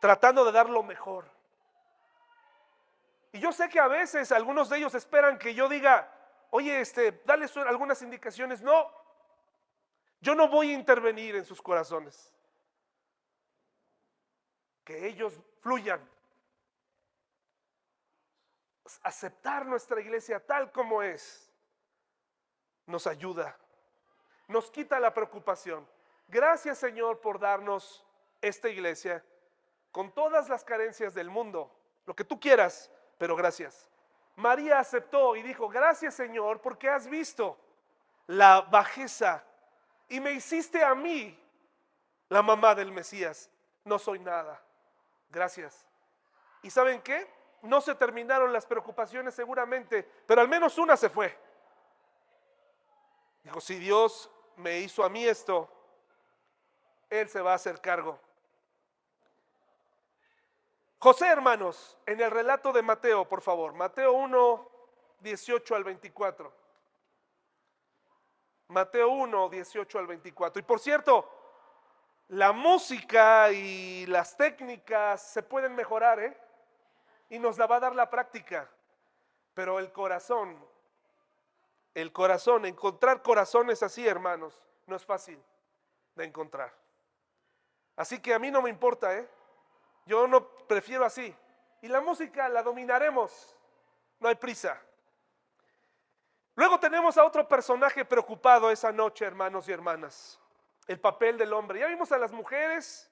tratando 0.00 0.44
de 0.44 0.52
dar 0.52 0.70
lo 0.70 0.82
mejor. 0.82 1.30
Y 3.32 3.40
yo 3.40 3.52
sé 3.52 3.68
que 3.68 3.80
a 3.80 3.88
veces 3.88 4.30
algunos 4.30 4.68
de 4.68 4.78
ellos 4.78 4.94
esperan 4.94 5.38
que 5.38 5.54
yo 5.54 5.68
diga, 5.68 6.08
oye, 6.50 6.80
este, 6.80 7.20
dale 7.24 7.46
algunas 7.66 8.00
indicaciones. 8.02 8.62
No, 8.62 8.88
yo 10.20 10.36
no 10.36 10.48
voy 10.48 10.70
a 10.70 10.74
intervenir 10.74 11.34
en 11.34 11.44
sus 11.44 11.60
corazones. 11.60 12.32
Que 14.84 15.08
ellos 15.08 15.34
fluyan. 15.60 16.00
Aceptar 19.02 19.66
nuestra 19.66 20.00
iglesia 20.00 20.44
tal 20.44 20.70
como 20.70 21.02
es 21.02 21.50
nos 22.86 23.06
ayuda, 23.06 23.56
nos 24.46 24.70
quita 24.70 25.00
la 25.00 25.14
preocupación. 25.14 25.88
Gracias 26.28 26.78
Señor 26.78 27.20
por 27.20 27.38
darnos 27.38 28.04
esta 28.42 28.68
iglesia 28.68 29.24
con 29.90 30.12
todas 30.12 30.48
las 30.48 30.64
carencias 30.64 31.14
del 31.14 31.30
mundo, 31.30 31.74
lo 32.04 32.14
que 32.14 32.24
tú 32.24 32.38
quieras, 32.38 32.90
pero 33.16 33.36
gracias. 33.36 33.88
María 34.36 34.80
aceptó 34.80 35.36
y 35.36 35.42
dijo, 35.42 35.68
gracias 35.68 36.14
Señor, 36.14 36.60
porque 36.60 36.88
has 36.88 37.06
visto 37.06 37.58
la 38.26 38.62
bajeza 38.62 39.44
y 40.08 40.20
me 40.20 40.32
hiciste 40.32 40.82
a 40.82 40.94
mí 40.94 41.38
la 42.28 42.42
mamá 42.42 42.74
del 42.74 42.90
Mesías. 42.90 43.50
No 43.84 43.98
soy 43.98 44.18
nada. 44.18 44.60
Gracias. 45.30 45.86
¿Y 46.62 46.70
saben 46.70 47.00
qué? 47.02 47.28
No 47.64 47.80
se 47.80 47.94
terminaron 47.94 48.52
las 48.52 48.66
preocupaciones 48.66 49.34
seguramente, 49.34 50.06
pero 50.26 50.40
al 50.40 50.48
menos 50.48 50.76
una 50.76 50.96
se 50.96 51.08
fue. 51.08 51.36
Dijo, 53.42 53.60
si 53.60 53.76
Dios 53.76 54.30
me 54.56 54.80
hizo 54.80 55.02
a 55.02 55.08
mí 55.08 55.24
esto, 55.24 55.68
Él 57.08 57.28
se 57.28 57.40
va 57.40 57.52
a 57.52 57.56
hacer 57.56 57.80
cargo. 57.80 58.18
José, 60.98 61.26
hermanos, 61.28 61.98
en 62.06 62.20
el 62.20 62.30
relato 62.30 62.72
de 62.72 62.82
Mateo, 62.82 63.26
por 63.26 63.40
favor, 63.40 63.72
Mateo 63.72 64.12
1, 64.12 64.70
18 65.20 65.74
al 65.74 65.84
24. 65.84 66.52
Mateo 68.68 69.08
1, 69.08 69.48
18 69.48 69.98
al 69.98 70.06
24. 70.06 70.60
Y 70.60 70.62
por 70.62 70.80
cierto, 70.80 71.30
la 72.28 72.52
música 72.52 73.50
y 73.52 74.06
las 74.06 74.36
técnicas 74.36 75.22
se 75.22 75.42
pueden 75.42 75.74
mejorar, 75.74 76.20
¿eh? 76.20 76.43
Y 77.28 77.38
nos 77.38 77.58
la 77.58 77.66
va 77.66 77.76
a 77.76 77.80
dar 77.80 77.94
la 77.94 78.10
práctica. 78.10 78.68
Pero 79.54 79.78
el 79.78 79.92
corazón, 79.92 80.56
el 81.94 82.12
corazón, 82.12 82.66
encontrar 82.66 83.22
corazones 83.22 83.82
así, 83.82 84.06
hermanos, 84.06 84.66
no 84.86 84.96
es 84.96 85.04
fácil 85.04 85.42
de 86.14 86.24
encontrar. 86.24 86.72
Así 87.96 88.20
que 88.20 88.34
a 88.34 88.38
mí 88.38 88.50
no 88.50 88.62
me 88.62 88.70
importa, 88.70 89.16
¿eh? 89.16 89.28
Yo 90.06 90.26
no 90.26 90.48
prefiero 90.66 91.04
así. 91.04 91.34
Y 91.80 91.88
la 91.88 92.00
música 92.00 92.48
la 92.48 92.62
dominaremos. 92.62 93.56
No 94.18 94.28
hay 94.28 94.34
prisa. 94.34 94.80
Luego 96.56 96.78
tenemos 96.78 97.16
a 97.18 97.24
otro 97.24 97.46
personaje 97.46 98.04
preocupado 98.04 98.70
esa 98.70 98.92
noche, 98.92 99.24
hermanos 99.24 99.68
y 99.68 99.72
hermanas. 99.72 100.40
El 100.86 101.00
papel 101.00 101.38
del 101.38 101.52
hombre. 101.52 101.80
Ya 101.80 101.86
vimos 101.86 102.12
a 102.12 102.18
las 102.18 102.32
mujeres. 102.32 103.10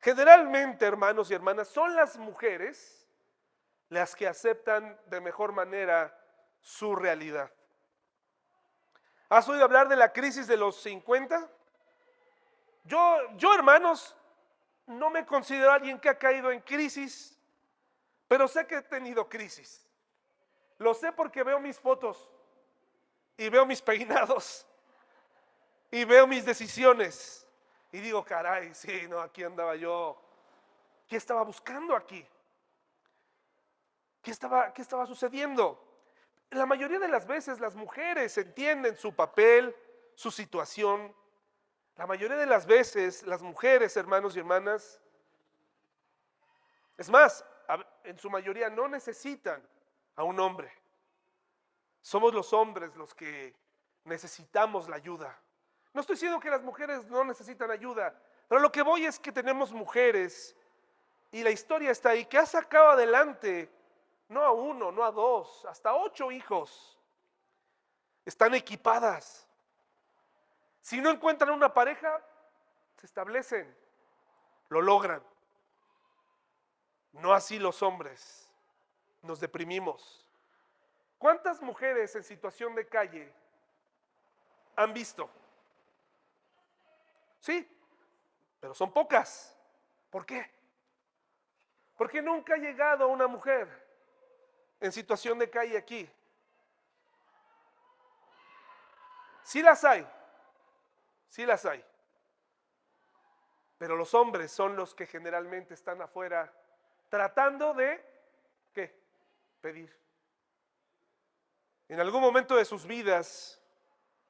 Generalmente, 0.00 0.86
hermanos 0.86 1.30
y 1.30 1.34
hermanas, 1.34 1.68
son 1.68 1.94
las 1.94 2.16
mujeres 2.16 3.01
las 3.92 4.16
que 4.16 4.26
aceptan 4.26 4.98
de 5.06 5.20
mejor 5.20 5.52
manera 5.52 6.18
su 6.62 6.96
realidad. 6.96 7.52
¿Has 9.28 9.46
oído 9.50 9.64
hablar 9.64 9.86
de 9.86 9.96
la 9.96 10.14
crisis 10.14 10.46
de 10.46 10.56
los 10.56 10.76
50? 10.80 11.46
Yo, 12.84 13.18
yo 13.36 13.54
hermanos, 13.54 14.16
no 14.86 15.10
me 15.10 15.26
considero 15.26 15.70
alguien 15.70 16.00
que 16.00 16.08
ha 16.08 16.18
caído 16.18 16.50
en 16.50 16.60
crisis, 16.60 17.38
pero 18.28 18.48
sé 18.48 18.66
que 18.66 18.76
he 18.76 18.82
tenido 18.82 19.28
crisis. 19.28 19.86
Lo 20.78 20.94
sé 20.94 21.12
porque 21.12 21.42
veo 21.42 21.60
mis 21.60 21.78
fotos 21.78 22.30
y 23.36 23.50
veo 23.50 23.66
mis 23.66 23.82
peinados 23.82 24.66
y 25.90 26.06
veo 26.06 26.26
mis 26.26 26.46
decisiones 26.46 27.46
y 27.92 28.00
digo, 28.00 28.24
caray, 28.24 28.74
sí, 28.74 29.06
no, 29.06 29.20
aquí 29.20 29.44
andaba 29.44 29.76
yo. 29.76 30.18
¿Qué 31.06 31.16
estaba 31.18 31.42
buscando 31.42 31.94
aquí? 31.94 32.26
¿Qué 34.22 34.30
estaba, 34.30 34.72
qué 34.72 34.82
estaba 34.82 35.04
sucediendo? 35.04 35.82
La 36.50 36.64
mayoría 36.64 36.98
de 37.00 37.08
las 37.08 37.26
veces 37.26 37.58
las 37.58 37.74
mujeres 37.74 38.38
entienden 38.38 38.96
su 38.96 39.14
papel, 39.14 39.74
su 40.14 40.30
situación. 40.30 41.14
La 41.96 42.06
mayoría 42.06 42.36
de 42.36 42.46
las 42.46 42.66
veces 42.66 43.24
las 43.26 43.42
mujeres, 43.42 43.96
hermanos 43.96 44.36
y 44.36 44.38
hermanas, 44.38 45.00
es 46.96 47.10
más, 47.10 47.44
en 48.04 48.18
su 48.18 48.30
mayoría 48.30 48.70
no 48.70 48.86
necesitan 48.86 49.60
a 50.14 50.22
un 50.22 50.38
hombre. 50.38 50.72
Somos 52.00 52.32
los 52.32 52.52
hombres 52.52 52.94
los 52.96 53.14
que 53.14 53.54
necesitamos 54.04 54.88
la 54.88 54.96
ayuda. 54.96 55.36
No 55.92 56.00
estoy 56.00 56.14
diciendo 56.14 56.38
que 56.38 56.50
las 56.50 56.62
mujeres 56.62 57.04
no 57.06 57.24
necesitan 57.24 57.70
ayuda, 57.70 58.14
pero 58.48 58.60
lo 58.60 58.70
que 58.70 58.82
voy 58.82 59.04
es 59.04 59.18
que 59.18 59.32
tenemos 59.32 59.72
mujeres 59.72 60.56
y 61.30 61.42
la 61.42 61.50
historia 61.50 61.90
está 61.90 62.10
ahí, 62.10 62.24
que 62.26 62.38
ha 62.38 62.46
sacado 62.46 62.90
adelante 62.90 63.70
no 64.32 64.42
a 64.42 64.52
uno, 64.52 64.90
no 64.90 65.04
a 65.04 65.12
dos, 65.12 65.64
hasta 65.66 65.94
ocho 65.94 66.32
hijos. 66.32 66.98
Están 68.24 68.54
equipadas. 68.54 69.46
Si 70.80 71.00
no 71.00 71.10
encuentran 71.10 71.50
una 71.50 71.72
pareja, 71.72 72.20
se 72.96 73.06
establecen, 73.06 73.76
lo 74.68 74.80
logran. 74.80 75.22
No 77.12 77.32
así 77.32 77.58
los 77.58 77.82
hombres. 77.82 78.50
Nos 79.20 79.38
deprimimos. 79.38 80.26
¿Cuántas 81.18 81.60
mujeres 81.60 82.16
en 82.16 82.24
situación 82.24 82.74
de 82.74 82.88
calle 82.88 83.32
han 84.74 84.92
visto? 84.92 85.30
Sí, 87.38 87.68
pero 88.58 88.74
son 88.74 88.92
pocas. 88.92 89.56
¿Por 90.10 90.26
qué? 90.26 90.50
Porque 91.96 92.20
nunca 92.20 92.54
ha 92.54 92.58
llegado 92.58 93.06
una 93.08 93.28
mujer 93.28 93.81
en 94.82 94.92
situación 94.92 95.38
de 95.38 95.48
calle 95.48 95.78
aquí. 95.78 96.06
Sí 99.42 99.62
las 99.62 99.82
hay, 99.84 100.06
sí 101.28 101.46
las 101.46 101.64
hay. 101.64 101.82
Pero 103.78 103.96
los 103.96 104.12
hombres 104.12 104.52
son 104.52 104.76
los 104.76 104.94
que 104.94 105.06
generalmente 105.06 105.72
están 105.74 106.02
afuera 106.02 106.52
tratando 107.08 107.72
de, 107.72 108.04
¿qué? 108.74 108.94
Pedir. 109.60 109.96
En 111.88 111.98
algún 111.98 112.20
momento 112.20 112.56
de 112.56 112.64
sus 112.64 112.86
vidas, 112.86 113.60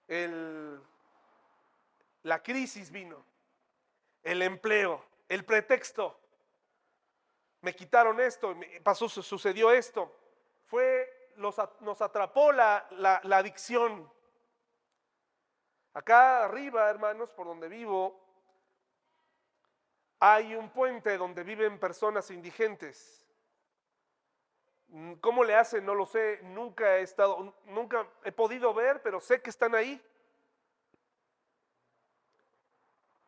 el 0.06 0.80
la 2.22 2.42
crisis 2.42 2.90
vino, 2.90 3.24
el 4.22 4.42
empleo, 4.42 5.04
el 5.28 5.44
pretexto. 5.44 6.18
Me 7.60 7.74
quitaron 7.74 8.20
esto, 8.20 8.56
pasó, 8.82 9.08
sucedió 9.08 9.72
esto. 9.72 10.21
Fue, 10.72 11.34
nos 11.36 12.00
atrapó 12.00 12.50
la, 12.50 12.88
la, 12.92 13.36
adicción. 13.36 14.10
Acá 15.92 16.44
arriba, 16.44 16.88
hermanos, 16.88 17.30
por 17.34 17.46
donde 17.46 17.68
vivo, 17.68 18.18
hay 20.18 20.54
un 20.54 20.70
puente 20.70 21.18
donde 21.18 21.44
viven 21.44 21.78
personas 21.78 22.30
indigentes. 22.30 23.22
¿Cómo 25.20 25.44
le 25.44 25.56
hacen? 25.56 25.84
No 25.84 25.94
lo 25.94 26.06
sé. 26.06 26.40
Nunca 26.42 26.96
he 26.96 27.02
estado, 27.02 27.54
nunca 27.66 28.08
he 28.24 28.32
podido 28.32 28.72
ver, 28.72 29.02
pero 29.02 29.20
sé 29.20 29.42
que 29.42 29.50
están 29.50 29.74
ahí. 29.74 30.02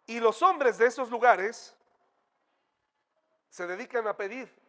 Y 0.06 0.18
los 0.18 0.40
hombres 0.40 0.78
de 0.78 0.86
esos 0.86 1.10
lugares 1.10 1.76
se 3.50 3.66
dedican 3.66 4.08
a 4.08 4.16
pedir. 4.16 4.63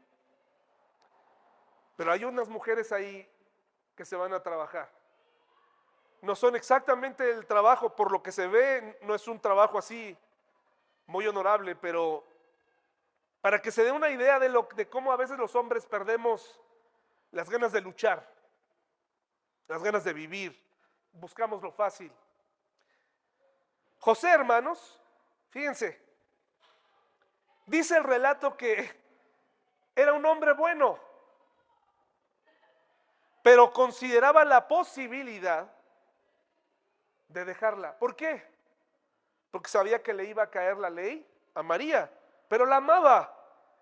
Pero 1.95 2.11
hay 2.11 2.25
unas 2.25 2.49
mujeres 2.49 2.91
ahí 2.91 3.29
que 3.95 4.05
se 4.05 4.15
van 4.15 4.33
a 4.33 4.43
trabajar. 4.43 4.89
No 6.21 6.35
son 6.35 6.55
exactamente 6.55 7.29
el 7.29 7.45
trabajo, 7.45 7.95
por 7.95 8.11
lo 8.11 8.21
que 8.21 8.31
se 8.31 8.47
ve, 8.47 8.97
no 9.01 9.15
es 9.15 9.27
un 9.27 9.39
trabajo 9.39 9.77
así 9.77 10.17
muy 11.05 11.27
honorable, 11.27 11.75
pero 11.75 12.25
para 13.41 13.61
que 13.61 13.71
se 13.71 13.83
dé 13.83 13.91
una 13.91 14.09
idea 14.09 14.39
de, 14.39 14.49
lo, 14.49 14.67
de 14.75 14.89
cómo 14.89 15.11
a 15.11 15.17
veces 15.17 15.37
los 15.37 15.55
hombres 15.55 15.85
perdemos 15.85 16.59
las 17.31 17.49
ganas 17.49 17.71
de 17.71 17.81
luchar, 17.81 18.27
las 19.67 19.83
ganas 19.83 20.03
de 20.03 20.13
vivir, 20.13 20.59
buscamos 21.11 21.61
lo 21.61 21.71
fácil. 21.71 22.11
José, 23.99 24.29
hermanos, 24.31 24.99
Fíjense, 25.55 25.97
dice 27.65 27.95
el 27.95 28.03
relato 28.03 28.57
que 28.57 28.93
era 29.95 30.11
un 30.11 30.25
hombre 30.25 30.51
bueno, 30.51 30.99
pero 33.45 33.71
consideraba 33.71 34.43
la 34.43 34.67
posibilidad 34.67 35.71
de 37.27 37.45
dejarla. 37.45 37.95
¿Por 37.99 38.15
qué? 38.15 38.43
Porque 39.51 39.69
sabía 39.69 40.01
que 40.01 40.15
le 40.15 40.25
iba 40.25 40.41
a 40.41 40.49
caer 40.49 40.77
la 40.77 40.89
ley 40.89 41.23
a 41.53 41.61
María, 41.61 42.11
pero 42.47 42.65
la 42.65 42.77
amaba. 42.77 43.31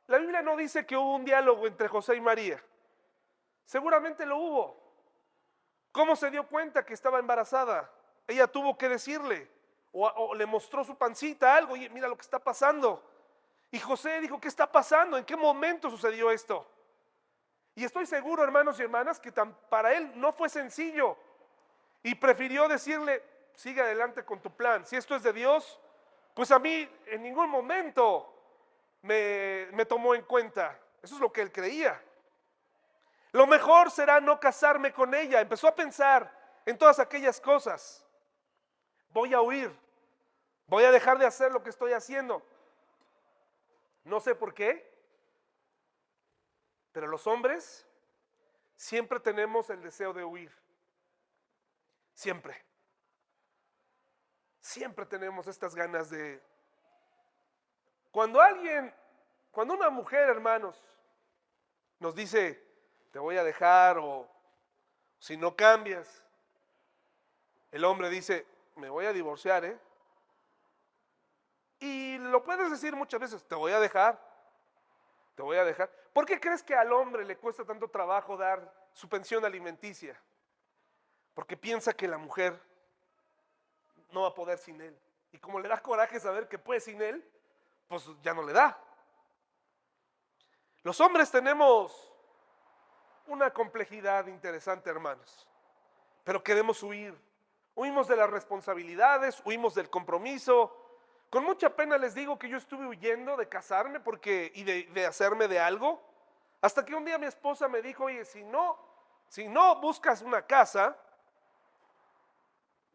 La 0.07 0.17
Biblia 0.17 0.41
no 0.41 0.57
dice 0.57 0.85
que 0.85 0.97
hubo 0.97 1.15
un 1.15 1.23
diálogo 1.23 1.65
entre 1.65 1.87
José 1.87 2.17
y 2.17 2.19
María. 2.19 2.61
Seguramente 3.63 4.25
lo 4.25 4.35
hubo. 4.35 4.83
¿Cómo 5.93 6.17
se 6.17 6.29
dio 6.29 6.45
cuenta 6.45 6.85
que 6.85 6.93
estaba 6.93 7.19
embarazada? 7.19 7.89
Ella 8.27 8.47
tuvo 8.47 8.77
que 8.77 8.89
decirle 8.89 9.49
o, 9.93 10.35
le 10.35 10.45
mostró 10.45 10.83
su 10.83 10.97
pancita, 10.97 11.55
algo, 11.55 11.77
y 11.77 11.87
mira 11.87 12.09
lo 12.09 12.17
que 12.17 12.23
está 12.23 12.39
pasando. 12.39 13.01
Y 13.71 13.79
José 13.79 14.19
dijo, 14.19 14.41
¿qué 14.41 14.49
está 14.49 14.69
pasando? 14.69 15.17
¿En 15.17 15.23
qué 15.23 15.37
momento 15.37 15.89
sucedió 15.89 16.31
esto? 16.31 16.67
Y 17.75 17.83
estoy 17.83 18.05
seguro, 18.05 18.43
hermanos 18.43 18.79
y 18.79 18.83
hermanas, 18.83 19.19
que 19.19 19.31
para 19.31 19.93
él 19.93 20.11
no 20.15 20.31
fue 20.31 20.49
sencillo. 20.49 21.17
Y 22.03 22.15
prefirió 22.15 22.67
decirle, 22.67 23.23
sigue 23.55 23.81
adelante 23.81 24.23
con 24.23 24.41
tu 24.41 24.51
plan. 24.51 24.85
Si 24.85 24.95
esto 24.95 25.15
es 25.15 25.23
de 25.23 25.33
Dios, 25.33 25.79
pues 26.33 26.51
a 26.51 26.59
mí 26.59 26.87
en 27.07 27.23
ningún 27.23 27.49
momento 27.49 28.31
me, 29.01 29.67
me 29.71 29.85
tomó 29.85 30.13
en 30.13 30.23
cuenta. 30.23 30.79
Eso 31.01 31.15
es 31.15 31.21
lo 31.21 31.31
que 31.31 31.41
él 31.41 31.51
creía. 31.51 31.99
Lo 33.31 33.47
mejor 33.47 33.89
será 33.89 34.21
no 34.21 34.39
casarme 34.39 34.93
con 34.93 35.13
ella. 35.15 35.41
Empezó 35.41 35.67
a 35.67 35.75
pensar 35.75 36.31
en 36.65 36.77
todas 36.77 36.99
aquellas 36.99 37.41
cosas. 37.41 38.05
Voy 39.09 39.33
a 39.33 39.41
huir. 39.41 39.75
Voy 40.67 40.83
a 40.83 40.91
dejar 40.91 41.17
de 41.17 41.25
hacer 41.25 41.51
lo 41.51 41.63
que 41.63 41.71
estoy 41.71 41.93
haciendo. 41.93 42.43
No 44.03 44.19
sé 44.19 44.35
por 44.35 44.53
qué, 44.53 44.92
pero 46.93 47.07
los 47.07 47.27
hombres 47.27 47.85
siempre 48.75 49.19
tenemos 49.19 49.69
el 49.69 49.81
deseo 49.81 50.13
de 50.13 50.23
huir. 50.23 50.51
Siempre. 52.13 52.63
Siempre 54.61 55.05
tenemos 55.05 55.47
estas 55.47 55.75
ganas 55.75 56.09
de... 56.09 56.41
Cuando 58.11 58.39
alguien, 58.39 58.93
cuando 59.51 59.73
una 59.73 59.89
mujer, 59.89 60.29
hermanos, 60.29 60.81
nos 61.99 62.13
dice, 62.13 62.63
te 63.11 63.17
voy 63.17 63.37
a 63.37 63.43
dejar 63.43 63.97
o 63.97 64.29
si 65.17 65.35
no 65.35 65.55
cambias. 65.55 66.23
El 67.71 67.83
hombre 67.85 68.09
dice, 68.09 68.45
me 68.75 68.89
voy 68.89 69.05
a 69.05 69.13
divorciar, 69.13 69.65
¿eh? 69.65 69.79
Y 71.79 72.19
lo 72.19 72.43
puedes 72.43 72.69
decir 72.69 72.95
muchas 72.95 73.19
veces, 73.19 73.43
te 73.43 73.55
voy 73.55 73.71
a 73.71 73.79
dejar, 73.79 74.32
te 75.35 75.41
voy 75.41 75.57
a 75.57 75.63
dejar. 75.63 75.89
¿Por 76.13 76.25
qué 76.25 76.39
crees 76.39 76.63
que 76.63 76.75
al 76.75 76.91
hombre 76.93 77.25
le 77.25 77.37
cuesta 77.37 77.65
tanto 77.65 77.89
trabajo 77.89 78.37
dar 78.37 78.71
su 78.93 79.09
pensión 79.09 79.43
alimenticia? 79.45 80.19
Porque 81.33 81.57
piensa 81.57 81.93
que 81.93 82.07
la 82.07 82.17
mujer 82.17 82.59
no 84.11 84.21
va 84.21 84.29
a 84.29 84.33
poder 84.35 84.57
sin 84.57 84.79
él. 84.79 84.97
Y 85.31 85.39
como 85.39 85.59
le 85.59 85.67
da 85.67 85.81
coraje 85.81 86.19
saber 86.19 86.47
que 86.47 86.59
puede 86.59 86.79
sin 86.79 87.01
él, 87.01 87.27
pues 87.87 88.07
ya 88.21 88.33
no 88.33 88.43
le 88.43 88.53
da. 88.53 88.79
Los 90.83 90.99
hombres 91.01 91.31
tenemos 91.31 92.13
una 93.27 93.51
complejidad 93.51 94.27
interesante, 94.27 94.89
hermanos, 94.89 95.47
pero 96.23 96.43
queremos 96.43 96.83
huir. 96.83 97.17
Huimos 97.75 98.07
de 98.07 98.15
las 98.15 98.29
responsabilidades, 98.29 99.41
huimos 99.45 99.73
del 99.73 99.89
compromiso. 99.89 100.82
Con 101.33 101.45
mucha 101.45 101.75
pena 101.75 101.97
les 101.97 102.13
digo 102.13 102.37
que 102.37 102.47
yo 102.47 102.57
estuve 102.57 102.85
huyendo 102.85 103.35
de 103.35 103.49
casarme 103.49 103.99
porque, 103.99 104.51
y 104.53 104.63
de, 104.63 104.83
de 104.83 105.03
hacerme 105.07 105.47
de 105.47 105.59
algo, 105.59 105.99
hasta 106.61 106.85
que 106.85 106.93
un 106.93 107.03
día 107.03 107.17
mi 107.17 107.25
esposa 107.25 107.67
me 107.67 107.81
dijo, 107.81 108.03
oye, 108.03 108.23
si 108.23 108.43
no, 108.43 108.77
si 109.29 109.47
no 109.47 109.81
buscas 109.81 110.21
una 110.21 110.45
casa, 110.45 110.95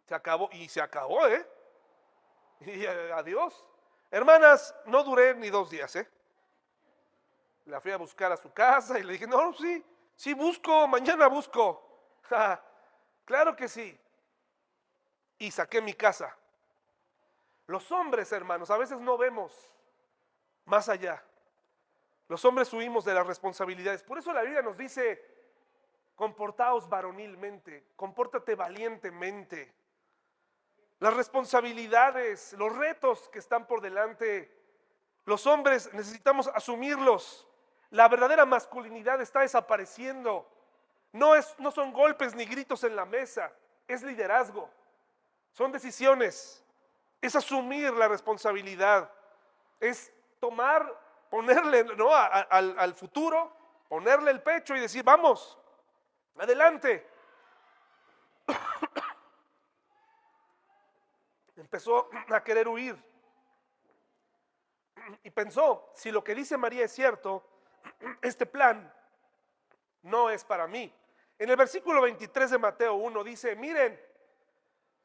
se 0.06 0.14
acabó, 0.14 0.48
y 0.52 0.68
se 0.68 0.80
acabó, 0.80 1.26
¿eh? 1.26 1.44
Y 2.60 2.84
eh, 2.84 3.12
adiós. 3.12 3.66
Hermanas, 4.08 4.72
no 4.84 5.02
duré 5.02 5.34
ni 5.34 5.50
dos 5.50 5.68
días, 5.68 5.96
¿eh? 5.96 6.08
La 7.64 7.80
fui 7.80 7.90
a 7.90 7.96
buscar 7.96 8.30
a 8.30 8.36
su 8.36 8.52
casa 8.52 9.00
y 9.00 9.02
le 9.02 9.14
dije, 9.14 9.26
no, 9.26 9.52
sí, 9.52 9.84
sí 10.14 10.32
busco, 10.32 10.86
mañana 10.86 11.26
busco. 11.26 12.22
claro 13.24 13.56
que 13.56 13.66
sí. 13.66 14.00
Y 15.38 15.50
saqué 15.50 15.82
mi 15.82 15.94
casa. 15.94 16.37
Los 17.68 17.92
hombres, 17.92 18.32
hermanos, 18.32 18.70
a 18.70 18.76
veces 18.76 19.00
no 19.00 19.16
vemos 19.16 19.52
más 20.64 20.88
allá. 20.88 21.22
Los 22.26 22.44
hombres 22.44 22.72
huimos 22.72 23.04
de 23.04 23.14
las 23.14 23.26
responsabilidades. 23.26 24.02
Por 24.02 24.18
eso 24.18 24.32
la 24.32 24.42
Biblia 24.42 24.62
nos 24.62 24.76
dice, 24.76 25.24
comportaos 26.16 26.88
varonilmente, 26.88 27.84
compórtate 27.94 28.56
valientemente 28.56 29.72
las 31.00 31.14
responsabilidades, 31.14 32.54
los 32.54 32.74
retos 32.74 33.28
que 33.28 33.38
están 33.38 33.66
por 33.66 33.80
delante. 33.80 34.52
Los 35.24 35.46
hombres 35.46 35.92
necesitamos 35.94 36.48
asumirlos. 36.48 37.46
La 37.90 38.08
verdadera 38.08 38.44
masculinidad 38.44 39.20
está 39.20 39.40
desapareciendo. 39.40 40.50
No, 41.12 41.36
es, 41.36 41.54
no 41.58 41.70
son 41.70 41.92
golpes 41.92 42.34
ni 42.34 42.44
gritos 42.44 42.82
en 42.84 42.96
la 42.96 43.04
mesa, 43.04 43.52
es 43.86 44.02
liderazgo. 44.02 44.68
Son 45.52 45.70
decisiones. 45.70 46.64
Es 47.20 47.36
asumir 47.36 47.92
la 47.94 48.08
responsabilidad. 48.08 49.10
Es 49.80 50.12
tomar, 50.40 50.98
ponerle 51.30 51.84
¿no? 51.96 52.14
al, 52.14 52.78
al 52.78 52.94
futuro, 52.94 53.52
ponerle 53.88 54.30
el 54.30 54.42
pecho 54.42 54.76
y 54.76 54.80
decir, 54.80 55.02
vamos, 55.02 55.58
adelante. 56.38 57.08
empezó 61.56 62.08
a 62.28 62.42
querer 62.42 62.68
huir. 62.68 62.96
Y 65.22 65.30
pensó, 65.30 65.90
si 65.94 66.10
lo 66.10 66.22
que 66.22 66.34
dice 66.34 66.56
María 66.56 66.84
es 66.84 66.92
cierto, 66.92 67.44
este 68.22 68.46
plan 68.46 68.92
no 70.02 70.30
es 70.30 70.44
para 70.44 70.66
mí. 70.66 70.94
En 71.38 71.50
el 71.50 71.56
versículo 71.56 72.02
23 72.02 72.50
de 72.50 72.58
Mateo 72.58 72.94
1 72.94 73.24
dice, 73.24 73.54
miren, 73.56 74.00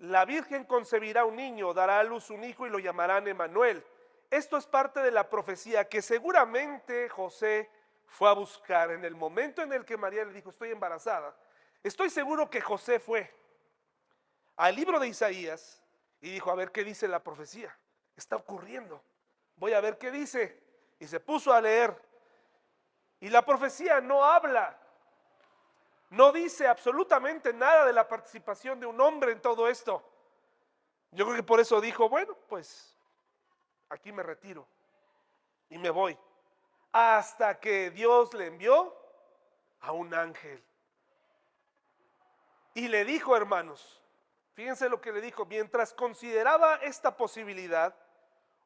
la 0.04 0.26
Virgen 0.26 0.66
concebirá 0.66 1.24
un 1.24 1.38
niño, 1.38 1.74
dará 1.74 2.00
a 2.00 2.04
luz 2.04 2.30
un 2.30 2.44
hijo 2.44 2.68
y 2.68 2.70
lo 2.70 2.78
llamarán 2.78 3.26
Emanuel. 3.26 3.82
Esto 4.30 4.58
es 4.58 4.68
parte 4.68 5.00
de 5.00 5.12
la 5.12 5.30
profecía 5.30 5.88
que 5.88 6.02
seguramente 6.02 7.08
José 7.08 7.70
fue 8.08 8.30
a 8.30 8.34
buscar 8.34 8.92
en 8.92 9.06
el 9.06 9.16
momento 9.16 9.62
en 9.62 9.72
el 9.72 9.86
que 9.86 9.96
María 9.96 10.26
le 10.26 10.34
dijo, 10.34 10.50
estoy 10.50 10.72
embarazada. 10.72 11.34
Estoy 11.82 12.10
seguro 12.10 12.50
que 12.50 12.60
José 12.60 13.00
fue 13.00 13.34
al 14.58 14.76
libro 14.76 15.00
de 15.00 15.08
Isaías 15.08 15.82
y 16.20 16.32
dijo, 16.32 16.52
a 16.52 16.56
ver 16.56 16.74
qué 16.74 16.84
dice 16.84 17.08
la 17.08 17.24
profecía. 17.24 17.74
Está 18.18 18.36
ocurriendo. 18.36 19.02
Voy 19.56 19.72
a 19.72 19.80
ver 19.80 19.98
qué 19.98 20.12
dice. 20.12 20.62
Y 21.00 21.08
se 21.08 21.22
puso 21.22 21.54
a 21.54 21.62
leer. 21.62 21.96
Y 23.22 23.30
la 23.30 23.46
profecía 23.46 24.02
no 24.02 24.26
habla. 24.26 24.78
No 26.14 26.32
dice 26.32 26.68
absolutamente 26.68 27.54
nada 27.54 27.86
de 27.86 27.94
la 27.94 28.08
participación 28.08 28.80
de 28.80 28.86
un 28.86 29.00
hombre 29.02 29.32
en 29.32 29.42
todo 29.42 29.68
esto. 29.68 30.04
Yo 31.12 31.26
creo 31.26 31.38
que 31.38 31.44
por 31.44 31.60
eso 31.60 31.82
dijo, 31.82 32.10
bueno, 32.10 32.38
pues 32.48 32.98
aquí 33.90 34.12
me 34.12 34.24
retiro 34.24 34.68
y 35.70 35.78
me 35.78 35.90
voy. 35.90 36.18
Hasta 36.92 37.60
que 37.60 37.90
Dios 37.92 38.34
le 38.34 38.48
envió 38.48 38.96
a 39.82 39.92
un 39.92 40.14
ángel. 40.14 40.64
Y 42.76 42.88
le 42.88 43.06
dijo, 43.06 43.36
hermanos, 43.36 44.04
Fíjense 44.54 44.88
lo 44.88 45.02
que 45.02 45.12
le 45.12 45.22
dijo. 45.22 45.46
Mientras 45.46 45.94
consideraba 45.94 46.76
esta 46.76 47.18
posibilidad, 47.18 47.96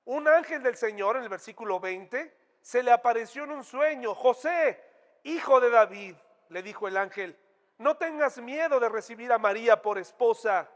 un 0.06 0.28
ángel 0.28 0.62
del 0.62 0.76
Señor, 0.76 1.18
en 1.18 1.24
el 1.24 1.30
versículo 1.30 1.80
20, 1.80 2.36
se 2.62 2.84
le 2.84 2.92
apareció 2.92 3.46
en 3.46 3.52
un 3.52 3.64
sueño. 3.64 4.14
José, 4.14 4.84
hijo 5.24 5.60
de 5.62 5.70
David, 5.70 6.16
le 6.50 6.64
dijo 6.64 6.88
el 6.88 6.98
ángel, 6.98 7.38
no 7.78 7.98
tengas 7.98 8.40
miedo 8.40 8.80
de 8.80 8.90
recibir 8.90 9.32
a 9.32 9.38
María 9.38 9.82
por 9.82 9.98
esposa, 9.98 10.70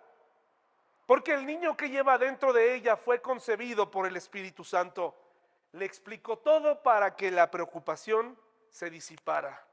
porque 1.06 1.34
el 1.34 1.46
niño 1.46 1.76
que 1.76 1.90
lleva 1.90 2.18
dentro 2.18 2.54
de 2.54 2.76
ella 2.76 2.96
fue 2.96 3.22
concebido 3.22 3.90
por 3.90 4.06
el 4.06 4.16
Espíritu 4.16 4.64
Santo. 4.64 5.16
Le 5.74 5.86
explicó 5.86 6.38
todo 6.38 6.82
para 6.84 7.16
que 7.16 7.32
la 7.32 7.50
preocupación 7.50 8.38
se 8.70 8.90
disipara. 8.90 9.66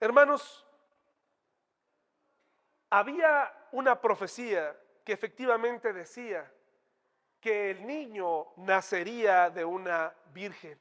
Hermanos, 0.00 0.64
había 2.90 3.52
una 3.72 4.00
profecía 4.00 4.78
que 5.04 5.12
efectivamente 5.12 5.92
decía 5.92 6.50
que 7.40 7.70
el 7.70 7.86
niño 7.86 8.48
nacería 8.56 9.50
de 9.50 9.64
una 9.64 10.14
virgen. 10.32 10.78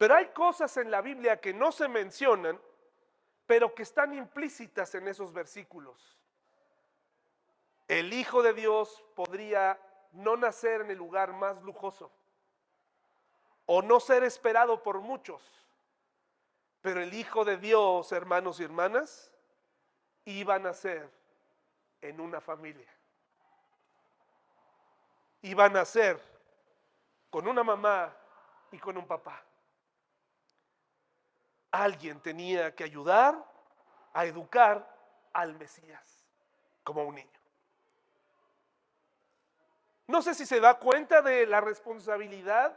Pero 0.00 0.14
hay 0.14 0.28
cosas 0.28 0.74
en 0.78 0.90
la 0.90 1.02
Biblia 1.02 1.42
que 1.42 1.52
no 1.52 1.70
se 1.70 1.86
mencionan, 1.86 2.58
pero 3.46 3.74
que 3.74 3.82
están 3.82 4.14
implícitas 4.14 4.94
en 4.94 5.06
esos 5.06 5.34
versículos. 5.34 6.18
El 7.86 8.14
Hijo 8.14 8.42
de 8.42 8.54
Dios 8.54 9.04
podría 9.14 9.78
no 10.12 10.38
nacer 10.38 10.80
en 10.80 10.90
el 10.90 10.96
lugar 10.96 11.34
más 11.34 11.60
lujoso 11.60 12.10
o 13.66 13.82
no 13.82 14.00
ser 14.00 14.24
esperado 14.24 14.82
por 14.82 15.00
muchos, 15.02 15.42
pero 16.80 17.02
el 17.02 17.12
Hijo 17.12 17.44
de 17.44 17.58
Dios, 17.58 18.10
hermanos 18.12 18.58
y 18.58 18.64
hermanas, 18.64 19.30
iban 20.24 20.66
a 20.66 20.72
ser 20.72 21.10
en 22.00 22.22
una 22.22 22.40
familia. 22.40 22.88
Iban 25.42 25.76
a 25.76 25.84
ser 25.84 26.18
con 27.28 27.46
una 27.46 27.62
mamá 27.62 28.16
y 28.72 28.78
con 28.78 28.96
un 28.96 29.06
papá. 29.06 29.44
Alguien 31.70 32.20
tenía 32.20 32.74
que 32.74 32.84
ayudar 32.84 33.44
a 34.12 34.24
educar 34.24 34.86
al 35.32 35.54
Mesías 35.56 36.26
como 36.82 37.04
un 37.04 37.14
niño. 37.14 37.40
No 40.08 40.22
sé 40.22 40.34
si 40.34 40.44
se 40.44 40.58
da 40.58 40.78
cuenta 40.78 41.22
de 41.22 41.46
la 41.46 41.60
responsabilidad 41.60 42.76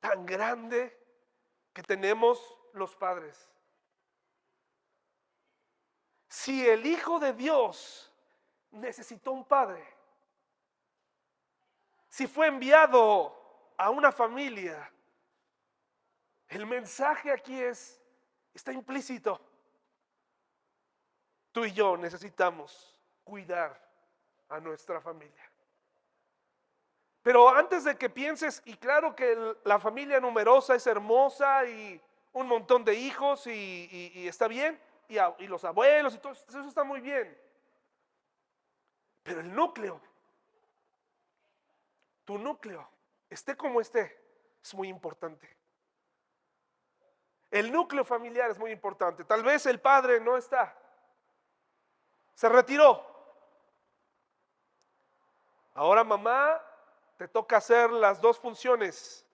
tan 0.00 0.26
grande 0.26 0.94
que 1.72 1.82
tenemos 1.82 2.38
los 2.74 2.94
padres. 2.94 3.48
Si 6.28 6.68
el 6.68 6.84
Hijo 6.84 7.18
de 7.18 7.32
Dios 7.32 8.12
necesitó 8.72 9.32
un 9.32 9.46
padre, 9.46 9.82
si 12.10 12.26
fue 12.26 12.48
enviado 12.48 13.74
a 13.78 13.88
una 13.88 14.12
familia, 14.12 14.91
el 16.52 16.66
mensaje 16.66 17.30
aquí 17.30 17.60
es, 17.60 18.00
está 18.54 18.72
implícito. 18.72 19.40
Tú 21.52 21.64
y 21.64 21.72
yo 21.72 21.96
necesitamos 21.96 22.96
cuidar 23.24 23.78
a 24.48 24.60
nuestra 24.60 25.00
familia. 25.00 25.50
Pero 27.22 27.48
antes 27.48 27.84
de 27.84 27.96
que 27.96 28.10
pienses, 28.10 28.62
y 28.64 28.76
claro 28.76 29.14
que 29.14 29.56
la 29.64 29.78
familia 29.78 30.20
numerosa 30.20 30.74
es 30.74 30.86
hermosa 30.86 31.64
y 31.66 32.00
un 32.32 32.48
montón 32.48 32.84
de 32.84 32.94
hijos 32.94 33.46
y, 33.46 34.10
y 34.14 34.26
está 34.26 34.48
bien, 34.48 34.80
y, 35.38 35.46
los 35.46 35.64
abuelos 35.64 36.14
y 36.14 36.18
todo 36.18 36.32
eso 36.32 36.68
está 36.68 36.84
muy 36.84 37.00
bien. 37.00 37.36
Pero 39.22 39.40
el 39.40 39.54
núcleo, 39.54 40.00
tu 42.24 42.38
núcleo, 42.38 42.88
esté 43.28 43.56
como 43.56 43.80
esté, 43.80 44.18
es 44.62 44.74
muy 44.74 44.88
importante. 44.88 45.48
El 47.52 47.70
núcleo 47.70 48.02
familiar 48.02 48.50
es 48.50 48.58
muy 48.58 48.70
importante. 48.70 49.24
Tal 49.24 49.42
vez 49.42 49.66
el 49.66 49.78
padre 49.78 50.18
no 50.20 50.38
está. 50.38 50.74
Se 52.34 52.48
retiró. 52.48 53.06
Ahora 55.74 56.02
mamá, 56.02 56.60
te 57.18 57.28
toca 57.28 57.58
hacer 57.58 57.90
las 57.90 58.22
dos 58.22 58.40
funciones. 58.40 59.26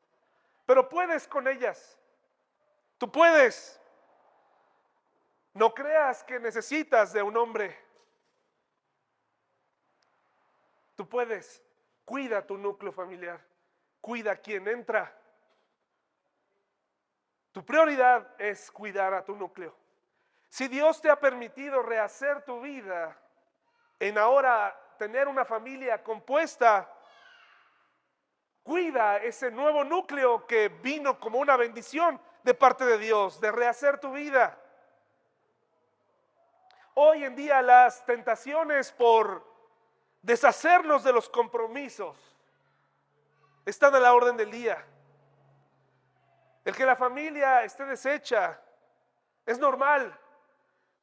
Pero 0.67 0.89
puedes 0.89 1.29
con 1.29 1.47
ellas. 1.47 1.97
Tú 2.99 3.11
puedes. 3.11 3.81
No 5.55 5.73
creas 5.73 6.25
que 6.25 6.41
necesitas 6.41 7.13
de 7.13 7.23
un 7.23 7.37
hombre. 7.37 7.79
Tú 10.97 11.09
puedes. 11.09 11.63
Cuida 12.05 12.45
tu 12.45 12.59
núcleo 12.59 12.91
familiar. 12.91 13.41
Cuida 14.01 14.35
quien 14.35 14.67
entra. 14.67 15.18
Tu 17.59 17.65
prioridad 17.65 18.25
es 18.39 18.71
cuidar 18.71 19.13
a 19.15 19.25
tu 19.25 19.35
núcleo. 19.35 19.75
Si 20.49 20.69
Dios 20.69 21.03
te 21.03 21.11
ha 21.11 21.19
permitido 21.19 21.83
rehacer 21.83 22.45
tu 22.45 22.61
vida 22.61 23.19
en 23.99 24.17
ahora 24.17 24.81
tener 24.97 25.27
una 25.27 25.45
familia 25.45 26.01
compuesta, 26.05 26.89
cuida 28.63 29.17
ese 29.17 29.51
nuevo 29.51 29.83
núcleo 29.83 30.47
que 30.47 30.69
vino 30.69 31.19
como 31.19 31.41
una 31.41 31.57
bendición 31.57 32.21
de 32.45 32.55
parte 32.55 32.85
de 32.85 32.97
Dios, 32.97 33.41
de 33.41 33.51
rehacer 33.51 33.99
tu 33.99 34.13
vida. 34.13 34.57
Hoy 36.95 37.25
en 37.25 37.35
día 37.35 37.61
las 37.61 38.07
tentaciones 38.07 38.93
por 38.93 39.45
deshacernos 40.23 41.03
de 41.03 41.13
los 41.13 41.29
compromisos 41.29 42.17
están 43.67 43.97
a 43.97 43.99
la 43.99 44.15
orden 44.15 44.37
del 44.37 44.53
día. 44.53 44.87
El 46.65 46.75
que 46.75 46.85
la 46.85 46.97
familia 46.97 47.63
esté 47.65 47.85
deshecha 47.85 48.61
es 49.47 49.59
normal. 49.59 50.19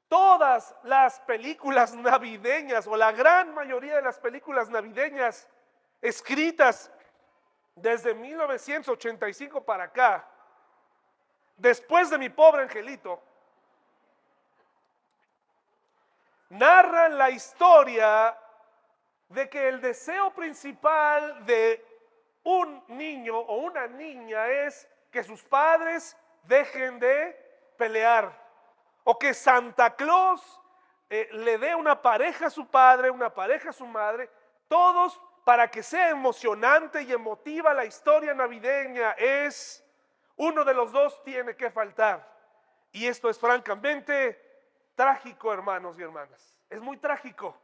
Todas 0.07 0.75
las 0.83 1.19
películas 1.21 1.95
navideñas 1.95 2.85
o 2.87 2.95
la 2.95 3.11
gran 3.11 3.53
mayoría 3.53 3.95
de 3.95 4.01
las 4.03 4.19
películas 4.19 4.69
navideñas 4.69 5.47
escritas 6.01 6.91
desde 7.75 8.13
1985 8.13 9.63
para 9.65 9.85
acá, 9.85 10.25
después 11.57 12.09
de 12.09 12.17
mi 12.17 12.29
pobre 12.29 12.63
angelito, 12.63 13.21
narran 16.49 17.17
la 17.17 17.29
historia 17.31 18.37
de 19.29 19.49
que 19.49 19.67
el 19.67 19.81
deseo 19.81 20.31
principal 20.33 21.45
de 21.45 21.83
un 22.43 22.83
niño 22.89 23.37
o 23.37 23.57
una 23.57 23.87
niña 23.87 24.47
es 24.47 24.87
que 25.15 25.23
sus 25.23 25.41
padres 25.45 26.17
dejen 26.43 26.99
de 26.99 27.33
pelear 27.77 28.37
o 29.05 29.17
que 29.17 29.33
Santa 29.33 29.95
Claus 29.95 30.61
eh, 31.09 31.29
le 31.31 31.57
dé 31.57 31.73
una 31.73 32.01
pareja 32.01 32.47
a 32.47 32.49
su 32.49 32.67
padre, 32.67 33.09
una 33.09 33.33
pareja 33.33 33.69
a 33.69 33.71
su 33.71 33.87
madre, 33.87 34.29
todos 34.67 35.21
para 35.45 35.71
que 35.71 35.81
sea 35.83 36.09
emocionante 36.09 37.01
y 37.03 37.13
emotiva 37.13 37.73
la 37.73 37.85
historia 37.85 38.33
navideña 38.33 39.11
es 39.11 39.85
uno 40.35 40.65
de 40.65 40.73
los 40.73 40.91
dos 40.91 41.23
tiene 41.23 41.55
que 41.55 41.71
faltar. 41.71 42.29
Y 42.91 43.07
esto 43.07 43.29
es 43.29 43.39
francamente 43.39 44.37
trágico, 44.95 45.53
hermanos 45.53 45.97
y 45.97 46.01
hermanas. 46.01 46.59
Es 46.69 46.81
muy 46.81 46.97
trágico. 46.97 47.57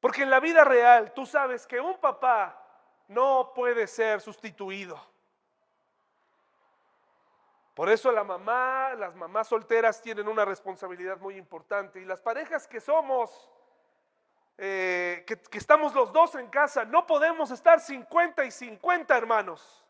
Porque 0.00 0.22
en 0.22 0.30
la 0.30 0.40
vida 0.40 0.64
real 0.64 1.12
tú 1.12 1.26
sabes 1.26 1.66
que 1.66 1.78
un 1.78 1.98
papá 1.98 2.58
no 3.06 3.52
puede 3.54 3.86
ser 3.86 4.22
sustituido. 4.22 4.98
Por 7.78 7.88
eso 7.90 8.10
la 8.10 8.24
mamá, 8.24 8.92
las 8.94 9.14
mamás 9.14 9.46
solteras 9.46 10.02
tienen 10.02 10.26
una 10.26 10.44
responsabilidad 10.44 11.16
muy 11.18 11.36
importante. 11.36 12.00
Y 12.00 12.04
las 12.04 12.20
parejas 12.20 12.66
que 12.66 12.80
somos, 12.80 13.48
eh, 14.56 15.22
que, 15.24 15.38
estamos 15.56 15.94
los 15.94 16.12
dos 16.12 16.34
en 16.34 16.48
casa, 16.48 16.84
no 16.84 17.06
podemos 17.06 17.52
estar 17.52 17.78
50 17.78 18.44
y 18.46 18.50
50 18.50 19.16
hermanos. 19.16 19.86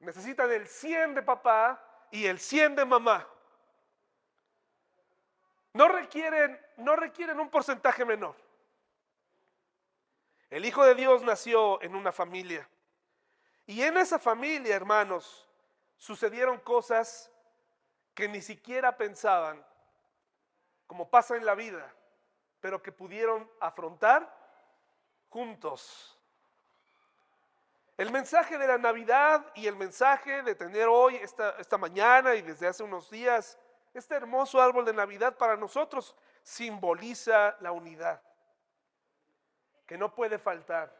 Necesitan 0.00 0.50
el 0.50 0.66
100 0.66 1.14
de 1.14 1.22
papá 1.22 1.80
y 2.10 2.26
el 2.26 2.40
100 2.40 2.74
de 2.74 2.84
mamá. 2.84 3.24
No 5.74 5.86
requieren, 5.86 6.60
no 6.78 6.96
requieren 6.96 7.38
un 7.38 7.50
porcentaje 7.50 8.04
menor. 8.04 8.34
El 10.50 10.64
Hijo 10.64 10.84
de 10.84 10.96
Dios 10.96 11.22
nació 11.22 11.80
en 11.82 11.94
una 11.94 12.10
familia. 12.10 12.68
Y 13.64 13.82
en 13.82 13.96
esa 13.96 14.18
familia, 14.18 14.74
hermanos, 14.74 15.47
sucedieron 15.98 16.58
cosas 16.60 17.30
que 18.14 18.28
ni 18.28 18.40
siquiera 18.40 18.96
pensaban, 18.96 19.64
como 20.86 21.10
pasa 21.10 21.36
en 21.36 21.44
la 21.44 21.54
vida, 21.54 21.92
pero 22.60 22.82
que 22.82 22.92
pudieron 22.92 23.50
afrontar 23.60 24.34
juntos. 25.28 26.18
El 27.96 28.10
mensaje 28.12 28.56
de 28.58 28.66
la 28.66 28.78
Navidad 28.78 29.44
y 29.54 29.66
el 29.66 29.76
mensaje 29.76 30.42
de 30.42 30.54
tener 30.54 30.86
hoy, 30.88 31.16
esta, 31.16 31.50
esta 31.58 31.76
mañana 31.76 32.36
y 32.36 32.42
desde 32.42 32.68
hace 32.68 32.84
unos 32.84 33.10
días, 33.10 33.58
este 33.92 34.14
hermoso 34.14 34.60
árbol 34.60 34.84
de 34.84 34.92
Navidad 34.92 35.36
para 35.36 35.56
nosotros 35.56 36.14
simboliza 36.42 37.56
la 37.60 37.72
unidad, 37.72 38.22
que 39.84 39.98
no 39.98 40.14
puede 40.14 40.38
faltar. 40.38 40.96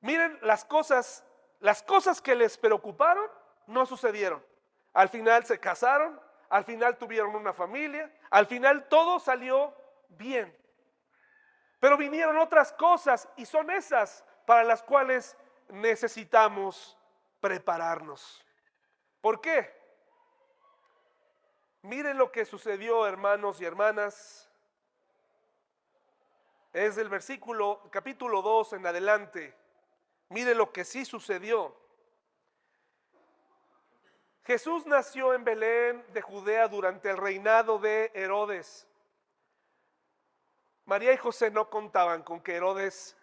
Miren 0.00 0.36
las 0.42 0.64
cosas 0.64 1.24
las 1.62 1.80
cosas 1.84 2.20
que 2.20 2.34
les 2.34 2.58
preocuparon 2.58 3.24
no 3.68 3.86
sucedieron. 3.86 4.44
Al 4.92 5.08
final 5.08 5.46
se 5.46 5.60
casaron, 5.60 6.20
al 6.48 6.64
final 6.64 6.98
tuvieron 6.98 7.36
una 7.36 7.52
familia, 7.52 8.12
al 8.30 8.46
final 8.46 8.88
todo 8.88 9.20
salió 9.20 9.72
bien. 10.08 10.54
Pero 11.78 11.96
vinieron 11.96 12.36
otras 12.38 12.72
cosas 12.72 13.28
y 13.36 13.46
son 13.46 13.70
esas 13.70 14.24
para 14.44 14.64
las 14.64 14.82
cuales 14.82 15.36
necesitamos 15.68 16.98
prepararnos. 17.40 18.44
¿Por 19.20 19.40
qué? 19.40 19.72
Miren 21.82 22.18
lo 22.18 22.32
que 22.32 22.44
sucedió, 22.44 23.06
hermanos 23.06 23.60
y 23.60 23.64
hermanas. 23.64 24.50
Es 26.72 26.96
del 26.96 27.08
versículo 27.08 27.88
capítulo 27.92 28.42
2 28.42 28.72
en 28.72 28.86
adelante. 28.86 29.61
Mire 30.32 30.54
lo 30.54 30.72
que 30.72 30.82
sí 30.84 31.04
sucedió. 31.04 31.76
Jesús 34.44 34.86
nació 34.86 35.34
en 35.34 35.44
Belén 35.44 36.02
de 36.14 36.22
Judea 36.22 36.68
durante 36.68 37.10
el 37.10 37.18
reinado 37.18 37.78
de 37.78 38.10
Herodes. 38.14 38.88
María 40.86 41.12
y 41.12 41.18
José 41.18 41.50
no 41.50 41.68
contaban 41.68 42.22
con 42.22 42.40
que 42.40 42.56
Herodes, 42.56 43.14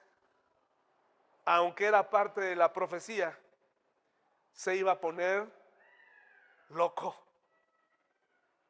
aunque 1.46 1.88
era 1.88 2.08
parte 2.08 2.42
de 2.42 2.56
la 2.56 2.72
profecía, 2.72 3.38
se 4.54 4.76
iba 4.76 4.92
a 4.92 5.02
poner 5.02 5.48
loco. 6.70 7.16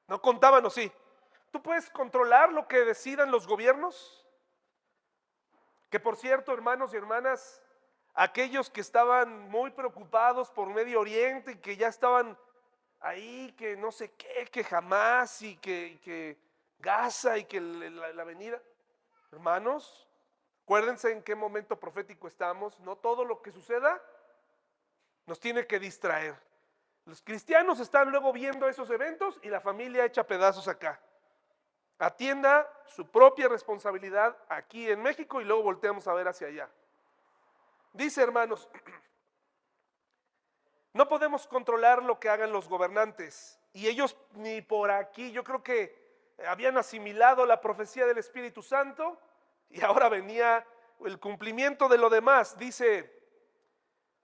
No 0.08 0.22
contaban 0.22 0.66
o 0.66 0.70
sí. 0.70 0.90
¿Tú 1.52 1.62
puedes 1.62 1.90
controlar 1.90 2.54
lo 2.54 2.70
que 2.70 2.86
decidan 2.86 3.32
los 3.32 3.46
gobiernos? 3.46 4.26
Que 5.90 6.00
por 6.00 6.16
cierto, 6.16 6.54
hermanos 6.54 6.94
y 6.94 6.98
hermanas, 6.98 7.62
aquellos 8.20 8.70
que 8.70 8.82
estaban 8.82 9.49
muy 9.49 9.72
preocupados 9.72 10.51
por 10.51 10.67
Medio 10.67 10.99
Oriente 10.99 11.61
que 11.61 11.78
ya 11.78 11.88
estaban 11.88 12.38
ahí, 12.99 13.53
que 13.57 13.78
no 13.78 13.93
sé 13.93 14.11
qué, 14.11 14.45
que 14.51 14.61
jamás 14.61 15.41
y 15.41 15.55
que, 15.55 16.38
Gaza 16.80 17.38
y 17.38 17.45
que 17.45 17.61
la, 17.61 18.11
la 18.11 18.24
venida. 18.26 18.61
Hermanos, 19.32 20.05
acuérdense 20.63 21.11
en 21.11 21.24
qué 21.24 21.34
momento 21.34 21.80
profético 21.80 22.28
estamos. 22.28 22.78
No 22.82 22.97
todo 22.97 23.24
lo 23.24 23.41
que 23.41 23.51
suceda 23.51 24.01
nos 25.26 25.39
tiene 25.39 25.65
que 25.65 25.80
distraer. 25.80 26.36
Los 27.05 27.22
cristianos 27.22 27.80
están 27.80 28.11
luego 28.11 28.34
viendo 28.34 28.67
esos 28.67 28.89
eventos 28.89 29.39
y 29.43 29.49
la 29.49 29.61
familia 29.61 30.03
echa 30.03 30.28
pedazos 30.28 30.67
acá. 30.67 30.99
Atienda 31.97 32.70
su 32.86 33.09
propia 33.09 33.47
responsabilidad 33.47 34.38
aquí 34.49 34.89
en 34.89 35.01
México 35.01 35.39
y 35.39 35.45
luego 35.45 35.63
volteamos 35.63 36.05
a 36.07 36.13
ver 36.13 36.28
hacia 36.28 36.47
allá. 36.47 36.70
Dice, 37.94 38.22
hermanos, 38.22 38.68
no 40.94 41.08
podemos 41.08 41.48
controlar 41.48 42.04
lo 42.04 42.20
que 42.20 42.30
hagan 42.30 42.52
los 42.52 42.68
gobernantes. 42.68 43.60
Y 43.74 43.88
ellos 43.88 44.16
ni 44.34 44.62
por 44.62 44.92
aquí, 44.92 45.32
yo 45.32 45.44
creo 45.44 45.64
que 45.64 45.98
habían 46.48 46.78
asimilado 46.78 47.46
la 47.46 47.62
profecía 47.62 48.06
del 48.06 48.18
Espíritu 48.18 48.62
Santo 48.62 49.20
y 49.70 49.82
ahora 49.84 50.10
venía 50.10 50.66
el 51.06 51.20
cumplimiento 51.20 51.88
de 51.88 51.98
lo 51.98 52.10
demás. 52.10 52.58
Dice, 52.58 53.12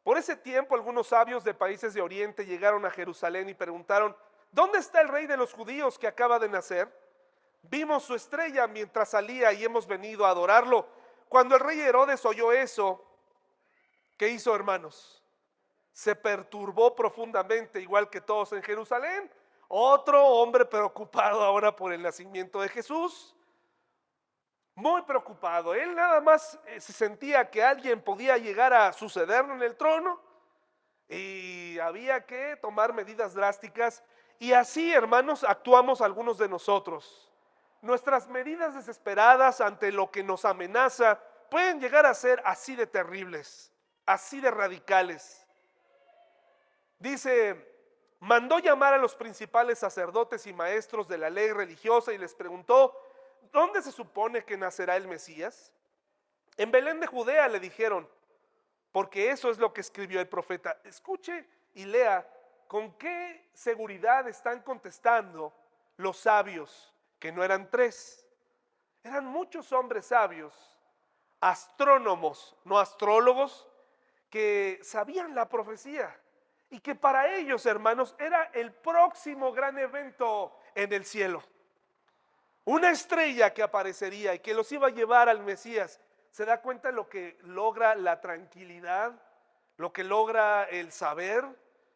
por 0.03 0.17
ese 0.17 0.35
tiempo 0.35 0.75
algunos 0.75 1.07
sabios 1.07 1.43
de 1.43 1.53
países 1.53 1.93
de 1.93 2.01
Oriente 2.01 2.45
llegaron 2.45 2.85
a 2.85 2.91
Jerusalén 2.91 3.49
y 3.49 3.53
preguntaron, 3.53 4.15
¿dónde 4.51 4.79
está 4.79 5.01
el 5.01 5.09
rey 5.09 5.25
de 5.25 5.37
los 5.37 5.53
judíos 5.53 5.97
que 5.97 6.07
acaba 6.07 6.39
de 6.39 6.49
nacer? 6.49 6.91
Vimos 7.63 8.03
su 8.03 8.13
estrella 8.13 8.67
mientras 8.67 9.09
salía 9.09 9.51
y 9.53 9.63
hemos 9.63 9.87
venido 9.87 10.25
a 10.25 10.29
adorarlo. 10.29 10.87
Cuando 11.29 11.55
el 11.55 11.61
rey 11.61 11.79
Herodes 11.79 12.23
oyó 12.25 12.51
eso, 12.51 13.03
¿Qué 14.17 14.29
hizo, 14.29 14.55
hermanos? 14.55 15.21
se 15.95 16.13
perturbó 16.13 16.93
profundamente, 16.93 17.79
igual 17.79 18.09
que 18.09 18.19
todos 18.19 18.51
en 18.51 18.61
Jerusalén. 18.61 19.31
Otro 19.69 20.21
hombre 20.27 20.65
preocupado 20.65 21.41
ahora 21.41 21.73
por 21.73 21.93
el 21.93 22.01
nacimiento 22.01 22.59
de 22.59 22.67
Jesús. 22.67 23.33
Muy 24.75 25.03
preocupado. 25.03 25.73
Él 25.73 25.95
nada 25.95 26.19
más 26.19 26.59
eh, 26.65 26.81
se 26.81 26.91
sentía 26.91 27.49
que 27.49 27.63
alguien 27.63 28.01
podía 28.01 28.37
llegar 28.37 28.73
a 28.73 28.91
sucederlo 28.91 29.53
en 29.53 29.63
el 29.63 29.77
trono 29.77 30.19
y 31.07 31.79
había 31.79 32.25
que 32.25 32.57
tomar 32.57 32.91
medidas 32.91 33.33
drásticas. 33.33 34.03
Y 34.37 34.51
así, 34.51 34.91
hermanos, 34.91 35.45
actuamos 35.45 36.01
algunos 36.01 36.37
de 36.37 36.49
nosotros. 36.49 37.31
Nuestras 37.81 38.27
medidas 38.27 38.75
desesperadas 38.75 39.61
ante 39.61 39.93
lo 39.93 40.11
que 40.11 40.23
nos 40.23 40.43
amenaza 40.43 41.21
pueden 41.49 41.79
llegar 41.79 42.05
a 42.05 42.13
ser 42.13 42.41
así 42.43 42.75
de 42.75 42.85
terribles, 42.85 43.71
así 44.05 44.39
de 44.41 44.51
radicales. 44.51 45.45
Dice, 46.99 47.73
mandó 48.19 48.59
llamar 48.59 48.93
a 48.93 48.97
los 48.97 49.15
principales 49.15 49.79
sacerdotes 49.79 50.47
y 50.47 50.53
maestros 50.53 51.07
de 51.07 51.17
la 51.17 51.29
ley 51.29 51.51
religiosa 51.51 52.13
y 52.13 52.17
les 52.17 52.33
preguntó, 52.33 52.99
¿dónde 53.51 53.81
se 53.81 53.91
supone 53.91 54.43
que 54.43 54.57
nacerá 54.57 54.95
el 54.95 55.07
Mesías? 55.07 55.71
En 56.57 56.71
Belén 56.71 56.99
de 56.99 57.07
Judea 57.07 57.47
le 57.47 57.59
dijeron, 57.59 58.09
porque 58.91 59.29
eso 59.29 59.49
es 59.49 59.57
lo 59.57 59.73
que 59.73 59.81
escribió 59.81 60.21
el 60.21 60.27
profeta. 60.29 60.79
Escuche 60.85 61.47
y 61.73 61.85
lea 61.85 62.25
con 62.67 62.93
qué 62.93 63.49
seguridad 63.53 64.27
están 64.27 64.61
contestando 64.61 65.53
los 65.97 66.17
sabios, 66.17 66.93
que 67.19 67.31
no 67.31 67.43
eran 67.43 67.69
tres, 67.69 68.25
eran 69.03 69.25
muchos 69.25 69.71
hombres 69.71 70.07
sabios, 70.07 70.53
astrónomos, 71.39 72.55
no 72.63 72.79
astrólogos, 72.79 73.67
que 74.35 74.81
sabían 74.83 75.33
la 75.33 75.47
profecía 75.47 76.13
y 76.69 76.81
que 76.81 76.93
para 76.93 77.33
ellos, 77.37 77.65
hermanos, 77.65 78.13
era 78.19 78.51
el 78.53 78.73
próximo 78.73 79.53
gran 79.53 79.79
evento 79.79 80.59
en 80.75 80.91
el 80.91 81.05
cielo. 81.05 81.41
Una 82.65 82.89
estrella 82.89 83.53
que 83.53 83.63
aparecería 83.63 84.35
y 84.35 84.39
que 84.39 84.53
los 84.53 84.69
iba 84.73 84.87
a 84.87 84.89
llevar 84.89 85.29
al 85.29 85.41
Mesías 85.41 86.01
¿Se 86.31 86.43
da 86.43 86.61
cuenta 86.61 86.91
lo 86.91 87.07
que 87.07 87.37
logra 87.43 87.95
la 87.95 88.19
tranquilidad? 88.19 89.13
Lo 89.77 89.93
que 89.93 90.03
logra 90.03 90.65
el 90.65 90.91
saber, 90.91 91.45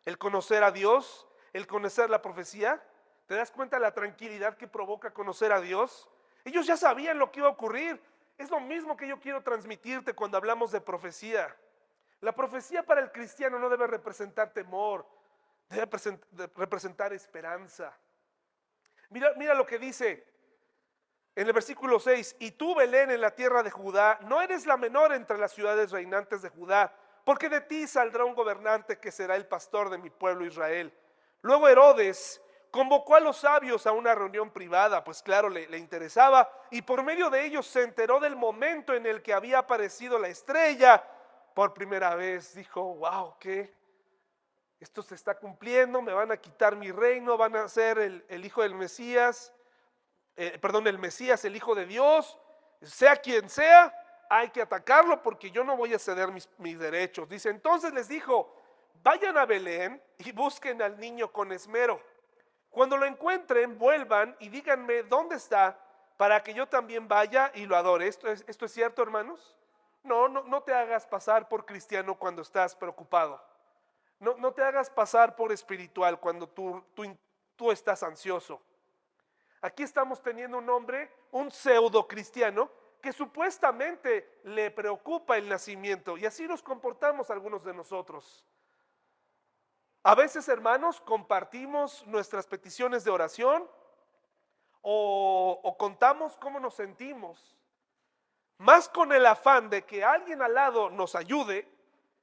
el 0.06 0.18
conocer 0.18 0.64
a 0.64 0.72
Dios, 0.72 1.28
el 1.52 1.68
conocer 1.68 2.10
la 2.10 2.22
profecía. 2.22 2.82
¿Te 3.26 3.36
das 3.36 3.52
cuenta 3.52 3.80
la 3.80 3.94
tranquilidad 3.94 4.56
que 4.56 4.66
provoca 4.66 5.12
conocer 5.12 5.52
a 5.52 5.60
Dios? 5.60 6.08
Ellos 6.46 6.66
ya 6.66 6.78
sabían 6.78 7.20
lo 7.20 7.34
que 7.34 7.42
iba 7.42 7.50
a 7.50 7.52
ocurrir. 7.52 8.02
Es 8.38 8.50
lo 8.50 8.62
mismo 8.62 8.96
que 8.96 9.10
yo 9.10 9.20
quiero 9.20 9.44
transmitirte 9.44 10.14
cuando 10.14 10.38
hablamos 10.38 10.72
de 10.72 10.80
profecía. 10.80 11.54
La 12.22 12.34
profecía 12.34 12.84
para 12.84 13.02
el 13.02 13.12
cristiano 13.12 13.58
no 13.60 13.70
debe 13.70 13.88
representar 13.88 14.52
temor, 14.52 15.06
debe 15.70 15.90
representar 16.56 17.14
esperanza. 17.14 17.98
Mira, 19.10 19.32
mira 19.38 19.54
lo 19.54 19.66
que 19.66 19.80
dice 19.80 20.26
en 21.36 21.48
el 21.48 21.54
versículo 21.54 22.00
6, 22.00 22.36
y 22.40 22.52
tú 22.52 22.76
Belén 22.76 23.12
en 23.12 23.22
la 23.22 23.34
tierra 23.34 23.64
de 23.64 23.72
Judá, 23.72 24.20
no 24.24 24.42
eres 24.42 24.66
la 24.66 24.76
menor 24.76 25.14
entre 25.14 25.38
las 25.38 25.54
ciudades 25.54 25.92
reinantes 25.92 26.42
de 26.42 26.50
Judá, 26.50 26.94
porque 27.24 27.48
de 27.48 27.62
ti 27.62 27.88
saldrá 27.88 28.26
un 28.26 28.36
gobernante 28.36 29.00
que 29.00 29.12
será 29.12 29.38
el 29.38 29.48
pastor 29.48 29.90
de 29.90 30.00
mi 30.00 30.10
pueblo 30.10 30.46
Israel. 30.46 30.94
Luego 31.42 31.70
Herodes 31.70 32.42
convocó 32.72 33.16
a 33.16 33.22
los 33.22 33.38
sabios 33.38 33.88
a 33.88 33.94
una 33.94 34.14
reunión 34.16 34.52
privada, 34.52 35.02
pues 35.04 35.22
claro, 35.22 35.48
le, 35.48 35.68
le, 35.70 35.78
interesaba, 35.78 36.52
y 36.72 36.82
por 36.82 37.04
medio 37.04 37.30
de 37.30 37.46
ellos 37.46 37.66
se 37.66 37.84
enteró 37.84 38.20
del 38.20 38.36
momento 38.36 38.94
en 38.94 39.06
el 39.06 39.22
que 39.22 39.34
había 39.34 39.60
aparecido 39.60 40.20
la 40.20 40.28
estrella 40.28 41.02
por 41.54 41.74
primera 41.74 42.16
vez. 42.16 42.56
Dijo, 42.56 42.96
wow, 42.96 43.36
¿qué? 43.40 43.74
Esto 44.80 45.02
se 45.02 45.16
está 45.16 45.36
cumpliendo, 45.36 46.02
me 46.02 46.14
van 46.14 46.32
a 46.32 46.38
quitar 46.38 46.76
mi 46.76 46.92
reino, 46.92 47.38
van 47.38 47.56
a 47.56 47.68
ser 47.68 48.00
el, 48.00 48.26
el 48.30 48.46
hijo 48.46 48.62
del 48.62 48.76
Mesías. 48.76 49.54
Eh, 50.42 50.58
perdón, 50.58 50.88
el 50.88 50.98
Mesías, 50.98 51.44
el 51.44 51.54
Hijo 51.58 51.76
de 51.76 51.86
Dios, 51.86 52.38
sea 52.82 53.18
quien 53.18 53.50
sea, 53.50 53.94
hay 54.30 54.50
que 54.52 54.62
atacarlo 54.62 55.22
porque 55.22 55.52
yo 55.52 55.66
no 55.66 55.76
voy 55.76 55.94
a 55.94 56.00
ceder 56.00 56.32
mis, 56.32 56.48
mis 56.60 56.80
derechos. 56.80 57.28
Dice, 57.28 57.50
entonces 57.50 57.94
les 57.94 58.08
dijo, 58.08 58.56
vayan 59.04 59.38
a 59.38 59.46
Belén 59.46 60.02
y 60.18 60.32
busquen 60.32 60.82
al 60.82 60.98
niño 60.98 61.30
con 61.30 61.52
esmero. 61.52 62.02
Cuando 62.70 62.96
lo 62.96 63.06
encuentren, 63.06 63.78
vuelvan 63.78 64.34
y 64.40 64.48
díganme 64.48 65.04
dónde 65.04 65.36
está 65.36 65.78
para 66.16 66.42
que 66.42 66.54
yo 66.54 66.70
también 66.70 67.06
vaya 67.10 67.52
y 67.54 67.66
lo 67.66 67.76
adore. 67.76 68.08
¿Esto 68.08 68.32
es, 68.32 68.46
esto 68.48 68.64
es 68.64 68.72
cierto, 68.72 69.02
hermanos? 69.02 69.58
No, 70.04 70.28
no, 70.28 70.44
no 70.44 70.62
te 70.64 70.74
hagas 70.74 71.06
pasar 71.06 71.48
por 71.50 71.66
cristiano 71.66 72.18
cuando 72.18 72.42
estás 72.42 72.76
preocupado. 72.76 73.42
No, 74.20 74.36
no 74.38 74.52
te 74.52 74.64
hagas 74.64 74.90
pasar 74.90 75.36
por 75.36 75.52
espiritual 75.52 76.20
cuando 76.20 76.48
tú, 76.48 76.84
tú, 76.94 77.04
tú 77.56 77.72
estás 77.72 78.04
ansioso. 78.04 78.62
Aquí 79.62 79.84
estamos 79.84 80.22
teniendo 80.22 80.58
un 80.58 80.70
hombre, 80.70 81.12
un 81.32 81.52
pseudo 81.52 82.08
cristiano, 82.08 82.70
que 83.02 83.14
supuestamente 83.14 84.40
le 84.44 84.72
preocupa 84.72 85.38
el 85.38 85.48
nacimiento. 85.48 86.18
Y 86.18 86.26
así 86.26 86.48
nos 86.48 86.62
comportamos 86.62 87.30
algunos 87.30 87.64
de 87.64 87.74
nosotros. 87.74 88.46
A 90.04 90.16
veces, 90.16 90.48
hermanos, 90.48 91.02
compartimos 91.02 92.06
nuestras 92.08 92.48
peticiones 92.48 93.04
de 93.04 93.12
oración 93.12 93.70
o, 94.82 95.60
o, 95.62 95.78
contamos 95.78 96.38
cómo 96.38 96.60
nos 96.60 96.74
sentimos, 96.74 97.58
más 98.60 98.90
con 98.90 99.12
el 99.14 99.26
afán 99.26 99.70
de 99.70 99.86
que 99.86 100.04
alguien 100.04 100.42
al 100.42 100.54
lado 100.54 100.90
nos 100.90 101.16
ayude, 101.16 101.68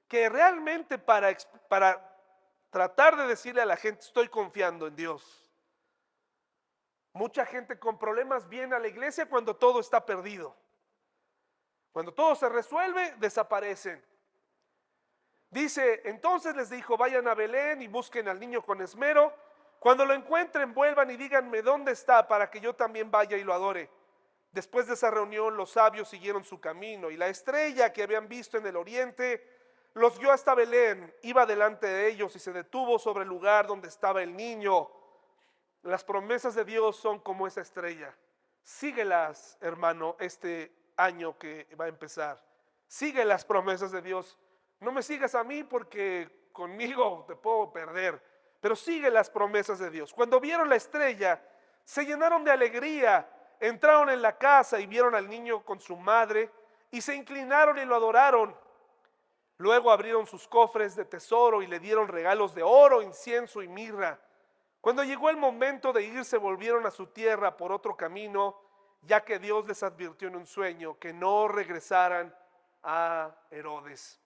que 0.06 0.28
realmente 0.28 0.98
para, 0.98 1.34
para 1.68 2.14
tratar 2.70 3.16
de 3.16 3.26
decirle 3.26 3.62
a 3.62 3.66
la 3.66 3.76
gente, 3.76 4.02
estoy 4.02 4.28
confiando 4.28 4.86
en 4.86 4.94
Dios. 4.94 5.50
Mucha 7.14 7.46
gente 7.46 7.78
con 7.78 7.98
problemas 7.98 8.46
viene 8.48 8.76
a 8.76 8.78
la 8.78 8.88
iglesia 8.88 9.26
cuando 9.26 9.56
todo 9.56 9.80
está 9.80 10.04
perdido. 10.04 10.54
Cuando 11.90 12.12
todo 12.12 12.34
se 12.34 12.50
resuelve, 12.50 13.14
desaparecen. 13.16 14.04
Dice, 15.48 16.02
entonces 16.04 16.54
les 16.54 16.68
dijo, 16.68 16.98
vayan 16.98 17.26
a 17.28 17.34
Belén 17.34 17.80
y 17.80 17.88
busquen 17.88 18.28
al 18.28 18.38
niño 18.38 18.60
con 18.60 18.82
esmero. 18.82 19.32
Cuando 19.78 20.04
lo 20.04 20.12
encuentren, 20.12 20.74
vuelvan 20.74 21.10
y 21.10 21.16
díganme 21.16 21.62
dónde 21.62 21.92
está 21.92 22.28
para 22.28 22.50
que 22.50 22.60
yo 22.60 22.74
también 22.74 23.10
vaya 23.10 23.38
y 23.38 23.42
lo 23.42 23.54
adore. 23.54 23.88
Después 24.56 24.86
de 24.86 24.94
esa 24.94 25.10
reunión, 25.10 25.54
los 25.54 25.72
sabios 25.72 26.08
siguieron 26.08 26.42
su 26.42 26.58
camino 26.58 27.10
y 27.10 27.18
la 27.18 27.28
estrella 27.28 27.92
que 27.92 28.02
habían 28.02 28.26
visto 28.26 28.56
en 28.56 28.66
el 28.66 28.76
oriente 28.76 29.46
los 29.92 30.18
guió 30.18 30.32
hasta 30.32 30.54
Belén. 30.54 31.14
Iba 31.24 31.44
delante 31.44 31.86
de 31.86 32.08
ellos 32.08 32.34
y 32.34 32.38
se 32.38 32.54
detuvo 32.54 32.98
sobre 32.98 33.24
el 33.24 33.28
lugar 33.28 33.66
donde 33.66 33.88
estaba 33.88 34.22
el 34.22 34.34
niño. 34.34 34.90
Las 35.82 36.04
promesas 36.04 36.54
de 36.54 36.64
Dios 36.64 36.96
son 36.96 37.18
como 37.20 37.46
esa 37.46 37.60
estrella. 37.60 38.16
Síguelas, 38.62 39.58
hermano, 39.60 40.16
este 40.20 40.72
año 40.96 41.36
que 41.36 41.68
va 41.78 41.84
a 41.84 41.88
empezar. 41.88 42.42
Sigue 42.86 43.26
las 43.26 43.44
promesas 43.44 43.92
de 43.92 44.00
Dios. 44.00 44.38
No 44.80 44.90
me 44.90 45.02
sigas 45.02 45.34
a 45.34 45.44
mí 45.44 45.64
porque 45.64 46.48
conmigo 46.52 47.26
te 47.28 47.36
puedo 47.36 47.70
perder, 47.74 48.22
pero 48.62 48.74
sigue 48.74 49.10
las 49.10 49.28
promesas 49.28 49.78
de 49.78 49.90
Dios. 49.90 50.14
Cuando 50.14 50.40
vieron 50.40 50.70
la 50.70 50.76
estrella, 50.76 51.46
se 51.84 52.06
llenaron 52.06 52.42
de 52.42 52.52
alegría, 52.52 53.35
entraron 53.60 54.10
en 54.10 54.22
la 54.22 54.36
casa 54.36 54.80
y 54.80 54.86
vieron 54.86 55.14
al 55.14 55.28
niño 55.28 55.64
con 55.64 55.80
su 55.80 55.96
madre 55.96 56.50
y 56.90 57.00
se 57.00 57.14
inclinaron 57.14 57.78
y 57.78 57.84
lo 57.84 57.94
adoraron. 57.94 58.56
Luego 59.58 59.90
abrieron 59.90 60.26
sus 60.26 60.46
cofres 60.46 60.94
de 60.96 61.04
tesoro 61.04 61.62
y 61.62 61.66
le 61.66 61.80
dieron 61.80 62.08
regalos 62.08 62.54
de 62.54 62.62
oro, 62.62 63.02
incienso 63.02 63.62
y 63.62 63.68
mirra. 63.68 64.20
Cuando 64.80 65.02
llegó 65.02 65.30
el 65.30 65.36
momento 65.36 65.92
de 65.92 66.04
irse, 66.04 66.36
volvieron 66.36 66.86
a 66.86 66.90
su 66.90 67.06
tierra 67.08 67.56
por 67.56 67.72
otro 67.72 67.96
camino, 67.96 68.60
ya 69.02 69.24
que 69.24 69.38
Dios 69.38 69.66
les 69.66 69.82
advirtió 69.82 70.28
en 70.28 70.36
un 70.36 70.46
sueño 70.46 70.98
que 70.98 71.12
no 71.12 71.48
regresaran 71.48 72.34
a 72.82 73.34
Herodes. 73.50 74.20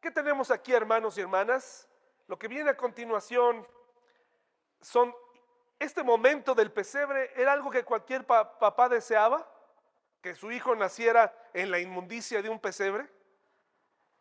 ¿Qué 0.00 0.10
tenemos 0.10 0.50
aquí, 0.50 0.72
hermanos 0.72 1.16
y 1.16 1.20
hermanas? 1.20 1.88
Lo 2.26 2.38
que 2.38 2.48
viene 2.48 2.70
a 2.70 2.76
continuación 2.76 3.66
son 4.80 5.14
este 5.82 6.02
momento 6.02 6.54
del 6.54 6.72
pesebre 6.72 7.30
era 7.36 7.52
algo 7.52 7.70
que 7.70 7.84
cualquier 7.84 8.24
papá 8.26 8.88
deseaba, 8.88 9.46
que 10.20 10.34
su 10.34 10.50
hijo 10.50 10.74
naciera 10.74 11.34
en 11.52 11.70
la 11.70 11.80
inmundicia 11.80 12.40
de 12.42 12.48
un 12.48 12.58
pesebre 12.58 13.08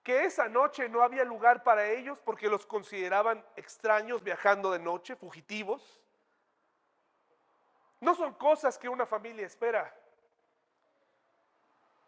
que 0.04 0.26
esa 0.26 0.48
noche 0.50 0.90
no 0.90 1.04
había 1.04 1.24
lugar 1.24 1.64
para 1.64 1.88
ellos 1.88 2.20
porque 2.22 2.50
los 2.50 2.66
consideraban 2.66 3.46
extraños 3.56 4.24
viajando 4.24 4.72
de 4.72 4.80
noche, 4.80 5.16
fugitivos. 5.16 6.02
No 8.00 8.16
son 8.16 8.34
cosas 8.34 8.80
que 8.80 8.90
una 8.90 9.06
familia 9.06 9.46
espera. 9.46 9.96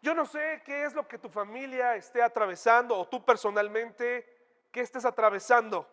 Yo 0.02 0.12
no 0.12 0.26
sé 0.26 0.62
qué 0.64 0.84
es 0.84 0.92
lo 0.92 1.06
que 1.06 1.18
tu 1.18 1.28
familia 1.28 1.94
esté 1.94 2.20
atravesando 2.20 2.98
o 2.98 3.06
tú 3.06 3.24
personalmente 3.24 4.28
qué 4.72 4.80
estés 4.80 5.04
atravesando. 5.04 5.88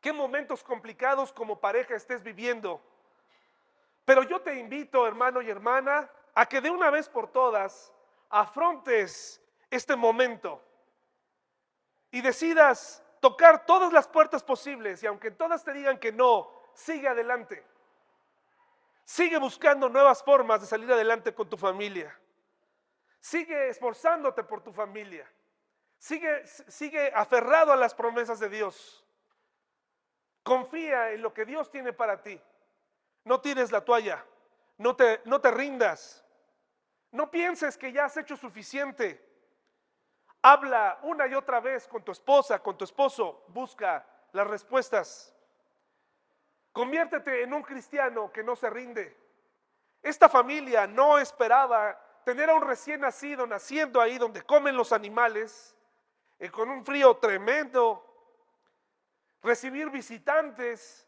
Qué 0.00 0.12
momentos 0.12 0.62
complicados 0.62 1.32
como 1.32 1.60
pareja 1.60 1.94
estés 1.94 2.22
viviendo. 2.22 2.80
Pero 4.04 4.22
yo 4.22 4.40
te 4.40 4.54
invito, 4.58 5.06
hermano 5.06 5.42
y 5.42 5.50
hermana, 5.50 6.10
a 6.34 6.46
que 6.46 6.60
de 6.60 6.70
una 6.70 6.90
vez 6.90 7.08
por 7.08 7.30
todas 7.30 7.92
afrontes 8.30 9.42
este 9.70 9.96
momento 9.96 10.62
y 12.10 12.20
decidas 12.20 13.02
tocar 13.20 13.66
todas 13.66 13.92
las 13.92 14.06
puertas 14.06 14.42
posibles 14.42 15.02
y 15.02 15.06
aunque 15.06 15.30
todas 15.30 15.64
te 15.64 15.72
digan 15.72 15.98
que 15.98 16.12
no, 16.12 16.50
sigue 16.72 17.08
adelante. 17.08 17.64
Sigue 19.04 19.38
buscando 19.38 19.88
nuevas 19.88 20.22
formas 20.22 20.60
de 20.60 20.66
salir 20.66 20.90
adelante 20.92 21.34
con 21.34 21.48
tu 21.48 21.56
familia. 21.56 22.16
Sigue 23.20 23.68
esforzándote 23.68 24.44
por 24.44 24.62
tu 24.62 24.72
familia. 24.72 25.30
Sigue, 25.98 26.46
sigue 26.46 27.10
aferrado 27.14 27.72
a 27.72 27.76
las 27.76 27.94
promesas 27.94 28.38
de 28.38 28.48
Dios. 28.48 29.04
Confía 30.42 31.12
en 31.12 31.22
lo 31.22 31.32
que 31.32 31.44
Dios 31.44 31.70
tiene 31.70 31.92
para 31.92 32.22
ti. 32.22 32.40
No 33.24 33.40
tires 33.40 33.70
la 33.70 33.84
toalla. 33.84 34.24
No 34.78 34.96
te, 34.96 35.20
no 35.24 35.40
te 35.40 35.50
rindas. 35.50 36.24
No 37.10 37.30
pienses 37.30 37.76
que 37.76 37.92
ya 37.92 38.04
has 38.04 38.16
hecho 38.16 38.36
suficiente. 38.36 39.24
Habla 40.42 41.00
una 41.02 41.26
y 41.26 41.34
otra 41.34 41.60
vez 41.60 41.88
con 41.88 42.02
tu 42.02 42.12
esposa, 42.12 42.60
con 42.60 42.78
tu 42.78 42.84
esposo. 42.84 43.44
Busca 43.48 44.06
las 44.32 44.46
respuestas. 44.46 45.34
Conviértete 46.72 47.42
en 47.42 47.52
un 47.52 47.62
cristiano 47.62 48.32
que 48.32 48.44
no 48.44 48.54
se 48.54 48.70
rinde. 48.70 49.16
Esta 50.02 50.28
familia 50.28 50.86
no 50.86 51.18
esperaba 51.18 52.00
tener 52.24 52.50
a 52.50 52.54
un 52.54 52.62
recién 52.62 53.00
nacido 53.00 53.46
naciendo 53.46 54.00
ahí 54.00 54.18
donde 54.18 54.42
comen 54.42 54.76
los 54.76 54.92
animales, 54.92 55.74
eh, 56.38 56.50
con 56.50 56.68
un 56.68 56.84
frío 56.84 57.16
tremendo, 57.16 58.07
recibir 59.42 59.90
visitantes, 59.90 61.06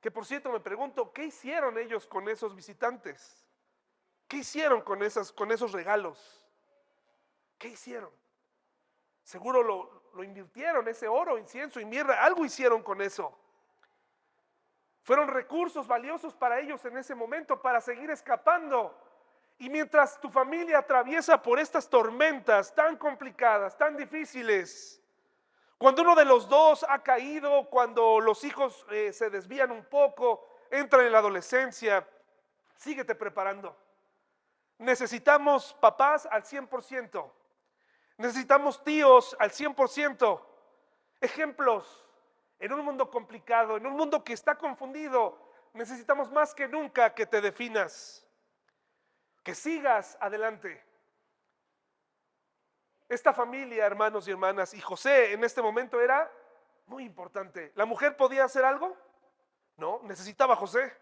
que 0.00 0.10
por 0.10 0.24
cierto 0.24 0.50
me 0.50 0.60
pregunto, 0.60 1.12
¿qué 1.12 1.24
hicieron 1.24 1.78
ellos 1.78 2.06
con 2.06 2.28
esos 2.28 2.54
visitantes? 2.54 3.46
¿Qué 4.28 4.38
hicieron 4.38 4.82
con, 4.82 5.02
esas, 5.02 5.32
con 5.32 5.50
esos 5.50 5.72
regalos? 5.72 6.46
¿Qué 7.58 7.68
hicieron? 7.68 8.10
Seguro 9.22 9.62
lo, 9.62 10.10
lo 10.14 10.24
invirtieron, 10.24 10.86
ese 10.88 11.08
oro, 11.08 11.38
incienso 11.38 11.80
y 11.80 11.84
mirra, 11.84 12.24
algo 12.24 12.44
hicieron 12.44 12.82
con 12.82 13.00
eso. 13.02 13.36
Fueron 15.02 15.28
recursos 15.28 15.86
valiosos 15.86 16.34
para 16.34 16.60
ellos 16.60 16.84
en 16.84 16.96
ese 16.96 17.14
momento 17.14 17.60
para 17.60 17.80
seguir 17.80 18.10
escapando. 18.10 18.96
Y 19.58 19.68
mientras 19.68 20.20
tu 20.20 20.30
familia 20.30 20.78
atraviesa 20.78 21.42
por 21.42 21.58
estas 21.58 21.88
tormentas 21.88 22.74
tan 22.74 22.96
complicadas, 22.96 23.76
tan 23.76 23.96
difíciles, 23.96 24.99
cuando 25.80 26.02
uno 26.02 26.14
de 26.14 26.26
los 26.26 26.46
dos 26.46 26.84
ha 26.86 27.02
caído, 27.02 27.70
cuando 27.70 28.20
los 28.20 28.44
hijos 28.44 28.84
eh, 28.90 29.14
se 29.14 29.30
desvían 29.30 29.70
un 29.70 29.82
poco, 29.86 30.46
entran 30.70 31.06
en 31.06 31.12
la 31.12 31.20
adolescencia, 31.20 32.06
síguete 32.76 33.14
preparando. 33.14 33.74
Necesitamos 34.76 35.72
papás 35.80 36.28
al 36.30 36.42
100%. 36.42 37.32
Necesitamos 38.18 38.84
tíos 38.84 39.34
al 39.38 39.52
100%. 39.52 40.42
Ejemplos 41.22 42.06
en 42.58 42.74
un 42.74 42.84
mundo 42.84 43.08
complicado, 43.08 43.78
en 43.78 43.86
un 43.86 43.94
mundo 43.94 44.22
que 44.22 44.34
está 44.34 44.56
confundido, 44.56 45.50
necesitamos 45.72 46.30
más 46.30 46.54
que 46.54 46.68
nunca 46.68 47.14
que 47.14 47.24
te 47.24 47.40
definas, 47.40 48.26
que 49.42 49.54
sigas 49.54 50.18
adelante. 50.20 50.89
Esta 53.10 53.34
familia, 53.34 53.84
hermanos 53.86 54.28
y 54.28 54.30
hermanas, 54.30 54.72
y 54.72 54.80
José 54.80 55.32
en 55.32 55.42
este 55.42 55.60
momento 55.60 56.00
era 56.00 56.30
muy 56.86 57.02
importante. 57.02 57.72
¿La 57.74 57.84
mujer 57.84 58.16
podía 58.16 58.44
hacer 58.44 58.64
algo? 58.64 58.96
No, 59.76 59.98
necesitaba 60.04 60.54
José. 60.54 60.96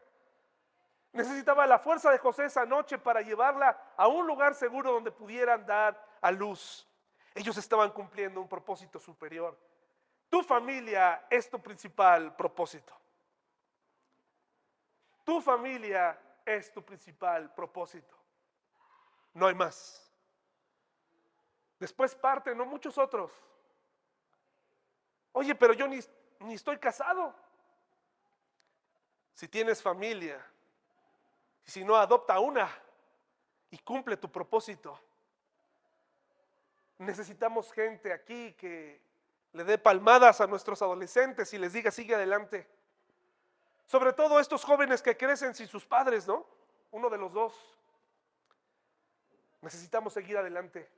Necesitaba 1.13 1.67
la 1.67 1.79
fuerza 1.79 2.11
de 2.11 2.17
José 2.17 2.47
esa 2.47 2.65
noche 2.65 2.97
para 2.97 3.21
llevarla 3.21 3.79
a 3.95 4.09
un 4.09 4.27
lugar 4.27 4.55
seguro 4.55 4.91
donde 4.91 5.11
pudieran 5.11 5.67
dar 5.67 6.03
a 6.23 6.31
luz. 6.31 6.89
Ellos 7.35 7.59
estaban 7.59 7.91
cumpliendo 7.91 8.41
un 8.41 8.49
propósito 8.49 8.99
superior. 8.99 9.59
Tu 10.31 10.43
familia 10.43 11.27
es 11.29 11.51
tu 11.51 11.61
principal 11.61 12.35
propósito. 12.35 12.99
Tu 15.25 15.43
familia 15.43 16.19
es 16.47 16.73
tu 16.73 16.83
principal 16.83 17.53
propósito. 17.53 18.17
No 19.35 19.47
hay 19.47 19.55
más. 19.55 20.08
Después 21.79 22.15
parte, 22.15 22.55
no 22.55 22.67
muchos 22.67 22.99
otros. 22.99 23.31
Oye, 25.33 25.55
pero 25.55 25.73
yo 25.73 25.87
ni, 25.87 26.01
ni 26.41 26.55
estoy 26.55 26.79
casado. 26.79 27.35
Si 29.35 29.47
tienes 29.47 29.81
familia, 29.81 30.45
si 31.65 31.85
no, 31.85 31.95
adopta 31.97 32.41
una 32.41 32.69
y 33.71 33.79
cumple 33.79 34.17
tu 34.17 34.31
propósito. 34.31 34.99
Necesitamos 36.99 37.73
gente 37.73 38.13
aquí 38.13 38.53
que 38.55 39.01
le 39.53 39.65
dé 39.65 39.79
palmadas 39.79 40.41
a 40.41 40.47
nuestros 40.47 40.83
adolescentes 40.83 41.53
y 41.55 41.59
les 41.59 41.73
diga, 41.73 41.91
sigue 41.91 42.15
adelante. 42.15 42.67
Sobre 43.87 44.13
todo 44.13 44.41
estos 44.41 44.65
jóvenes 44.65 45.01
que 45.01 45.17
crecen 45.17 45.55
sin 45.55 45.69
sus 45.69 45.87
padres, 45.87 46.27
¿no? 46.27 46.45
Uno 46.91 47.09
de 47.09 47.19
los 47.19 47.33
dos. 47.33 47.55
Necesitamos 49.61 50.13
seguir 50.13 50.37
adelante. 50.37 50.89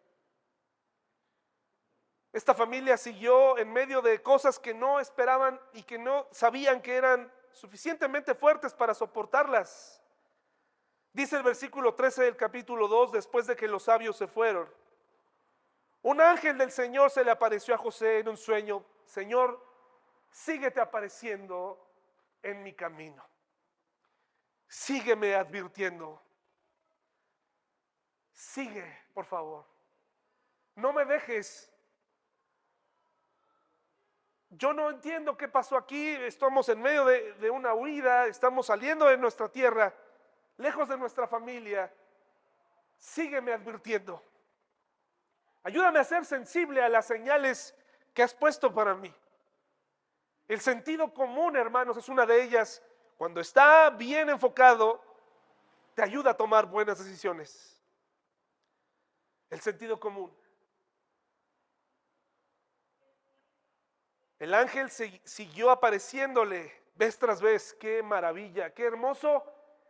Esta 2.32 2.54
familia 2.54 2.96
siguió 2.96 3.58
en 3.58 3.72
medio 3.72 4.02
de 4.02 4.22
cosas 4.22 4.58
que 4.58 4.72
no 4.72 5.00
esperaban 5.00 5.60
y 5.72 5.82
que 5.82 5.98
no 5.98 6.28
sabían 6.30 6.80
que 6.80 6.94
eran 6.94 7.32
suficientemente 7.52 8.34
fuertes 8.34 8.72
para 8.72 8.94
soportarlas. 8.94 10.00
Dice 11.12 11.36
el 11.36 11.42
versículo 11.42 11.94
13 11.94 12.22
del 12.22 12.36
capítulo 12.36 12.86
2, 12.86 13.12
después 13.12 13.46
de 13.48 13.56
que 13.56 13.66
los 13.66 13.82
sabios 13.82 14.16
se 14.16 14.28
fueron. 14.28 14.72
Un 16.02 16.20
ángel 16.20 16.56
del 16.56 16.70
Señor 16.70 17.10
se 17.10 17.24
le 17.24 17.32
apareció 17.32 17.74
a 17.74 17.78
José 17.78 18.20
en 18.20 18.28
un 18.28 18.36
sueño. 18.36 18.84
Señor, 19.04 19.60
síguete 20.30 20.80
apareciendo 20.80 21.84
en 22.42 22.62
mi 22.62 22.72
camino. 22.72 23.24
Sígueme 24.68 25.34
advirtiendo. 25.34 26.22
Sigue, 28.32 29.00
por 29.12 29.26
favor. 29.26 29.66
No 30.76 30.92
me 30.92 31.04
dejes. 31.04 31.70
Yo 34.50 34.72
no 34.72 34.90
entiendo 34.90 35.36
qué 35.36 35.48
pasó 35.48 35.76
aquí. 35.76 36.08
Estamos 36.08 36.68
en 36.68 36.82
medio 36.82 37.04
de, 37.04 37.32
de 37.34 37.50
una 37.50 37.74
huida. 37.74 38.26
Estamos 38.26 38.66
saliendo 38.66 39.06
de 39.06 39.16
nuestra 39.16 39.48
tierra, 39.48 39.94
lejos 40.56 40.88
de 40.88 40.98
nuestra 40.98 41.28
familia. 41.28 41.92
Sígueme 42.98 43.52
advirtiendo. 43.52 44.22
Ayúdame 45.62 45.98
a 45.98 46.04
ser 46.04 46.24
sensible 46.24 46.82
a 46.82 46.88
las 46.88 47.06
señales 47.06 47.74
que 48.12 48.22
has 48.22 48.34
puesto 48.34 48.72
para 48.74 48.94
mí. 48.94 49.14
El 50.48 50.60
sentido 50.60 51.14
común, 51.14 51.54
hermanos, 51.54 51.96
es 51.96 52.08
una 52.08 52.26
de 52.26 52.42
ellas. 52.42 52.82
Cuando 53.16 53.40
está 53.40 53.90
bien 53.90 54.28
enfocado, 54.30 55.00
te 55.94 56.02
ayuda 56.02 56.32
a 56.32 56.36
tomar 56.36 56.66
buenas 56.66 56.98
decisiones. 56.98 57.80
El 59.48 59.60
sentido 59.60 60.00
común. 60.00 60.34
El 64.40 64.54
ángel 64.54 64.90
siguió 64.90 65.70
apareciéndole 65.70 66.74
vez 66.96 67.16
tras 67.16 67.40
vez. 67.40 67.72
Qué 67.74 68.02
maravilla, 68.02 68.74
qué 68.74 68.86
hermoso 68.86 69.44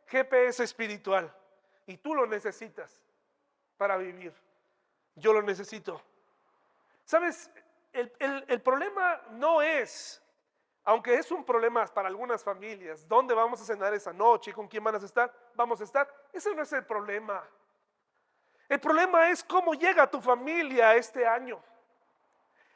GPS 0.07 0.63
espiritual. 0.63 1.35
Y 1.87 1.97
tú 1.97 2.15
lo 2.15 2.27
necesitas 2.27 3.03
para 3.79 3.97
vivir 3.97 4.35
yo 5.21 5.33
lo 5.33 5.43
necesito. 5.43 6.01
¿Sabes? 7.05 7.51
El, 7.93 8.61
problema 8.63 9.21
no 9.33 9.63
es, 9.63 10.23
aunque 10.85 11.15
es 11.15 11.31
un 11.31 11.45
problema 11.45 11.85
para 11.87 12.09
algunas 12.09 12.43
familias, 12.43 13.07
¿dónde 13.09 13.35
vamos 13.35 13.61
a 13.61 13.65
cenar 13.65 13.93
esa 13.95 14.13
noche? 14.13 14.53
¿Con 14.53 14.69
quién 14.69 14.83
van 14.85 14.95
a 14.95 14.99
estar? 14.99 15.33
Vamos 15.55 15.81
a 15.81 15.85
estar. 15.85 16.09
Ese 16.33 16.55
no 16.55 16.63
es 16.63 16.73
el 16.73 16.85
problema. 16.85 17.45
El 18.69 18.79
problema 18.79 19.29
es 19.31 19.43
cómo 19.43 19.75
llega 19.75 20.09
tu 20.09 20.21
familia 20.21 20.95
este 20.95 21.27
año. 21.27 21.61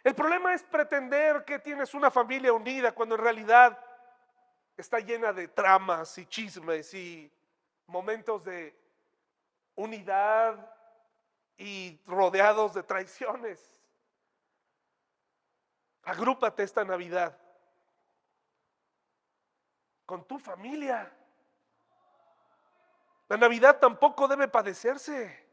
El 0.04 0.14
problema 0.14 0.52
es 0.52 0.62
pretender 0.62 1.46
que 1.46 1.58
tienes 1.58 1.94
una 1.94 2.10
familia 2.10 2.52
unida 2.52 2.92
cuando 2.92 3.14
en 3.14 3.22
realidad 3.22 3.78
está 4.76 4.98
llena 5.00 5.32
de 5.32 5.48
tramas 5.48 6.18
y 6.18 6.26
chismes 6.26 6.92
y 6.92 7.32
momentos 7.86 8.44
de 8.44 8.76
unidad 9.74 10.70
y 11.56 11.98
rodeados 12.06 12.74
de 12.74 12.82
traiciones. 12.82 13.80
Agrúpate 16.02 16.62
esta 16.62 16.84
Navidad 16.84 17.34
con 20.04 20.22
tu 20.24 20.38
familia. 20.38 21.10
La 23.28 23.38
Navidad 23.38 23.78
tampoco 23.78 24.28
debe 24.28 24.48
padecerse. 24.48 25.43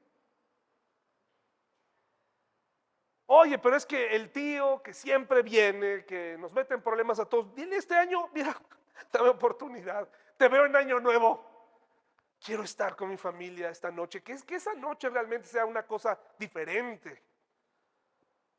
Oye, 3.33 3.57
pero 3.59 3.77
es 3.77 3.85
que 3.85 4.13
el 4.13 4.29
tío 4.29 4.83
que 4.83 4.93
siempre 4.93 5.41
viene, 5.41 6.03
que 6.03 6.35
nos 6.37 6.51
mete 6.51 6.73
en 6.73 6.81
problemas 6.81 7.17
a 7.17 7.23
todos, 7.23 7.55
dile 7.55 7.77
este 7.77 7.95
año, 7.95 8.27
mira, 8.33 8.53
dame 9.13 9.29
oportunidad, 9.29 10.05
te 10.35 10.49
veo 10.49 10.65
en 10.65 10.75
año 10.75 10.99
nuevo 10.99 11.41
quiero 12.43 12.63
estar 12.63 12.93
con 12.93 13.07
mi 13.07 13.15
familia 13.15 13.69
esta 13.69 13.89
noche, 13.89 14.21
que 14.21 14.33
es 14.33 14.43
que 14.43 14.55
esa 14.55 14.73
noche 14.73 15.07
realmente 15.07 15.47
sea 15.47 15.65
una 15.65 15.87
cosa 15.87 16.19
diferente. 16.37 17.23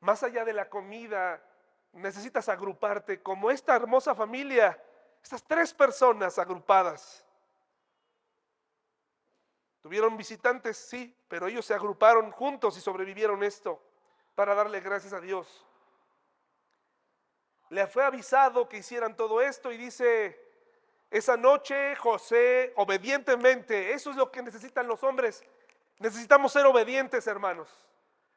Más 0.00 0.22
allá 0.22 0.42
de 0.42 0.54
la 0.54 0.70
comida, 0.70 1.44
necesitas 1.92 2.48
agruparte 2.48 3.22
como 3.22 3.50
esta 3.50 3.76
hermosa 3.76 4.14
familia, 4.14 4.82
estas 5.22 5.42
tres 5.42 5.74
personas 5.74 6.38
agrupadas. 6.38 7.26
Tuvieron 9.82 10.16
visitantes, 10.16 10.78
sí, 10.78 11.14
pero 11.28 11.46
ellos 11.46 11.66
se 11.66 11.74
agruparon 11.74 12.30
juntos 12.30 12.78
y 12.78 12.80
sobrevivieron 12.80 13.42
esto 13.42 13.91
para 14.34 14.54
darle 14.54 14.80
gracias 14.80 15.12
a 15.12 15.20
Dios. 15.20 15.66
Le 17.70 17.86
fue 17.86 18.04
avisado 18.04 18.68
que 18.68 18.78
hicieran 18.78 19.16
todo 19.16 19.40
esto 19.40 19.72
y 19.72 19.76
dice, 19.76 20.38
esa 21.10 21.36
noche 21.36 21.96
José 21.96 22.72
obedientemente, 22.76 23.92
eso 23.92 24.10
es 24.10 24.16
lo 24.16 24.30
que 24.30 24.42
necesitan 24.42 24.86
los 24.86 25.02
hombres. 25.02 25.42
Necesitamos 25.98 26.52
ser 26.52 26.66
obedientes, 26.66 27.26
hermanos. 27.26 27.68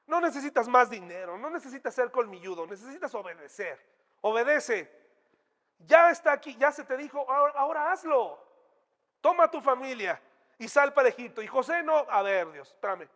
No 0.08 0.22
necesitas 0.22 0.68
más 0.68 0.90
dinero, 0.90 1.38
no 1.38 1.50
necesitas 1.50 1.96
ser 1.96 2.12
colmilludo, 2.12 2.68
necesitas 2.68 3.14
obedecer. 3.16 3.80
Obedece. 4.22 4.92
Ya 5.80 6.10
está 6.10 6.32
aquí, 6.32 6.56
ya 6.58 6.72
se 6.72 6.84
te 6.84 6.96
dijo, 6.96 7.30
ahora, 7.30 7.92
hazlo. 7.92 8.40
Toma 9.20 9.50
tu 9.50 9.62
familia 9.62 10.22
y 10.58 10.68
sal 10.68 10.94
para 10.94 11.10
Egipto. 11.10 11.42
Y 11.42 11.48
José 11.48 11.82
no, 11.84 11.98
a 11.98 12.22
ver, 12.22 12.52
Dios, 12.52 12.70
espérame. 12.70 13.10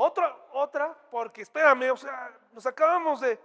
Otra, 0.00 0.32
otra, 0.52 0.96
porque 1.10 1.42
espérame, 1.42 1.90
o 1.90 1.96
sea, 1.96 2.32
nos 2.52 2.64
acabamos 2.66 3.20
de 3.20 3.36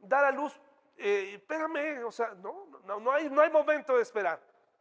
dar 0.00 0.24
a 0.24 0.32
luz. 0.32 0.52
Eh, 0.96 1.34
espérame, 1.34 2.04
o 2.04 2.10
sea, 2.10 2.34
no, 2.34 2.66
no, 2.98 3.12
hay, 3.12 3.30
no 3.30 3.40
hay 3.40 3.50
momento 3.50 3.94
de 3.94 4.02
esperar. 4.02 4.40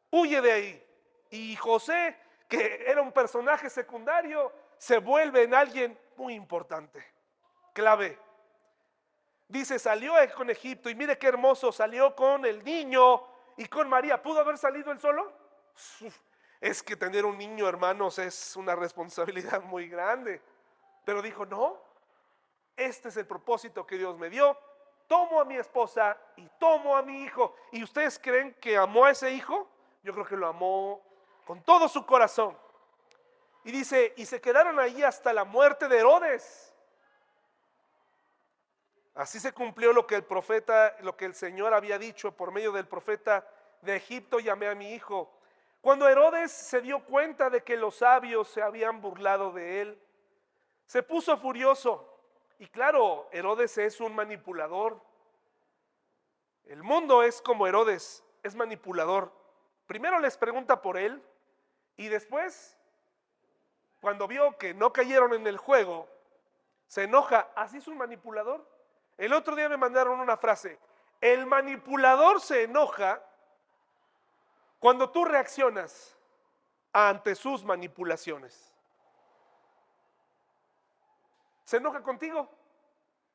Huye 0.09 0.41
de 0.41 0.51
ahí. 0.51 0.88
Y 1.30 1.55
José, 1.57 2.17
que 2.49 2.86
era 2.88 3.03
un 3.03 3.11
personaje 3.11 3.69
secundario, 3.69 4.51
se 4.80 4.97
vuelve 4.97 5.43
en 5.43 5.53
alguien 5.53 5.99
muy 6.15 6.34
importante, 6.34 7.05
clave. 7.71 8.17
Dice, 9.47 9.78
salió 9.78 10.15
con 10.36 10.49
Egipto 10.49 10.89
y 10.89 10.95
mire 10.95 11.19
qué 11.19 11.28
hermoso, 11.28 11.71
salió 11.71 12.15
con 12.15 12.45
el 12.47 12.63
niño 12.63 13.24
y 13.57 13.67
con 13.67 13.88
María. 13.88 14.19
¿Pudo 14.24 14.39
haber 14.39 14.57
salido 14.57 14.91
él 14.91 14.97
solo? 14.99 15.32
Es 16.59 16.82
que 16.82 16.95
tener 16.95 17.26
un 17.26 17.38
niño, 17.38 17.69
hermanos, 17.69 18.17
es 18.17 18.55
una 18.55 18.76
responsabilidad 18.76 19.61
muy 19.61 19.88
grande. 19.88 20.41
Pero 21.06 21.22
dijo, 21.22 21.45
no, 21.45 21.78
este 22.76 23.10
es 23.10 23.18
el 23.18 23.28
propósito 23.28 23.86
que 23.86 23.97
Dios 23.97 24.18
me 24.18 24.30
dio. 24.30 24.58
Tomo 25.08 25.39
a 25.39 25.45
mi 25.45 25.58
esposa 25.58 26.18
y 26.38 26.47
tomo 26.60 26.95
a 26.95 27.01
mi 27.01 27.24
hijo. 27.24 27.56
¿Y 27.72 27.84
ustedes 27.84 28.18
creen 28.18 28.54
que 28.56 28.78
amó 28.78 29.06
a 29.06 29.12
ese 29.12 29.32
hijo? 29.32 29.68
Yo 30.01 30.14
creo 30.14 30.26
que 30.26 30.38
lo 30.38 30.47
amó 30.47 31.01
con 31.45 31.62
todo 31.62 31.88
su 31.88 32.06
corazón. 32.06 32.58
Y 33.64 33.72
dice, 33.72 34.14
y 34.18 34.26
se 34.26 34.41
quedaron 34.41 34.80
ahí 34.80 35.04
hasta 35.04 35.32
la 35.34 35.45
muerte 35.45 35.88
de 35.88 35.99
Herodes. 35.99 36.74
Así 39.16 39.39
se 39.39 39.54
cumplió 39.54 39.93
lo 39.93 40.08
que 40.08 40.16
el 40.16 40.24
profeta, 40.24 40.95
lo 41.01 41.16
que 41.16 41.26
el 41.26 41.36
Señor 41.36 41.74
había 41.74 41.99
dicho 41.99 42.32
por 42.32 42.51
medio 42.51 42.72
del 42.72 42.88
profeta 42.88 43.47
de 43.82 43.95
Egipto, 43.95 44.39
llamé 44.39 44.68
a 44.68 44.76
mi 44.76 44.93
hijo. 44.93 45.32
Cuando 45.82 46.10
Herodes 46.10 46.51
se 46.51 46.82
dio 46.82 47.04
cuenta 47.04 47.49
de 47.49 47.62
que 47.64 47.78
los 47.78 47.97
sabios 47.97 48.47
se 48.47 48.62
habían 48.62 49.01
burlado 49.01 49.51
de 49.51 49.82
él, 49.82 50.01
se 50.94 51.02
puso 51.02 51.36
furioso. 51.38 52.08
Y 52.60 52.68
claro, 52.68 53.28
Herodes 53.32 53.80
es 53.80 54.00
un 54.00 54.14
manipulador. 54.14 55.02
El 56.66 56.84
mundo 56.84 57.24
es 57.24 57.41
como 57.41 57.66
Herodes, 57.66 58.24
es 58.44 58.54
manipulador. 58.54 59.34
Primero 59.88 60.20
les 60.20 60.38
pregunta 60.38 60.84
por 60.84 60.98
él 60.98 61.20
y 61.98 62.10
después 62.10 62.78
cuando 64.02 64.28
vio 64.28 64.56
que 64.60 64.76
no 64.76 64.94
cayeron 64.94 65.34
en 65.34 65.48
el 65.48 65.58
juego, 65.58 66.08
se 66.86 67.06
enoja. 67.06 67.50
Así 67.56 67.78
es 67.78 67.88
un 67.88 67.98
manipulador. 67.98 68.64
El 69.18 69.34
otro 69.34 69.56
día 69.56 69.70
me 69.70 69.78
mandaron 69.78 70.20
una 70.20 70.38
frase. 70.38 70.78
El 71.20 71.48
manipulador 71.48 72.39
se 72.39 72.66
enoja 72.66 73.20
cuando 74.78 75.10
tú 75.10 75.26
reaccionas 75.26 76.16
ante 76.91 77.34
sus 77.34 77.64
manipulaciones. 77.64 78.72
Se 81.64 81.78
enoja 81.78 82.01
contigo. 82.01 82.49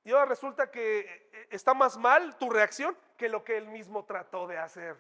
Y 0.05 0.13
ahora 0.13 0.27
resulta 0.27 0.71
que 0.71 1.47
está 1.51 1.75
más 1.75 1.97
mal 1.97 2.37
tu 2.39 2.51
reacción 2.51 2.97
que 3.17 3.29
lo 3.29 3.45
que 3.45 3.57
él 3.57 3.67
mismo 3.67 4.05
trató 4.05 4.47
de 4.47 4.59
hacer. 4.59 4.97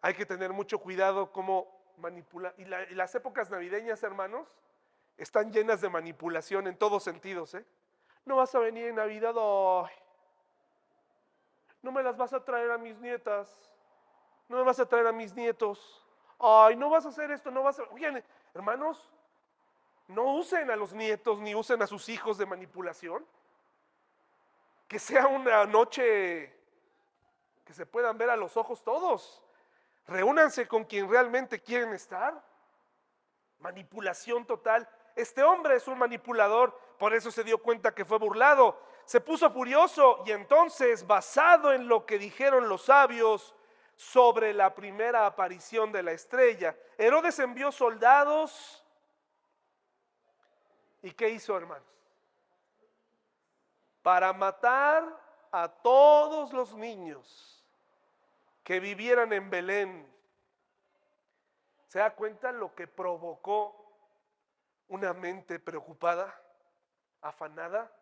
Hay 0.00 0.14
que 0.14 0.26
tener 0.26 0.52
mucho 0.52 0.78
cuidado 0.78 1.32
como 1.32 1.74
manipula. 1.98 2.54
Y, 2.58 2.64
las 2.64 3.14
épocas 3.14 3.50
navideñas, 3.50 4.02
hermanos, 4.02 4.48
están 5.16 5.52
llenas 5.52 5.80
de 5.80 5.88
manipulación 5.88 6.66
en 6.66 6.76
todos 6.76 7.02
sentidos. 7.02 7.54
¿eh? 7.54 7.64
No 8.24 8.36
vas 8.36 8.54
a 8.54 8.58
venir 8.58 8.86
en 8.86 8.96
Navidad, 8.96 9.34
no 9.34 9.88
me 11.92 12.02
las 12.02 12.16
vas 12.16 12.32
a 12.32 12.42
traer 12.42 12.70
a 12.70 12.78
mis 12.78 12.98
nietas, 12.98 13.70
no 14.48 14.56
me 14.56 14.62
vas 14.62 14.80
a 14.80 14.86
traer 14.86 15.06
a 15.06 15.12
mis 15.12 15.34
nietos, 15.34 16.06
ay, 16.38 16.76
no 16.76 16.88
vas 16.88 17.04
a 17.04 17.10
hacer 17.10 17.30
esto, 17.30 17.50
no 17.50 17.62
vas 17.62 17.78
a... 17.78 17.82
Oigan, 17.92 18.24
hermanos, 18.54 19.12
no 20.08 20.34
usen 20.34 20.70
a 20.70 20.76
los 20.76 20.92
nietos 20.92 21.40
ni 21.40 21.54
usen 21.54 21.82
a 21.82 21.86
sus 21.86 22.08
hijos 22.08 22.38
de 22.38 22.46
manipulación. 22.46 23.24
Que 24.88 24.98
sea 24.98 25.26
una 25.26 25.64
noche 25.64 26.54
que 27.64 27.72
se 27.72 27.86
puedan 27.86 28.18
ver 28.18 28.30
a 28.30 28.36
los 28.36 28.56
ojos 28.56 28.84
todos. 28.84 29.42
Reúnanse 30.06 30.68
con 30.68 30.84
quien 30.84 31.08
realmente 31.08 31.60
quieren 31.62 31.92
estar. 31.94 32.42
Manipulación 33.58 34.46
total. 34.46 34.88
Este 35.16 35.42
hombre 35.42 35.76
es 35.76 35.88
un 35.88 35.98
manipulador, 35.98 36.78
por 36.98 37.14
eso 37.14 37.30
se 37.30 37.44
dio 37.44 37.58
cuenta 37.58 37.94
que 37.94 38.04
fue 38.04 38.18
burlado. 38.18 38.78
Se 39.06 39.20
puso 39.20 39.50
furioso 39.50 40.22
y 40.26 40.32
entonces, 40.32 41.06
basado 41.06 41.72
en 41.72 41.88
lo 41.88 42.04
que 42.04 42.18
dijeron 42.18 42.68
los 42.68 42.84
sabios 42.84 43.54
sobre 43.96 44.52
la 44.52 44.74
primera 44.74 45.24
aparición 45.26 45.92
de 45.92 46.02
la 46.02 46.12
estrella, 46.12 46.76
Herodes 46.98 47.38
envió 47.38 47.70
soldados. 47.72 48.83
¿Y 51.04 51.12
qué 51.12 51.28
hizo, 51.28 51.54
hermanos? 51.54 51.86
Para 54.02 54.32
matar 54.32 55.04
a 55.52 55.68
todos 55.68 56.54
los 56.54 56.74
niños 56.74 57.62
que 58.62 58.80
vivieran 58.80 59.30
en 59.34 59.50
Belén. 59.50 60.10
¿Se 61.88 61.98
da 61.98 62.14
cuenta 62.14 62.52
lo 62.52 62.74
que 62.74 62.86
provocó 62.86 63.84
una 64.88 65.12
mente 65.12 65.58
preocupada, 65.58 66.34
afanada? 67.20 67.94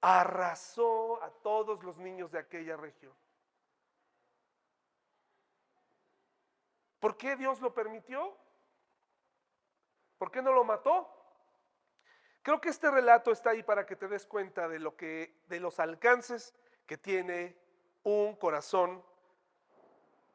Arrasó 0.00 1.20
a 1.20 1.30
todos 1.30 1.82
los 1.82 1.98
niños 1.98 2.30
de 2.30 2.38
aquella 2.38 2.76
región. 2.76 3.12
¿Por 7.00 7.16
qué 7.16 7.34
Dios 7.34 7.60
lo 7.60 7.74
permitió? 7.74 8.36
¿Por 10.16 10.30
qué 10.30 10.40
no 10.40 10.52
lo 10.52 10.62
mató? 10.62 11.13
Creo 12.44 12.60
que 12.60 12.68
este 12.68 12.90
relato 12.90 13.32
está 13.32 13.50
ahí 13.50 13.62
para 13.62 13.86
que 13.86 13.96
te 13.96 14.06
des 14.06 14.26
cuenta 14.26 14.68
de 14.68 14.78
lo 14.78 14.94
que 14.98 15.34
de 15.48 15.60
los 15.60 15.80
alcances 15.80 16.52
que 16.86 16.98
tiene 16.98 17.56
un 18.02 18.36
corazón 18.36 19.02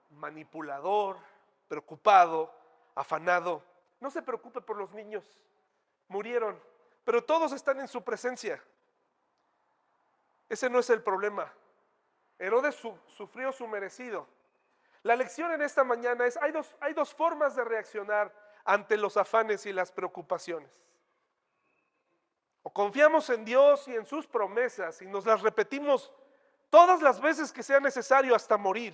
manipulador, 0.10 1.18
preocupado, 1.68 2.52
afanado. 2.96 3.64
No 4.00 4.10
se 4.10 4.24
preocupe 4.24 4.60
por 4.60 4.76
los 4.76 4.92
niños, 4.92 5.40
murieron, 6.08 6.60
pero 7.04 7.24
todos 7.24 7.52
están 7.52 7.80
en 7.80 7.88
su 7.88 8.04
presencia. 8.04 8.60
Ese 10.50 10.68
no 10.68 10.80
es 10.80 10.90
el 10.90 11.04
problema. 11.04 11.54
Herodes 12.40 12.74
sufrió 13.06 13.52
su 13.52 13.68
merecido. 13.68 14.28
La 15.04 15.16
lección 15.16 15.52
en 15.52 15.62
esta 15.62 15.84
mañana 15.84 16.26
es, 16.26 16.38
hay 16.38 16.54
dos, 16.54 16.76
hay 16.80 16.96
dos 16.96 17.14
formas 17.14 17.56
de 17.56 17.64
reaccionar 17.66 18.34
ante 18.66 18.98
los 18.98 19.16
afanes 19.16 19.68
y 19.68 19.74
las 19.74 19.92
preocupaciones. 19.92 20.89
Confiamos 22.74 23.30
en 23.30 23.46
Dios 23.46 23.88
y 23.88 23.96
en 23.96 24.06
sus 24.06 24.28
promesas 24.28 25.02
y 25.02 25.08
nos 25.08 25.26
las 25.26 25.42
repetimos 25.42 26.12
todas 26.70 27.02
las 27.02 27.20
veces 27.20 27.52
que 27.52 27.64
sea 27.64 27.80
necesario 27.80 28.36
hasta 28.36 28.58
morir 28.58 28.94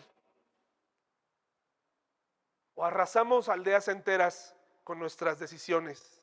o 2.76 2.84
arrasamos 2.84 3.50
aldeas 3.50 3.88
enteras 3.88 4.56
con 4.84 5.00
nuestras 5.00 5.40
decisiones. 5.40 6.22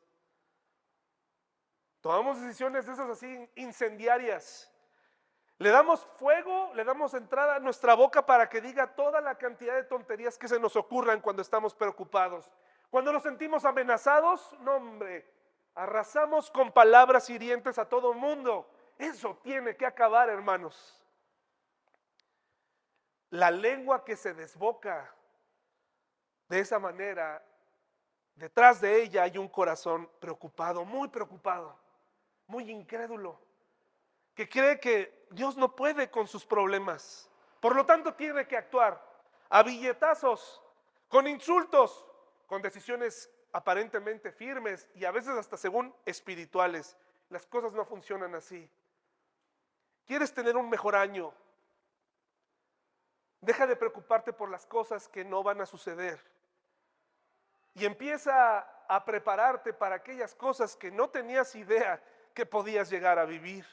Tomamos 2.01 2.41
decisiones 2.41 2.87
de 2.87 2.93
esas 2.93 3.09
así 3.09 3.49
incendiarias. 3.57 4.70
Le 5.59 5.70
damos 5.70 6.07
fuego, 6.16 6.73
le 6.74 6.85
damos 6.85 7.15
entrada 7.15 7.57
a 7.57 7.61
nuestra 7.61 7.95
boca 7.95 8.27
para 8.27 8.49
que 8.49 8.61
diga 8.61 8.95
toda 8.95 9.20
la 9.20 9.37
cantidad 9.37 9.74
de 9.74 9.85
tonterías 9.85 10.37
que 10.37 10.49
se 10.49 10.59
nos 10.59 10.77
ocurran 10.77 11.20
cuando 11.20 11.43
estamos 11.43 11.74
preocupados. 11.74 12.51
Cuando 12.91 13.12
nos 13.12 13.23
sentimos 13.23 13.65
amenazados, 13.65 14.55
no 14.61 14.77
hombre, 14.77 15.33
arrasamos 15.74 16.51
con 16.51 16.73
palabras 16.73 17.28
hirientes 17.31 17.78
a 17.78 17.89
todo 17.89 18.12
mundo. 18.15 18.69
Eso 18.99 19.39
tiene 19.43 19.77
que 19.77 19.86
acabar, 19.86 20.28
hermanos. 20.28 21.03
La 23.31 23.51
lengua 23.51 24.05
que 24.05 24.16
se 24.16 24.35
desboca 24.35 25.15
de 26.49 26.61
esa 26.61 26.78
manera, 26.78 27.43
detrás 28.35 28.81
de 28.81 29.03
ella 29.03 29.23
hay 29.23 29.39
un 29.39 29.49
corazón 29.49 30.09
preocupado, 30.20 30.85
muy 30.85 31.09
preocupado, 31.09 31.78
muy 32.47 32.70
incrédulo, 32.70 33.40
que 34.35 34.49
cree 34.49 34.78
que 34.78 35.27
Dios 35.31 35.57
no 35.57 35.74
puede 35.74 36.11
con 36.11 36.28
sus 36.28 36.44
problemas. 36.44 37.31
Por 37.61 37.74
lo 37.74 37.86
tanto, 37.86 38.15
tiene 38.15 38.47
que 38.47 38.57
actuar 38.57 39.03
a 39.49 39.62
billetazos, 39.62 40.62
con 41.09 41.27
insultos, 41.27 42.07
con 42.47 42.61
decisiones 42.61 43.31
aparentemente 43.53 44.33
firmes 44.33 44.89
y 44.95 45.05
a 45.05 45.11
veces 45.11 45.37
hasta 45.37 45.57
según 45.57 45.95
espirituales. 46.07 46.97
Las 47.29 47.47
cosas 47.47 47.73
no 47.73 47.85
funcionan 47.85 48.35
así. 48.35 48.69
¿Quieres 50.07 50.33
tener 50.33 50.57
un 50.57 50.69
mejor 50.69 50.97
año? 50.97 51.33
Deja 53.41 53.66
de 53.66 53.77
preocuparte 53.77 54.33
por 54.33 54.51
las 54.51 54.66
cosas 54.66 55.09
que 55.09 55.24
no 55.24 55.43
van 55.43 55.61
a 55.61 55.66
suceder. 55.66 56.20
Y 57.74 57.85
empieza 57.85 58.59
a 58.89 59.05
prepararte 59.05 59.73
para 59.73 59.97
aquellas 59.97 60.35
cosas 60.35 60.77
que 60.77 60.91
no 60.91 61.09
tenías 61.09 61.55
idea 61.55 62.03
que 62.35 62.47
podías 62.47 62.91
llegar 62.91 63.19
a 63.19 63.24
vivir. 63.24 63.66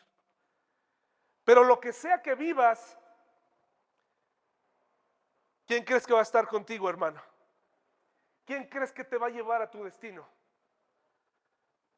Pero 1.43 1.63
lo 1.63 1.79
que 1.79 1.91
sea 1.91 2.21
que 2.21 2.35
vivas, 2.35 2.97
¿quién 5.65 5.83
crees 5.83 6.05
que 6.05 6.13
va 6.13 6.19
a 6.19 6.23
estar 6.23 6.47
contigo, 6.47 6.89
hermano? 6.89 7.21
¿Quién 8.49 8.65
crees 8.65 8.91
que 8.91 9.03
te 9.03 9.15
va 9.15 9.27
a 9.27 9.29
llevar 9.29 9.61
a 9.61 9.69
tu 9.69 9.83
destino? 9.83 10.27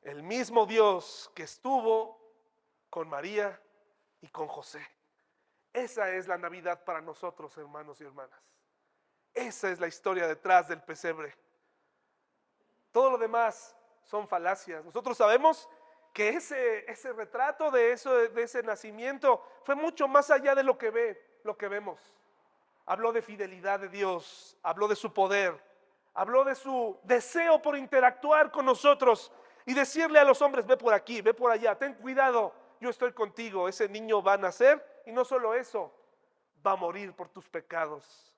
El 0.01 0.21
mismo 0.21 0.65
Dios 0.65 1.31
que 1.33 1.43
estuvo 1.43 2.19
con 2.89 3.07
María 3.07 3.57
y 4.19 4.27
con 4.27 4.49
José. 4.49 4.85
Esa 5.71 6.09
es 6.09 6.27
la 6.27 6.37
Navidad 6.37 6.83
para 6.83 6.99
nosotros, 6.99 7.57
hermanos 7.57 8.01
y 8.01 8.03
hermanas. 8.03 8.37
Esa 9.33 9.71
es 9.71 9.79
la 9.79 9.87
historia 9.87 10.27
detrás 10.27 10.67
del 10.67 10.83
pesebre. 10.83 11.33
Todo 12.91 13.11
lo 13.11 13.17
demás 13.17 13.73
son 14.03 14.27
falacias. 14.27 14.83
Nosotros 14.83 15.15
sabemos 15.15 15.69
que 16.13 16.31
ese, 16.31 16.91
ese 16.91 17.13
retrato 17.13 17.71
de, 17.71 17.93
eso, 17.93 18.13
de 18.13 18.43
ese 18.43 18.61
nacimiento 18.61 19.41
fue 19.63 19.75
mucho 19.75 20.05
más 20.09 20.29
allá 20.29 20.53
de 20.53 20.63
lo 20.63 20.77
que 20.77 20.89
ve, 20.89 21.39
lo 21.45 21.57
que 21.57 21.69
vemos. 21.69 22.13
Habló 22.85 23.13
de 23.13 23.21
fidelidad 23.21 23.79
de 23.79 23.87
Dios, 23.87 24.57
habló 24.63 24.89
de 24.89 24.97
su 24.97 25.13
poder, 25.13 25.70
habló 26.13 26.43
de 26.43 26.55
su 26.55 26.99
deseo 27.03 27.61
por 27.61 27.77
interactuar 27.77 28.51
con 28.51 28.65
nosotros 28.65 29.31
y 29.65 29.73
decirle 29.73 30.19
a 30.19 30.23
los 30.23 30.41
hombres, 30.41 30.65
ve 30.65 30.77
por 30.77 30.93
aquí, 30.93 31.21
ve 31.21 31.33
por 31.33 31.51
allá, 31.51 31.77
ten 31.77 31.93
cuidado, 31.95 32.53
yo 32.79 32.89
estoy 32.89 33.13
contigo, 33.13 33.67
ese 33.67 33.87
niño 33.87 34.21
va 34.21 34.33
a 34.33 34.37
nacer 34.37 35.03
y 35.05 35.11
no 35.11 35.23
solo 35.23 35.53
eso, 35.53 35.93
va 36.65 36.71
a 36.71 36.75
morir 36.75 37.13
por 37.13 37.29
tus 37.29 37.47
pecados 37.47 38.33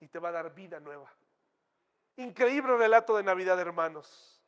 y 0.00 0.08
te 0.08 0.18
va 0.18 0.30
a 0.30 0.32
dar 0.32 0.54
vida 0.54 0.80
nueva. 0.80 1.10
Increíble 2.16 2.76
relato 2.76 3.16
de 3.16 3.22
Navidad, 3.22 3.58
hermanos. 3.58 4.40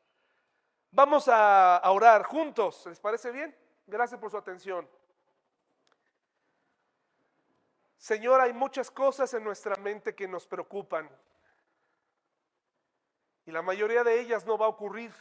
Vamos 0.91 1.29
a, 1.29 1.81
orar 1.91 2.25
juntos, 2.25 2.85
¿les 2.87 3.01
parece 3.01 3.31
bien? 3.33 3.57
Gracias 3.87 4.21
por 4.21 4.31
su 4.31 4.37
atención. 4.37 4.89
Señor, 7.97 8.41
hay 8.41 8.53
muchas 8.53 8.91
cosas 8.91 9.33
en 9.35 9.43
nuestra 9.43 9.77
mente 9.77 10.15
que 10.15 10.29
nos 10.29 10.47
preocupan 10.47 11.11
y 13.47 13.53
la 13.53 13.63
mayoría 13.63 14.05
de 14.05 14.21
ellas 14.21 14.47
no 14.47 14.57
va 14.57 14.67
a 14.67 14.71
ocurrir. 14.71 15.13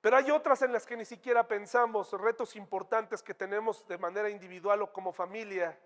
Pero 0.00 0.16
hay 0.18 0.30
otras 0.30 0.60
en 0.62 0.72
las 0.72 0.84
que 0.84 0.96
ni 0.96 1.04
siquiera 1.04 1.48
pensamos, 1.48 2.12
retos 2.12 2.56
importantes 2.56 3.22
que 3.22 3.32
tenemos 3.32 3.88
de 3.88 3.96
manera 3.96 4.28
individual 4.28 4.82
o 4.82 4.92
como 4.92 5.12
familia. 5.12 5.78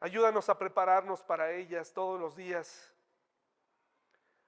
Ayúdanos 0.00 0.48
a 0.48 0.56
prepararnos 0.56 1.22
para 1.22 1.52
ellas 1.52 1.92
todos 1.92 2.18
los 2.18 2.34
días. 2.34 2.94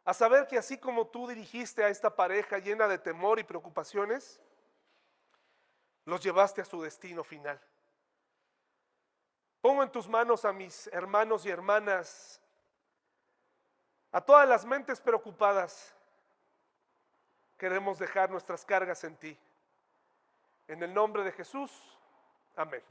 A 0.05 0.15
saber 0.15 0.47
que 0.47 0.57
así 0.57 0.79
como 0.79 1.09
tú 1.09 1.29
dirigiste 1.29 1.85
a 1.85 1.89
esta 1.89 2.17
pareja 2.17 2.59
llena 2.59 2.89
de 2.89 2.99
temor 2.99 3.39
y 3.39 3.45
preocupaciones, 3.45 4.41
los 6.07 6.23
llevaste 6.23 6.63
a 6.63 6.65
su 6.65 6.81
destino 6.81 7.23
final. 7.23 7.61
Pongo 9.61 9.83
en 9.83 9.93
tus 9.93 10.09
manos 10.09 10.47
a 10.47 10.53
mis 10.53 10.87
hermanos 10.87 11.45
y 11.45 11.51
hermanas, 11.51 12.41
a 14.13 14.21
todas 14.21 14.49
las 14.49 14.65
mentes 14.65 15.01
preocupadas. 15.01 15.95
Queremos 17.59 17.99
dejar 17.99 18.31
nuestras 18.31 18.65
cargas 18.65 19.05
en 19.05 19.17
ti. 19.17 19.39
En 20.67 20.83
el 20.83 20.95
nombre 20.95 21.25
de 21.25 21.33
Jesús, 21.33 21.71
amén. 22.57 22.83